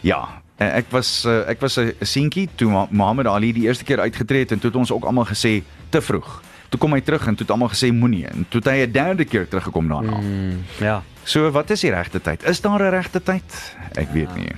ja, 0.01 0.41
eh, 0.57 0.77
ek 0.77 0.85
was 0.89 1.25
uh, 1.25 1.41
ek 1.49 1.59
was 1.59 1.77
'n 1.79 1.93
seentjie 2.01 2.47
toe 2.55 2.87
Mohammed 2.89 3.27
Ali 3.27 3.51
die 3.53 3.63
eerste 3.67 3.83
keer 3.83 3.99
uitgetree 3.99 4.39
het 4.39 4.51
en 4.51 4.59
toe 4.59 4.69
het 4.69 4.79
ons 4.79 4.91
ook 4.91 5.03
almal 5.05 5.25
gesê 5.25 5.61
te 5.89 6.01
vroeg. 6.01 6.41
Toe 6.69 6.79
kom 6.79 6.93
hy 6.93 7.01
terug 7.01 7.27
en 7.27 7.35
toe 7.35 7.45
het 7.45 7.51
almal 7.51 7.69
gesê 7.69 7.91
moenie 7.93 8.25
en 8.27 8.45
toe 8.49 8.61
het 8.63 8.69
hy 8.71 8.85
'n 8.85 8.91
derde 8.91 9.25
keer 9.25 9.47
teruggekom 9.47 9.87
daarna. 9.87 10.17
Mm, 10.17 10.63
ja. 10.79 11.03
So 11.25 11.49
wat 11.51 11.69
is 11.73 11.81
die 11.81 11.89
regte 11.91 12.21
tyd? 12.21 12.43
Is 12.45 12.61
daar 12.61 12.81
'n 12.81 12.93
regte 12.93 13.21
tyd? 13.23 13.75
Ek 13.97 14.09
weet 14.13 14.35
nie. 14.35 14.53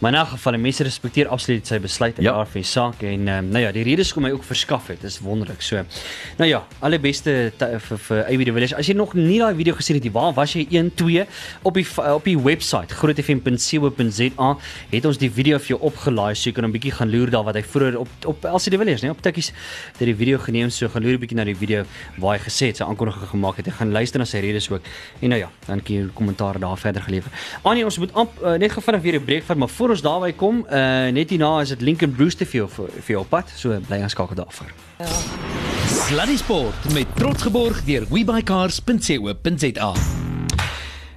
Maar 0.00 0.12
in 0.12 0.18
elk 0.18 0.28
geval, 0.28 0.52
die 0.52 0.60
mense 0.62 0.82
respekteer 0.82 1.28
absoluut 1.28 1.66
sy 1.66 1.78
besluit 1.78 2.18
in 2.18 2.24
Ja. 2.24 2.38
ja. 2.38 2.46
die 2.52 2.62
saak 2.62 3.02
en 3.02 3.28
um, 3.28 3.48
nou 3.50 3.60
ja, 3.62 3.72
die 3.72 3.82
redes 3.84 4.12
kom 4.12 4.24
hy 4.24 4.30
ook 4.32 4.44
verskaf 4.44 4.86
het. 4.88 5.00
Dis 5.02 5.18
wonderlik. 5.20 5.60
So. 5.62 5.84
Nou 6.38 6.48
ja, 6.48 6.62
alle 6.80 6.98
beste 6.98 7.52
te- 7.56 7.78
vir 7.78 7.98
vir 7.98 8.24
AB 8.24 8.44
de 8.44 8.52
Villiers. 8.52 8.74
As 8.74 8.86
jy 8.86 8.94
nog 8.94 9.14
nie 9.14 9.38
daai 9.38 9.54
video 9.54 9.74
gesien 9.74 9.96
het 9.96 10.04
nie, 10.04 10.12
waar 10.12 10.32
was 10.32 10.52
jy 10.54 10.66
1 10.70 10.94
2 10.94 11.26
op 11.62 11.74
die 11.74 11.86
op 12.14 12.24
die 12.24 12.36
webwerf 12.38 12.90
grootfm.co.za 12.90 14.56
het 14.90 15.04
ons 15.08 15.18
die 15.20 15.30
video 15.30 15.58
vir 15.58 15.74
jou 15.74 15.80
opgelaai 15.90 16.34
so 16.34 16.48
jy 16.50 16.54
kan 16.56 16.64
'n 16.64 16.72
bietjie 16.72 16.92
gaan 16.92 17.10
loer 17.10 17.30
daar 17.30 17.44
wat 17.44 17.54
hy 17.54 17.62
vroeër 17.62 17.98
op 17.98 18.08
op 18.26 18.44
LC 18.44 18.70
de 18.70 18.78
Villiers, 18.78 19.02
nee, 19.02 19.10
op 19.10 19.20
tikkies 19.22 19.52
het 19.98 20.06
die 20.06 20.14
video 20.14 20.38
geneem 20.38 20.70
so 20.70 20.88
gaan 20.88 21.02
loer 21.02 21.14
'n 21.14 21.20
bietjie 21.20 21.36
na 21.36 21.44
die 21.44 21.54
video 21.54 21.84
waar 22.18 22.38
hy 22.38 22.44
gesê 22.44 22.66
het 22.68 22.76
sy 22.76 22.84
aankondiging 22.84 23.28
gemaak 23.28 23.56
het. 23.56 23.66
Ek 23.68 23.74
gaan 23.74 23.92
luister 23.92 24.18
na 24.18 24.24
sy 24.24 24.38
redes 24.40 24.70
ook. 24.70 24.82
En 25.20 25.28
nou 25.28 25.40
ja, 25.40 25.50
dan 25.66 25.82
kan 25.82 25.94
jy 25.94 26.08
kommentaar 26.14 26.58
daar 26.58 26.76
verder 26.78 27.02
gelewer. 27.02 27.30
Anie, 27.62 27.84
ons 27.84 27.98
moet 27.98 28.12
amp, 28.14 28.30
uh, 28.42 28.54
net 28.58 28.72
gou 28.72 28.82
vinnig 28.82 29.02
weer 29.02 29.14
'n 29.20 29.24
breek 29.24 29.44
vat, 29.44 29.56
maar 29.56 29.68
voor 29.68 29.89
ons 29.90 30.02
daarby 30.02 30.32
kom, 30.36 30.64
uh, 30.70 31.08
net 31.12 31.30
hierna 31.30 31.60
is 31.60 31.68
dit 31.68 31.80
Lincoln 31.82 32.12
Brewster 32.16 32.46
vir 32.46 32.60
jou 32.62 32.68
vir, 32.68 32.88
jou 33.06 33.20
op 33.20 33.28
pad. 33.30 33.50
So 33.56 33.76
bly 33.88 34.00
aanskakel 34.02 34.36
daarvoor. 34.36 34.72
Sluddy 35.90 36.36
Sport 36.36 36.92
met 36.94 37.06
trots 37.16 37.42
geborg 37.42 37.84
deur 37.84 38.06
webycars.co.za. 38.10 39.92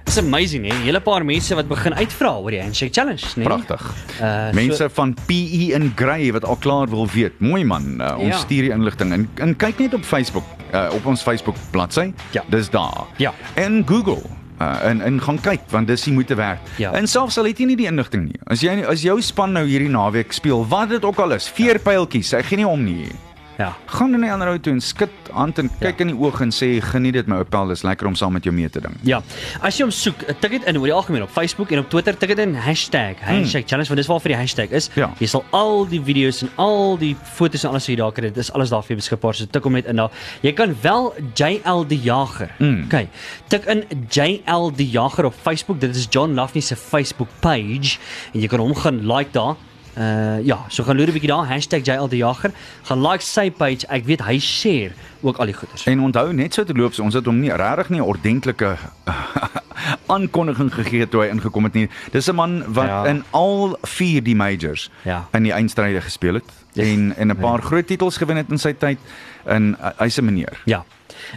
It's 0.04 0.18
amazing, 0.18 0.66
hè. 0.68 0.74
'n 0.74 0.82
Hele 0.84 1.00
paar 1.00 1.24
mense 1.24 1.54
wat 1.54 1.68
begin 1.68 1.94
uitvra 1.94 2.36
oor 2.36 2.50
die 2.50 2.60
handshake 2.60 2.92
challenge, 2.92 3.24
né? 3.36 3.42
Pragtig. 3.42 3.82
Uh, 4.20 4.50
Mense 4.52 4.76
so, 4.76 4.88
van 4.88 5.14
PE 5.26 5.72
in 5.74 5.92
Grey 5.96 6.32
wat 6.32 6.44
al 6.44 6.56
klaar 6.56 6.88
wil 6.88 7.08
weet. 7.08 7.40
Mooi 7.40 7.64
man, 7.64 8.00
uh, 8.00 8.18
ons 8.18 8.28
Ja. 8.28 8.38
stuur 8.38 8.62
die 8.62 8.70
inligting 8.70 9.12
en, 9.12 9.28
en 9.34 9.56
kyk 9.56 9.78
net 9.78 9.94
op 9.94 10.04
Facebook, 10.04 10.44
uh, 10.72 10.88
op 10.92 11.06
ons 11.06 11.22
Facebook 11.22 11.56
bladsy. 11.70 12.12
Ja. 12.30 12.44
Dis 12.48 12.70
daar. 12.70 13.06
Ja. 13.16 13.34
En 13.54 13.82
Google 13.86 14.22
uh, 14.60 14.84
en 14.88 15.00
en 15.00 15.20
gaan 15.20 15.40
kyk 15.40 15.68
want 15.70 15.88
dis 15.88 16.06
die 16.08 16.14
moeite 16.14 16.34
werd. 16.34 16.72
Ja. 16.78 16.92
En 16.92 17.06
selfs 17.10 17.38
al 17.38 17.50
het 17.50 17.58
jy 17.58 17.66
nie 17.72 17.78
die 17.78 17.90
inligting 17.90 18.28
nie. 18.30 18.40
As 18.46 18.64
jy 18.64 18.80
as 18.88 19.04
jou 19.06 19.20
span 19.22 19.52
nou 19.56 19.66
hierdie 19.66 19.92
naweek 19.92 20.32
speel, 20.32 20.66
wat 20.68 20.94
dit 20.94 21.04
ook 21.04 21.18
al 21.18 21.36
is, 21.38 21.48
veerpyltjies, 21.48 22.34
ek 22.38 22.52
gee 22.52 22.62
nie 22.62 22.68
om 22.68 22.84
nie. 22.84 23.10
Ja. 23.58 23.72
Gaan 23.86 24.14
in 24.14 24.20
die 24.20 24.30
ander 24.32 24.48
ou 24.48 24.58
toe 24.58 24.72
en 24.72 24.80
skud 24.80 25.10
hand 25.32 25.58
en 25.58 25.68
kyk 25.80 25.98
Ja. 25.98 26.04
in 26.06 26.08
die 26.12 26.16
oë 26.16 26.40
en 26.42 26.50
sê 26.54 26.68
geniet 26.82 27.14
dit 27.14 27.26
my 27.28 27.36
Opel, 27.42 27.68
dis 27.68 27.82
lekker 27.82 28.06
om 28.06 28.14
saam 28.14 28.32
met 28.32 28.44
jou 28.44 28.52
mee 28.54 28.68
te 28.70 28.80
ding. 28.80 28.94
Ja. 29.02 29.22
As 29.62 29.76
jy 29.78 29.84
hom 29.84 29.90
soek, 29.94 30.24
tik 30.40 30.50
dit 30.50 30.64
in 30.64 30.76
oor 30.78 30.86
die 30.86 30.94
algemeen 30.94 31.22
op 31.22 31.30
Facebook 31.30 31.70
en 31.72 31.78
op 31.78 31.88
Twitter, 31.90 32.16
tik 32.18 32.28
dit 32.34 32.38
in 32.38 32.54
hashtag 32.54 33.20
handshake 33.22 33.66
challenge 33.68 33.88
want 33.88 33.98
dis 33.98 34.06
waar 34.10 34.20
vir 34.20 34.34
die 34.34 34.38
hashtag 34.38 34.70
is. 34.70 34.88
Hmm. 34.94 35.02
Ja. 35.02 35.10
Jy 35.20 35.26
sal 35.26 35.44
al 35.52 35.86
die 35.90 36.00
video's 36.00 36.42
en 36.42 36.50
al 36.56 36.96
die 36.98 37.14
foto's 37.34 37.64
en 37.64 37.70
alles 37.70 37.86
wat 37.86 37.92
jy 37.94 37.96
daar 38.02 38.12
kry, 38.12 38.22
dit 38.30 38.36
is 38.44 38.52
alles 38.52 38.70
daar 38.70 38.82
vir 38.82 38.96
beskikbaar. 38.96 39.34
So 39.34 39.46
tik 39.46 39.64
hom 39.64 39.72
net 39.78 39.86
in 39.86 39.96
daar. 39.96 40.10
Jy 40.42 40.52
kan 40.52 40.74
wel 40.82 41.12
JL 41.34 41.84
die 41.88 42.00
Jager. 42.02 42.50
Mm. 42.58 42.84
Okay. 42.86 43.08
Tik 43.48 43.64
in 43.66 43.84
JL 44.10 44.70
die 44.76 44.90
Jager 44.90 45.24
op 45.26 45.34
Facebook. 45.34 45.80
Dit 45.80 45.96
is 45.96 46.06
John 46.10 46.34
Lafney 46.34 46.62
se 46.62 46.76
Facebook 46.76 47.28
page 47.40 47.98
en 48.32 48.40
jy 48.40 48.48
kan 48.48 48.60
hom 48.60 48.74
gaan 48.74 49.02
like 49.06 49.32
daar. 49.32 49.56
Uh 49.96 50.40
ja, 50.44 50.58
so 50.68 50.82
gaan 50.84 50.96
loer 50.96 51.06
'n 51.08 51.12
bietjie 51.12 51.28
daar 51.28 51.46
#JL 51.82 52.08
die 52.08 52.18
Jager. 52.18 52.50
Gaan 52.82 53.00
like 53.02 53.22
sy 53.22 53.50
page. 53.50 53.86
Ek 53.88 54.04
weet 54.04 54.20
hy 54.22 54.38
share 54.38 54.92
ook 55.22 55.36
al 55.38 55.46
die 55.46 55.54
goeders. 55.54 55.84
En 55.86 56.00
onthou 56.00 56.32
net 56.32 56.54
so 56.54 56.64
te 56.64 56.74
loop, 56.74 56.98
ons 56.98 57.14
het 57.14 57.24
hom 57.24 57.40
nie 57.40 57.52
regtig 57.52 57.88
nie 57.90 57.98
'n 58.00 58.04
ordentlike 58.04 58.76
aankondiging 60.14 60.72
gegee 60.74 61.06
toe 61.08 61.22
hy 61.24 61.28
ingekom 61.32 61.64
het 61.64 61.74
nie. 61.74 61.88
Dis 62.12 62.28
'n 62.28 62.34
man 62.34 62.64
wat 62.72 62.86
Ja. 62.86 63.04
ja. 63.04 63.10
in 63.10 63.24
al 63.30 63.78
4 63.82 64.22
die 64.22 64.36
majors 64.36 64.90
Ja. 65.04 65.28
in 65.32 65.42
die 65.42 65.52
eindstryde 65.52 66.00
gespeel 66.00 66.34
het 66.34 66.50
Yes. 66.72 66.86
en 66.86 67.16
en 67.16 67.28
'n 67.30 67.36
paar 67.36 67.62
groot 67.62 67.86
titels 67.86 68.16
gewen 68.16 68.36
het 68.36 68.50
in 68.50 68.58
sy 68.58 68.72
tyd 68.72 68.98
en 69.44 69.76
uh, 69.80 69.90
hy's 69.98 70.18
'n 70.18 70.24
meneer. 70.24 70.60
Ja. 70.64 70.84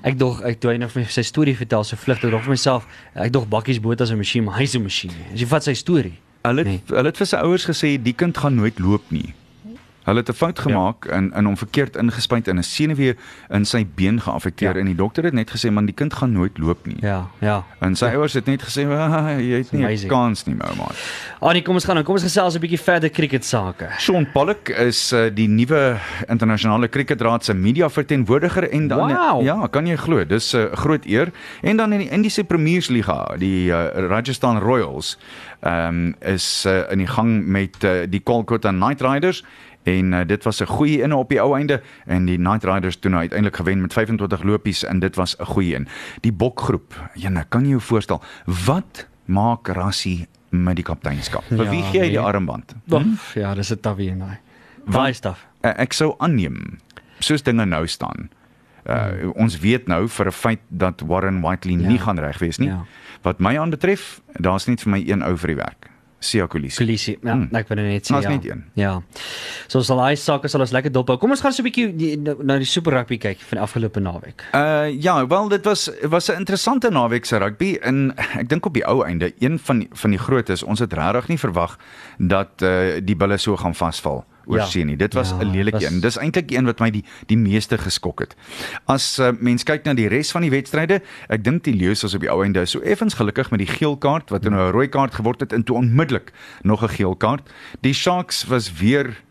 Ek 0.03 0.17
dog 0.19 0.41
ek 0.41 0.59
toe 0.59 0.71
hy 0.71 0.77
nou 0.77 0.89
vir 0.89 1.01
my 1.01 1.07
sy 1.07 1.21
storie 1.21 1.55
vertel 1.55 1.83
so 1.83 1.95
vlug 1.95 2.23
ek 2.23 2.31
dog 2.31 2.41
vir 2.41 2.49
myself 2.49 2.85
ek 3.15 3.31
dog 3.31 3.47
bakkies 3.47 3.79
boot 3.79 4.01
as 4.01 4.09
'n 4.11 4.17
masjien 4.17 4.43
maar 4.43 4.57
hy's 4.57 4.73
'n 4.75 4.81
masjien. 4.83 5.11
As 5.33 5.39
jy 5.39 5.45
vat 5.47 5.63
sy 5.63 5.73
storie. 5.73 6.17
Hulle 6.47 6.63
het, 6.63 6.67
Nee. 6.67 6.81
hulle 6.87 7.07
het 7.11 7.17
vir 7.17 7.25
sy 7.27 7.35
ouers 7.35 7.65
gesê 7.65 7.97
die 8.01 8.13
kind 8.13 8.37
gaan 8.37 8.55
nooit 8.55 8.79
loop 8.79 9.03
nie. 9.11 9.33
Hulle 10.07 10.19
het 10.23 10.29
'n 10.29 10.33
fout 10.39 10.59
gemaak 10.59 11.03
ja. 11.05 11.11
en 11.19 11.33
in 11.35 11.45
hom 11.45 11.57
verkeerd 11.57 11.95
ingespuit 11.99 12.47
en 12.47 12.57
'n 12.57 12.63
senuwee 12.63 13.15
in 13.51 13.65
sy 13.65 13.85
been 13.95 14.21
geaffekteer 14.21 14.73
Ja. 14.73 14.79
en 14.79 14.85
die 14.85 14.95
dokter 14.95 15.23
het 15.23 15.33
net 15.33 15.51
gesê 15.51 15.69
man 15.71 15.85
die 15.85 15.93
kind 15.95 16.13
gaan 16.13 16.31
nooit 16.31 16.57
loop 16.57 16.85
nie. 16.85 16.95
Ja, 17.01 17.27
ja. 17.41 17.63
En 17.81 17.95
sy 17.95 18.05
ouers 18.15 18.33
het 18.33 18.45
net 18.45 18.61
gesê 18.63 18.87
"Ah, 18.87 19.35
jy 19.39 19.57
het 19.57 19.71
nie 19.73 19.83
'n 19.85 20.07
kans 20.07 20.45
nie, 20.45 20.55
ou 20.61 20.75
man. 20.77 20.91
Annie, 21.41 21.61
kom 21.61 21.73
ons 21.75 21.83
gaan 21.85 21.95
dan. 21.95 22.03
Kom 22.05 22.13
ons 22.13 22.23
gesels 22.23 22.55
'n 22.55 22.59
bietjie 22.59 22.79
verder 22.79 23.09
cricket 23.09 23.45
sake. 23.45 23.87
Sean 23.97 24.31
Pollock 24.31 24.69
is 24.69 25.11
uh, 25.13 25.29
die 25.33 25.47
nuwe 25.49 25.97
internasionale 26.29 26.87
kriketraad 26.87 27.43
se 27.45 27.53
media 27.53 27.89
verteenwoordiger 27.89 28.69
en 28.71 28.87
dan 28.87 29.11
Wow. 29.13 29.43
ja, 29.43 29.67
kan 29.67 29.85
jy 29.85 29.95
glo, 29.97 30.25
dis 30.25 30.53
'n 30.53 30.57
uh, 30.57 30.73
groot 30.73 31.05
eer. 31.05 31.31
En 31.61 31.77
dan 31.77 31.91
in 31.93 31.99
die 31.99 32.09
Indiese 32.09 32.43
Premiersliga, 32.43 33.35
die 33.37 33.67
uh, 33.71 33.87
Rajasthan 34.07 34.57
Royals, 34.59 35.17
um, 35.61 36.15
is 36.19 36.65
uh, 36.65 36.91
in 36.91 36.97
die 36.97 37.07
gang 37.07 37.45
met 37.45 37.83
uh, 37.83 38.05
die 38.09 38.19
Kolkata 38.19 38.71
Knight 38.71 39.01
Riders 39.01 39.43
en 39.87 40.13
uh, 40.13 40.21
dit 40.27 40.43
was 40.43 40.61
'n 40.61 40.65
goeie 40.65 41.03
een 41.03 41.13
op 41.13 41.29
die 41.29 41.41
ou 41.41 41.55
einde 41.55 41.81
en 42.05 42.25
die 42.25 42.37
Knight 42.37 42.63
Riders 42.63 42.97
toe 42.99 43.09
nou 43.09 43.21
uiteindelik 43.21 43.55
gewen 43.55 43.81
met 43.81 43.93
25 43.93 44.43
lopies 44.43 44.83
en 44.83 44.99
dit 44.99 45.15
was 45.15 45.35
'n 45.37 45.45
goeie 45.45 45.75
een. 45.75 45.87
Die 46.21 46.33
bokgroep, 46.33 47.09
jene, 47.13 47.45
kan 47.49 47.63
jy 47.63 47.69
jou 47.69 47.81
voorstel 47.81 48.21
wat 48.45 49.07
maak 49.25 49.67
Rassie 49.67 50.27
met 50.49 50.75
die 50.75 50.83
kapteinskap? 50.83 51.43
Vir 51.43 51.63
Ja, 51.63 51.69
wie 51.69 51.83
gee 51.83 51.99
hy 51.99 52.07
die 52.07 52.17
nee. 52.17 52.25
armband? 52.25 52.75
Hmm? 52.87 53.17
Ja, 53.35 53.55
dis 53.55 53.71
'n 53.71 53.79
tawie 53.79 54.17
daai. 54.17 54.37
Baie 54.85 55.13
staf. 55.13 55.45
Uh, 55.61 55.73
ek 55.77 55.93
sou 55.93 56.15
aanneem 56.17 56.79
soos 57.19 57.43
dinge 57.43 57.65
nou 57.65 57.87
staan. 57.87 58.29
Uh 58.87 59.31
ons 59.35 59.59
weet 59.59 59.87
nou 59.87 60.07
vir 60.07 60.27
'n 60.27 60.31
feit 60.31 60.59
dat 60.69 61.01
Warren 61.05 61.41
Whiteley 61.41 61.75
ja. 61.75 61.87
nie 61.87 61.99
gaan 61.99 62.19
reg 62.19 62.39
wees 62.39 62.57
nie. 62.57 62.69
Ja. 62.69 62.85
Wat 63.21 63.39
my 63.39 63.57
aanbetref, 63.57 64.21
daar's 64.39 64.65
net 64.65 64.81
vir 64.81 64.91
my 64.91 65.03
een 65.07 65.23
ou 65.23 65.37
vir 65.37 65.47
die 65.47 65.55
werk. 65.55 65.89
Sia 66.19 66.47
Kolisi. 66.47 66.77
Kolisi. 66.81 67.13
Ja, 67.21 67.33
hmm. 67.33 67.49
ek 67.55 67.67
wil 67.69 67.77
net 67.83 68.07
sê 68.07 68.15
Daar's 68.15 68.25
ja. 68.25 68.29
net 68.33 68.45
een. 68.45 68.63
Ja. 68.73 68.93
So 69.69 69.83
sal 69.85 69.99
hy 70.01 70.15
sake 70.17 70.49
sal 70.49 70.63
ons 70.65 70.71
lekker 70.73 70.91
dop 70.91 71.11
hou. 71.11 71.17
Kom 71.21 71.31
ons 71.35 71.41
gaan 71.41 71.53
so 71.53 71.61
'n 71.61 71.67
bietjie 71.67 72.17
na 72.17 72.57
die 72.57 72.65
Super 72.65 72.93
Rugby 72.97 73.17
kyk 73.17 73.43
van 73.51 73.61
afgelope 73.61 73.99
naweek. 73.99 74.47
Uh 74.55 74.89
ja, 74.89 75.27
wel 75.27 75.49
dit 75.49 75.63
was 75.65 75.89
was 76.09 76.29
'n 76.29 76.37
interessante 76.41 76.89
naweek 76.89 77.25
se 77.25 77.37
rugby 77.37 77.77
en 77.81 78.15
ek 78.39 78.49
dink 78.49 78.65
op 78.65 78.73
die 78.73 78.85
ou 78.85 79.05
einde 79.05 79.33
een 79.39 79.59
van 79.59 79.87
van 79.91 80.09
die 80.09 80.19
grootes 80.19 80.63
ons 80.63 80.79
het 80.79 80.93
regtig 80.93 81.27
nie 81.27 81.37
verwag 81.37 81.77
dat 82.17 82.61
uh 82.61 82.97
die 83.03 83.15
bulle 83.15 83.37
so 83.37 83.55
gaan 83.55 83.75
vasval 83.75 84.25
oor 84.25 84.36
Ja. 84.55 84.65
see 84.65 84.83
nie. 84.83 84.95
Dit 84.97 85.13
was 85.13 85.29
Ja, 85.29 85.37
'n 85.43 85.51
lelike 85.51 85.71
was- 85.79 85.83
een. 85.83 85.99
Dis 85.99 86.17
eintlik 86.17 86.51
een 86.51 86.65
wat 86.65 86.79
my 86.79 86.89
die 86.91 87.03
die 87.25 87.37
meeste 87.37 87.77
geskok 87.77 88.19
het. 88.19 88.35
As 88.85 89.19
uh, 89.19 89.29
mens 89.39 89.63
kyk 89.63 89.83
na 89.83 89.93
die 89.93 90.07
res 90.07 90.31
van 90.31 90.41
die 90.41 90.49
wedstryde, 90.51 91.01
ek 91.29 91.43
dink 91.43 91.63
die 91.63 91.73
Lions 91.73 92.01
was 92.01 92.13
op 92.13 92.21
die 92.21 92.29
ou 92.31 92.43
einde 92.43 92.65
so 92.65 92.79
effens 92.79 93.13
gelukkig 93.13 93.51
met 93.51 93.59
die 93.59 93.67
geel 93.67 93.97
kaart 93.97 94.29
wat 94.29 94.43
nou 94.43 94.53
'n 94.69 94.71
rooi 94.71 94.87
kaart 94.87 95.13
geword 95.15 95.39
het 95.39 95.53
en 95.53 95.63
toe 95.63 95.75
onmiddellik 95.75 96.31
nog 96.63 96.81
'n 96.83 96.89
geel 96.89 97.15
kaart. 97.15 97.49
Die 97.81 97.93
Sharks 97.93 98.45
was 98.45 98.71
weer 98.73 99.21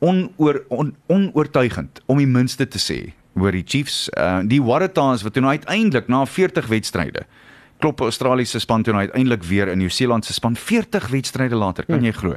onoor 0.00 0.62
on, 0.68 0.96
onoortuigend 1.08 2.00
om 2.06 2.18
die 2.18 2.26
minste 2.26 2.68
te 2.68 2.78
sê 2.78 3.12
oor 3.34 3.52
die 3.52 3.64
Chiefs. 3.66 4.08
Uh 4.18 4.40
die 4.46 4.62
Waratahs 4.62 5.22
wat 5.22 5.32
toe 5.32 5.42
nou 5.42 5.52
uiteindelik 5.54 6.08
na 6.08 6.24
40 6.26 6.66
wedstryde 6.66 7.26
klop 7.78 8.00
Australiese 8.00 8.58
span 8.58 8.82
toe 8.82 8.92
nou 8.92 9.04
uiteindelik 9.06 9.42
weer 9.46 9.68
in 9.68 9.78
Nieu-Seeland 9.78 10.24
se 10.24 10.32
span 10.32 10.56
40 10.56 11.08
wedstryde 11.08 11.54
later, 11.54 11.84
kan 11.86 12.02
jy 12.04 12.12
glo. 12.12 12.34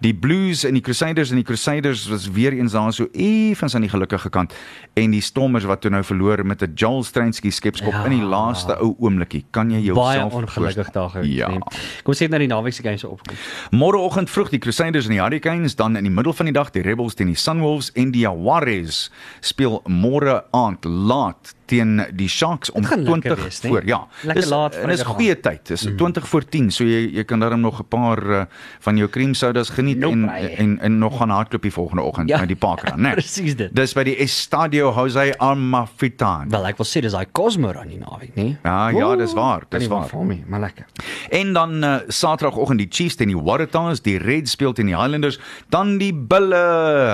Die 0.00 0.14
Blues 0.14 0.64
en 0.64 0.74
die 0.74 0.82
Crusaders 0.82 1.30
en 1.30 1.36
die 1.36 1.44
Crusaders 1.44 2.06
was 2.08 2.30
weer 2.30 2.52
eens 2.52 2.72
daar 2.72 2.92
so 2.92 3.06
effens 3.12 3.74
aan 3.74 3.80
die 3.82 3.90
gelukkige 3.90 4.30
kant 4.30 4.54
en 4.94 5.10
die 5.10 5.20
Stormers 5.20 5.64
wat 5.64 5.80
toe 5.80 5.90
nou 5.90 6.02
verloor 6.04 6.44
met 6.46 6.62
'n 6.62 6.72
Joel 6.74 7.02
Stransky 7.04 7.50
skepskop 7.50 7.92
Ja. 7.92 8.04
in 8.04 8.10
die 8.18 8.22
laaste 8.26 8.76
ou 8.80 8.94
oomblikie. 8.98 9.44
Kan 9.50 9.70
jy 9.70 9.92
Baie 9.92 10.18
jouself 10.18 10.32
ongelukkig 10.32 10.90
daar 10.92 11.10
gewees, 11.10 11.34
Ja. 11.34 11.48
nee. 11.48 11.58
Kom 11.58 12.12
ons 12.12 12.18
kyk 12.18 12.30
na 12.30 12.38
die 12.38 12.46
naweek 12.48 12.72
se 12.72 12.82
games 12.82 13.04
opkom. 13.04 13.36
Môreoggend 13.70 14.30
vroeg 14.30 14.48
die 14.50 14.58
Crusaders 14.58 15.04
en 15.06 15.10
die 15.10 15.20
Hurricanes, 15.20 15.74
dan 15.76 15.96
in 15.96 16.04
die 16.04 16.10
middel 16.12 16.32
van 16.32 16.46
die 16.46 16.52
dag 16.54 16.70
die 16.70 16.82
Rebels 16.82 17.14
teen 17.14 17.26
die 17.26 17.36
Sunwolves 17.36 17.92
en 17.94 18.10
die 18.10 18.20
Jaguars 18.22 19.10
speel 19.40 19.82
môre 19.88 20.42
aand 20.52 20.84
laat 20.84 21.54
teen 21.66 22.02
die 22.12 22.28
Sharks 22.28 22.70
om 22.74 22.82
Dit 22.82 22.90
gaan 22.90 23.02
lekker 23.04 23.20
20 23.36 23.44
wees, 23.44 23.60
nee? 23.62 23.72
voor. 23.72 23.86
Ja. 23.86 24.06
Lekker 24.24 24.40
dis, 24.42 24.50
laat 24.50 24.69
en 24.74 24.88
dis 24.88 25.00
Vrydag 25.00 25.14
goeie 25.16 25.40
tyd. 25.40 25.66
Dis 25.66 25.86
mm. 25.86 25.96
20 25.96 26.28
voor 26.28 26.44
10, 26.44 26.70
so 26.70 26.84
jy 26.84 27.00
jy 27.14 27.24
kan 27.24 27.40
daarom 27.40 27.60
nog 27.60 27.80
'n 27.80 27.88
paar 27.88 28.22
uh, 28.30 28.44
van 28.80 28.96
jou 28.96 29.08
cream 29.08 29.34
sodas 29.34 29.70
geniet 29.70 29.98
Nope, 29.98 30.14
en, 30.14 30.24
nee. 30.26 30.54
en 30.56 30.78
en 30.80 30.98
nog 30.98 31.16
gaan 31.18 31.30
hardloop 31.30 31.62
die 31.62 31.72
volgende 31.72 32.02
oggend 32.02 32.28
Ja. 32.28 32.38
met 32.38 32.48
die 32.48 32.56
parkrun, 32.56 33.00
né? 33.04 33.12
Presies 33.14 33.56
dit. 33.56 33.74
Dis 33.74 33.92
by 33.94 34.02
die 34.04 34.16
Estadio 34.16 34.92
Jose 34.94 35.34
Amalfitani. 35.38 36.50
Wel, 36.50 36.66
ek 36.66 36.76
wil 36.80 36.86
sê 36.86 37.00
dis 37.00 37.12
daai 37.12 37.26
Cosmo 37.32 37.70
run 37.72 37.88
die 37.88 37.98
naweek, 37.98 38.34
nee? 38.34 38.56
Ja, 38.64 38.88
ja, 38.90 39.16
dis 39.16 39.32
waar, 39.34 39.64
dis 39.68 39.86
waar. 39.88 40.08
Vir 40.08 40.24
my, 40.24 40.44
maar 40.46 40.60
lekker. 40.60 40.86
En 41.30 41.52
dan 41.52 41.84
uh, 41.84 41.96
Saterdagoggend 42.08 42.78
die 42.78 42.88
Chiefs 42.90 43.16
teen 43.16 43.28
die 43.28 43.36
Waratahs, 43.38 44.00
die 44.02 44.18
Reds 44.18 44.50
speel 44.56 44.72
teen 44.72 44.86
die 44.86 44.96
Highlanders, 44.96 45.38
dan 45.68 45.98
die 45.98 46.12
Bulle, 46.14 46.60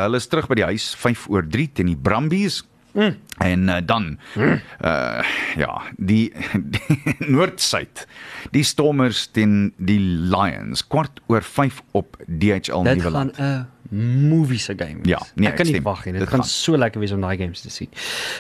hulle 0.05 0.17
is 0.17 0.27
terug 0.27 0.49
by 0.49 0.55
die 0.55 0.65
huis 0.65 0.95
5 0.99 1.29
oor 1.29 1.45
3 1.49 1.69
teen 1.73 1.87
die 1.87 1.97
Brumbies. 1.97 2.63
Mm. 2.97 3.17
En 3.45 3.69
uh, 3.69 3.77
dan 3.85 4.19
mm. 4.35 4.61
uh 4.85 5.25
ja, 5.57 5.83
die, 5.97 6.33
die 6.57 7.17
Noord-Suid. 7.35 8.07
Die 8.51 8.65
Stormers 8.65 9.27
teen 9.37 9.75
die 9.77 10.01
Lions 10.01 10.87
kwart 10.87 11.21
oor 11.29 11.45
5 11.45 11.83
op 11.93 12.17
DHL 12.25 12.83
Dit 12.89 13.03
Nuwe 13.03 13.11
gaan. 13.11 13.33
'n 13.37 13.67
movie 13.91 14.59
se 14.59 14.75
game 14.79 15.03
wees. 15.03 15.15
Ja, 15.15 15.21
nee, 15.35 15.49
ek 15.51 15.57
kan 15.61 15.67
ek 15.67 15.73
nie 15.79 15.83
wag 15.85 16.05
nie. 16.05 16.13
Dit 16.17 16.25
Dit 16.27 16.31
gaan 16.33 16.43
gaan. 16.43 16.49
so 16.51 16.77
lekker 16.77 17.01
wees 17.01 17.13
om 17.13 17.21
daai 17.21 17.37
games 17.41 17.61
te 17.65 17.71
sien. 17.71 17.89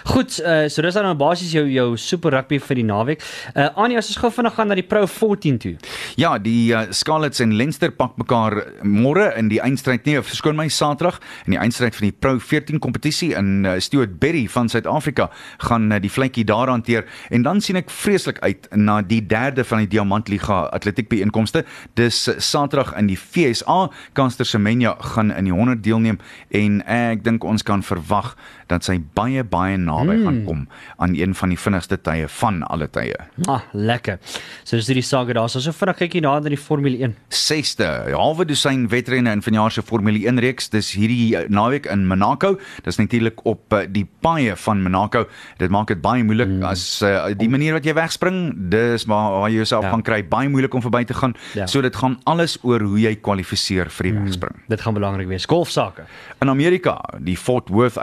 Goed, 0.04 0.38
uh, 0.42 0.66
so 0.72 0.82
dis 0.82 0.94
dan 0.94 1.04
nou 1.08 1.14
basies 1.18 1.52
jou 1.54 1.64
jou 1.70 1.96
super 2.00 2.32
rugby 2.36 2.58
vir 2.62 2.80
die 2.80 2.86
naweek. 2.86 3.22
Uh 3.54 3.68
Anie, 3.76 3.98
as 3.98 4.08
ons 4.08 4.18
gou 4.22 4.30
vinnig 4.32 4.54
gaan 4.56 4.68
na 4.68 4.76
die 4.78 4.86
Pro 4.86 5.06
14 5.06 5.58
toe. 5.62 5.74
Ja, 6.16 6.36
die 6.38 6.72
uh, 6.74 6.86
Scarlets 6.96 7.40
en 7.44 7.52
Leinster 7.56 7.90
pak 7.92 8.16
mekaar 8.18 8.58
môre 8.82 9.28
in 9.38 9.50
die 9.52 9.60
eindstryd 9.62 10.06
nie, 10.08 10.16
verskoon 10.22 10.56
my 10.56 10.68
Saterdag 10.72 11.20
in 11.46 11.56
die 11.56 11.60
eindstryd 11.60 11.94
van 11.98 12.08
die 12.08 12.14
Pro 12.14 12.38
14 12.40 12.80
kompetisie 12.82 13.32
in 13.36 13.66
uh, 13.66 13.76
Stuart 13.82 14.18
Berry 14.22 14.46
van 14.48 14.68
Suid-Afrika 14.72 15.28
gaan 15.68 15.90
uh, 15.92 16.00
die 16.02 16.10
vletjie 16.10 16.46
daar 16.48 16.70
hanteer 16.72 17.04
en 17.30 17.44
dan 17.46 17.60
sien 17.60 17.76
ek 17.80 17.90
vreeslik 17.92 18.40
uit 18.42 18.68
na 18.76 19.00
die 19.02 19.20
derde 19.26 19.64
van 19.64 19.84
die 19.84 19.90
Diamantliga 19.96 20.66
atletiek 20.74 21.08
byeenkomste. 21.12 21.64
Dis 21.98 22.24
Saterdag 22.38 22.94
in 22.98 23.10
die 23.10 23.16
FSA. 23.18 23.90
Caster 24.16 24.46
Semenya 24.46 24.96
gaan 25.14 25.30
in 25.36 25.48
die 25.48 25.54
100 25.54 25.82
deelneem 25.84 26.18
en 26.48 26.80
ek 26.86 27.24
dink 27.24 27.44
ons 27.44 27.62
kan 27.66 27.82
verwag 27.82 28.34
dat 28.70 28.84
sy 28.84 28.98
baie 29.14 29.44
baie 29.44 29.76
naby 29.78 30.16
mm. 30.16 30.24
gaan 30.24 30.40
kom 30.46 30.62
aan 30.98 31.14
een 31.14 31.34
van 31.34 31.52
die 31.52 31.58
vinnigste 31.58 31.98
tye 32.02 32.28
van 32.40 32.62
alle 32.66 32.88
tye. 32.92 33.14
Ah, 33.48 33.62
lekker. 33.72 34.18
So 34.64 34.76
dis 34.76 34.88
hierdie 34.90 35.04
saga 35.06 35.36
daar. 35.36 35.48
So 35.52 35.60
so 35.60 35.72
vinnig 35.72 35.96
kykie 36.00 36.22
na 36.24 36.36
na 36.40 36.50
die 36.52 36.58
Formule 36.60 36.98
1. 36.98 37.14
sesde 37.32 37.86
halwe 38.12 38.44
dosyn 38.48 38.86
wedrenne 38.92 39.32
in 39.32 39.42
vanjaar 39.44 39.72
se 39.72 39.82
Formule 39.82 40.20
1 40.26 40.40
reeks 40.42 40.68
dis 40.72 40.92
hierdie 40.96 41.36
eh, 41.36 41.46
naweek 41.52 41.86
in 41.92 42.06
Monaco 42.10 42.56
dis 42.84 42.98
natuurlik 43.00 43.42
op 43.48 43.72
eh, 43.76 43.86
die 43.90 44.04
paaie 44.24 44.56
van 44.66 44.82
Monaco 44.82 45.24
dit 45.60 45.72
maak 45.72 45.88
dit 45.92 46.00
baie 46.02 46.24
moeilik 46.26 46.50
mm. 46.50 46.66
as 46.66 46.84
uh, 47.06 47.28
die 47.38 47.48
manier 47.52 47.76
wat 47.76 47.86
jy 47.86 47.94
wegspring 47.96 48.40
dis 48.72 49.06
waar, 49.10 49.30
waar 49.40 49.50
jy 49.50 49.62
jouself 49.62 49.84
Ja. 49.86 49.92
gaan 49.92 50.02
kry 50.02 50.22
baie 50.26 50.48
moeilik 50.50 50.74
om 50.74 50.82
verby 50.82 51.04
te 51.04 51.14
gaan 51.14 51.34
Ja. 51.54 51.66
so 51.66 51.80
dit 51.82 51.96
gaan 51.96 52.18
alles 52.24 52.58
oor 52.62 52.82
hoe 52.82 52.98
jy 53.00 53.14
kwalifiseer 53.16 53.90
vir 53.90 54.10
die 54.10 54.14
mm. 54.16 54.24
wegspring 54.24 54.62
Dit 54.68 54.80
gaan 54.82 54.94
belangrik 54.94 55.28
wees. 55.28 55.44
Golfsake. 55.46 56.06
In 56.42 56.50
Amerika, 56.50 56.96
die 57.22 57.36
Fort 57.36 57.68
Worth 57.70 57.98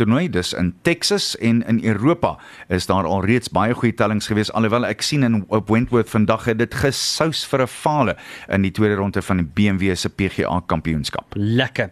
uitnodigingstoernooi, 0.00 0.30
dis 0.30 0.52
in 0.52 0.74
Texas 0.82 1.36
en 1.38 1.62
in 1.66 1.84
Europa 1.84 2.38
is 2.68 2.86
daar 2.86 3.04
al 3.04 3.24
reeds 3.24 3.50
baie 3.50 3.74
goeie 3.74 3.94
tellings 3.94 4.26
gewees 4.26 4.50
alhoewel 4.52 4.86
ek 4.86 5.02
sien 5.02 5.22
in 5.22 5.44
op 5.48 5.68
Wentworth 5.68 6.10
vandag 6.10 6.44
het 6.48 6.58
dit 6.58 6.74
gesous 6.74 7.44
vir 7.46 7.62
'n 7.62 7.66
fale 7.66 8.16
in 8.48 8.62
die 8.62 8.70
tweede 8.70 8.94
ronde 8.94 9.22
van 9.22 9.36
die 9.36 9.46
BMW 9.46 9.94
se 9.96 10.08
PGA 10.08 10.60
kampioenskap. 10.66 11.34
Lekker. 11.34 11.90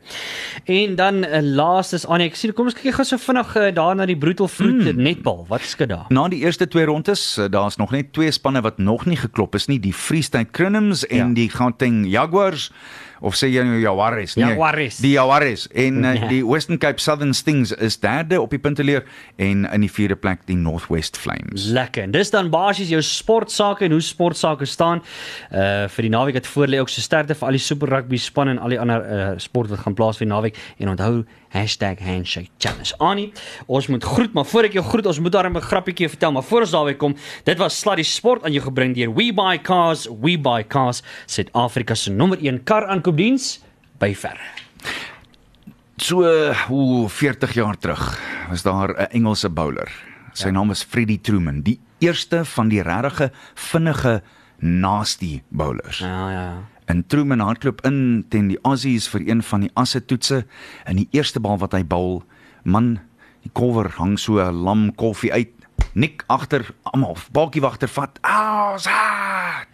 En 0.64 0.94
dan 0.97 1.25
uh, 1.25 1.40
laastes 1.40 2.07
Anie, 2.07 2.29
ek 2.29 2.37
sien 2.37 2.53
kom 2.53 2.66
ons 2.66 2.75
kyk 2.75 2.94
gou 2.94 3.05
so 3.05 3.16
vinnig 3.16 3.57
uh, 3.57 3.75
daar 3.75 3.97
na 3.97 4.07
die 4.07 4.16
Brutal 4.16 4.49
Fruit 4.49 4.94
mm. 4.94 5.03
netbal. 5.03 5.47
Wat 5.49 5.62
skud 5.62 5.88
daar? 5.88 6.07
Na 6.09 6.29
die 6.29 6.40
eerste 6.44 6.68
twee 6.68 6.85
rondes, 6.85 7.38
eh, 7.38 7.49
daar's 7.51 7.77
nog 7.77 7.90
net 7.90 8.12
twee 8.12 8.31
spanne 8.31 8.61
wat 8.61 8.79
nog 8.79 9.07
nie 9.07 9.16
geklop 9.16 9.55
is 9.55 9.66
nie, 9.66 9.79
die 9.79 9.92
Free 9.92 10.23
State 10.23 10.51
Crinums 10.51 11.07
en 11.07 11.16
ja. 11.16 11.35
die 11.35 11.51
Gauteng 11.51 12.07
Jaguars 12.07 12.73
of 13.21 13.35
sê 13.35 13.49
jy 13.51 13.63
nou 13.65 13.79
Jaguars? 13.81 14.35
Nee, 14.37 14.47
Jaguares. 14.47 14.97
Die 15.03 15.13
Jaguars 15.17 15.67
en 15.75 16.03
Ja. 16.03 16.15
uh, 16.15 16.29
die 16.29 16.43
Western 16.47 16.79
Cape 16.79 17.01
Southern 17.01 17.35
Stings 17.35 17.73
is 17.73 17.99
derde 18.01 18.41
op 18.41 18.51
die 18.51 18.59
punteleer 18.59 19.05
en 19.37 19.65
in 19.73 19.81
die 19.81 19.91
vierde 19.91 20.17
plek 20.17 20.47
die 20.47 20.57
Northwest 20.57 21.17
Flames. 21.17 21.65
Lekker. 21.75 22.03
En 22.03 22.11
dis 22.11 22.31
dan 22.31 22.51
basies 22.51 22.89
jou 22.89 23.03
sportsake 23.03 23.85
en 23.85 23.91
hoe 23.91 24.01
sportsake 24.01 24.65
staan. 24.67 25.03
Uh 25.53 25.89
vir 25.89 26.03
die 26.03 26.11
naweek 26.11 26.35
het 26.35 26.47
voorlê 26.47 26.79
ook 26.81 26.89
so 26.89 27.01
sterkte 27.01 27.35
vir 27.35 27.47
al 27.49 27.53
die 27.57 27.63
super 27.63 27.89
rugby 27.89 28.17
span 28.17 28.49
en 28.49 28.59
al 28.59 28.69
die 28.69 28.81
ander 28.81 29.05
uh 29.05 29.39
sport 29.39 29.69
wat 29.71 29.79
gaan 29.79 29.95
plaas 29.95 30.17
vir 30.19 30.27
die 30.27 30.33
naweek 30.35 30.57
en 30.79 30.89
onthou 30.95 31.25
#handshake 31.51 32.51
challenge. 32.59 32.95
Annie, 32.99 33.33
ons 33.67 33.87
moet 33.87 34.05
groet, 34.05 34.33
maar 34.33 34.45
voor 34.45 34.65
ek 34.65 34.73
jou 34.73 34.85
groet, 34.85 35.07
ons 35.07 35.21
moet 35.21 35.33
daar 35.33 35.51
'n 35.51 35.61
grappietjie 35.61 36.09
vertel, 36.09 36.33
maar 36.33 36.43
voor 36.43 36.61
ons 36.61 36.71
daarby 36.71 36.95
kom, 36.95 37.17
dit 37.45 37.59
was 37.59 37.79
Sluddy 37.79 38.03
Sport 38.03 38.45
aan 38.45 38.53
jou 38.53 38.65
gebring 38.65 38.95
deur 38.95 39.15
We 39.15 39.33
Buy 39.33 39.59
Cars, 39.59 40.09
We 40.21 40.39
Buy 40.39 40.65
Cars, 40.67 41.03
Suid-Afrika 41.27 41.95
se 41.95 42.11
nommer 42.11 42.39
1 42.41 42.65
kar 42.65 42.87
aankoopdiens 42.87 43.61
by 43.99 44.15
ver. 44.15 44.39
So 45.97 46.23
hoe 46.69 47.09
40 47.09 47.55
jaar 47.55 47.79
terug 47.79 48.21
was 48.49 48.63
daar 48.63 48.89
'n 48.89 49.11
Engelse 49.11 49.49
bowler. 49.49 49.91
Sy 50.33 50.47
ja. 50.47 50.53
naam 50.53 50.71
is 50.71 50.83
Freddie 50.83 51.21
Truman, 51.21 51.63
die 51.63 51.81
eerste 51.99 52.45
van 52.45 52.69
die 52.69 52.83
regtige 52.83 53.33
vinnige 53.55 54.23
nasty 54.59 55.43
bowlers. 55.49 55.99
Ja, 55.99 56.31
ja, 56.31 56.69
En 56.88 57.07
Truman 57.07 57.40
hardloop 57.40 57.83
in 57.85 58.24
teen 58.33 58.48
die 58.48 58.59
Aussies 58.64 59.11
vir 59.12 59.27
een 59.27 59.42
van 59.44 59.66
die 59.66 59.70
asse 59.77 60.01
toetse 60.01 60.44
en 60.88 60.96
die 60.96 61.09
eerste 61.12 61.40
bal 61.44 61.59
wat 61.61 61.74
hy 61.77 61.83
bowl, 61.85 62.22
man, 62.64 62.94
die 63.44 63.53
kolwer 63.53 63.90
hang 63.98 64.16
so 64.18 64.40
'n 64.40 64.64
lam 64.64 64.94
koffie 64.94 65.33
uit. 65.33 65.53
Nik 65.92 66.24
agter 66.27 66.70
almal, 66.83 67.16
balkie 67.33 67.61
wagter 67.61 67.88
vat. 67.88 68.18
Aus! 68.22 68.88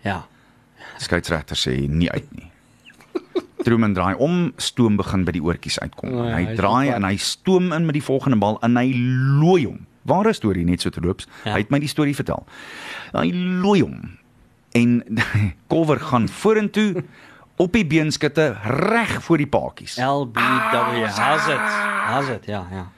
Ja. 0.03 0.27
Skeieregter 0.99 1.57
sê 1.57 1.89
nie 1.89 2.11
uit 2.11 2.27
nie. 2.35 2.51
Truman 3.63 3.95
draai 3.95 4.15
om, 4.19 4.53
stoom 4.57 4.97
begin 4.97 5.25
by 5.25 5.33
die 5.33 5.43
oortjies 5.43 5.79
uitkom. 5.79 6.13
O 6.13 6.25
ja, 6.27 6.35
hy 6.35 6.45
hy 6.45 6.55
draai 6.57 6.89
en 6.89 7.05
hy 7.05 7.17
stoom 7.17 7.73
in 7.73 7.87
met 7.87 7.95
die 7.95 8.03
volgende 8.03 8.39
bal 8.39 8.59
en 8.63 8.77
hy 8.77 8.93
looi 9.41 9.65
hom. 9.67 9.87
Ware 10.03 10.33
storie 10.33 10.65
net 10.65 10.81
so 10.81 10.91
te 10.91 11.01
loops. 11.01 11.29
Ja. 11.45 11.53
Hy 11.53 11.59
het 11.59 11.71
my 11.71 11.79
die 11.79 11.89
storie 11.89 12.15
vertel. 12.15 12.47
Hy 13.13 13.31
looi 13.63 13.81
hom 13.81 14.19
en 14.75 15.03
Kolwer 15.71 16.01
gaan 16.01 16.29
vorentoe 16.29 17.05
op 17.63 17.73
die 17.77 17.85
beenskutte 17.87 18.49
reg 18.65 19.13
voor 19.23 19.39
die 19.39 19.47
paadjies. 19.47 19.97
LBW. 20.03 21.05
It? 21.05 21.19
How's 22.11 22.29
it? 22.29 22.47
Ja, 22.51 22.65
ja. 22.73 22.89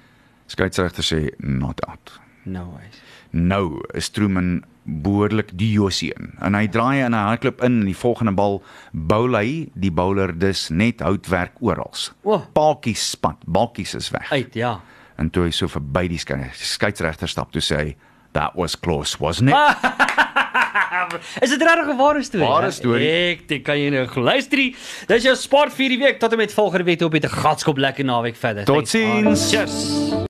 Skeieregter 0.48 1.05
sê 1.05 1.18
not 1.42 1.82
out. 1.86 2.14
No 2.46 2.62
ways. 2.76 3.00
Nou 3.36 3.80
is 3.98 4.09
Truman 4.14 4.62
behoorlik 4.86 5.50
die 5.59 5.72
Josie 5.74 6.12
in. 6.14 6.30
En 6.40 6.55
hy 6.55 6.68
draai 6.70 7.03
en 7.03 7.12
hy 7.16 7.24
hardloop 7.32 7.61
in 7.66 7.80
en 7.82 7.88
die 7.90 7.96
volgende 7.98 8.32
bal 8.38 8.61
bowl 8.92 9.34
hy 9.36 9.66
die 9.74 9.90
bowler 9.90 10.30
dus 10.38 10.68
net 10.70 11.03
houtwerk 11.05 11.59
oral. 11.61 11.90
O. 12.22 12.38
Paadjies 12.55 13.09
spat, 13.16 13.42
balkies 13.46 13.96
is 13.98 14.12
weg. 14.14 14.30
Uit, 14.32 14.55
ja. 14.55 14.76
En 15.18 15.28
toe 15.32 15.48
hy 15.48 15.50
so 15.57 15.66
verby 15.68 16.07
die 16.12 16.20
skei- 16.22 16.53
skeieregter 16.55 17.28
stap, 17.28 17.50
toe 17.53 17.61
sê 17.64 17.76
hy 17.82 17.96
that 18.36 18.55
was 18.55 18.76
close, 18.78 19.18
wasn't 19.20 19.50
it? 19.50 19.57
Is 21.44 21.50
dit 21.50 21.62
regtig 21.62 21.88
'n 21.88 21.96
ware 21.96 22.22
storie? 22.22 22.46
Ware 22.46 22.70
storie. 22.70 23.10
Ek 23.32 23.48
dit 23.48 23.62
kan 23.64 23.78
jy 23.78 23.90
nou 23.90 24.06
luister. 24.20 24.58
Dis 25.06 25.22
jou 25.22 25.34
sport 25.36 25.72
vir 25.72 25.88
die 25.88 25.98
week 25.98 26.20
tot 26.20 26.32
en 26.32 26.38
met 26.38 26.52
volgende 26.52 26.84
week 26.84 27.02
op 27.02 27.12
met 27.12 27.24
'n 27.24 27.28
gatskop 27.42 27.78
lekker 27.78 28.04
naweek 28.04 28.36
verder. 28.36 28.64
Totsiens. 28.64 29.50
Cheers. 29.50 30.24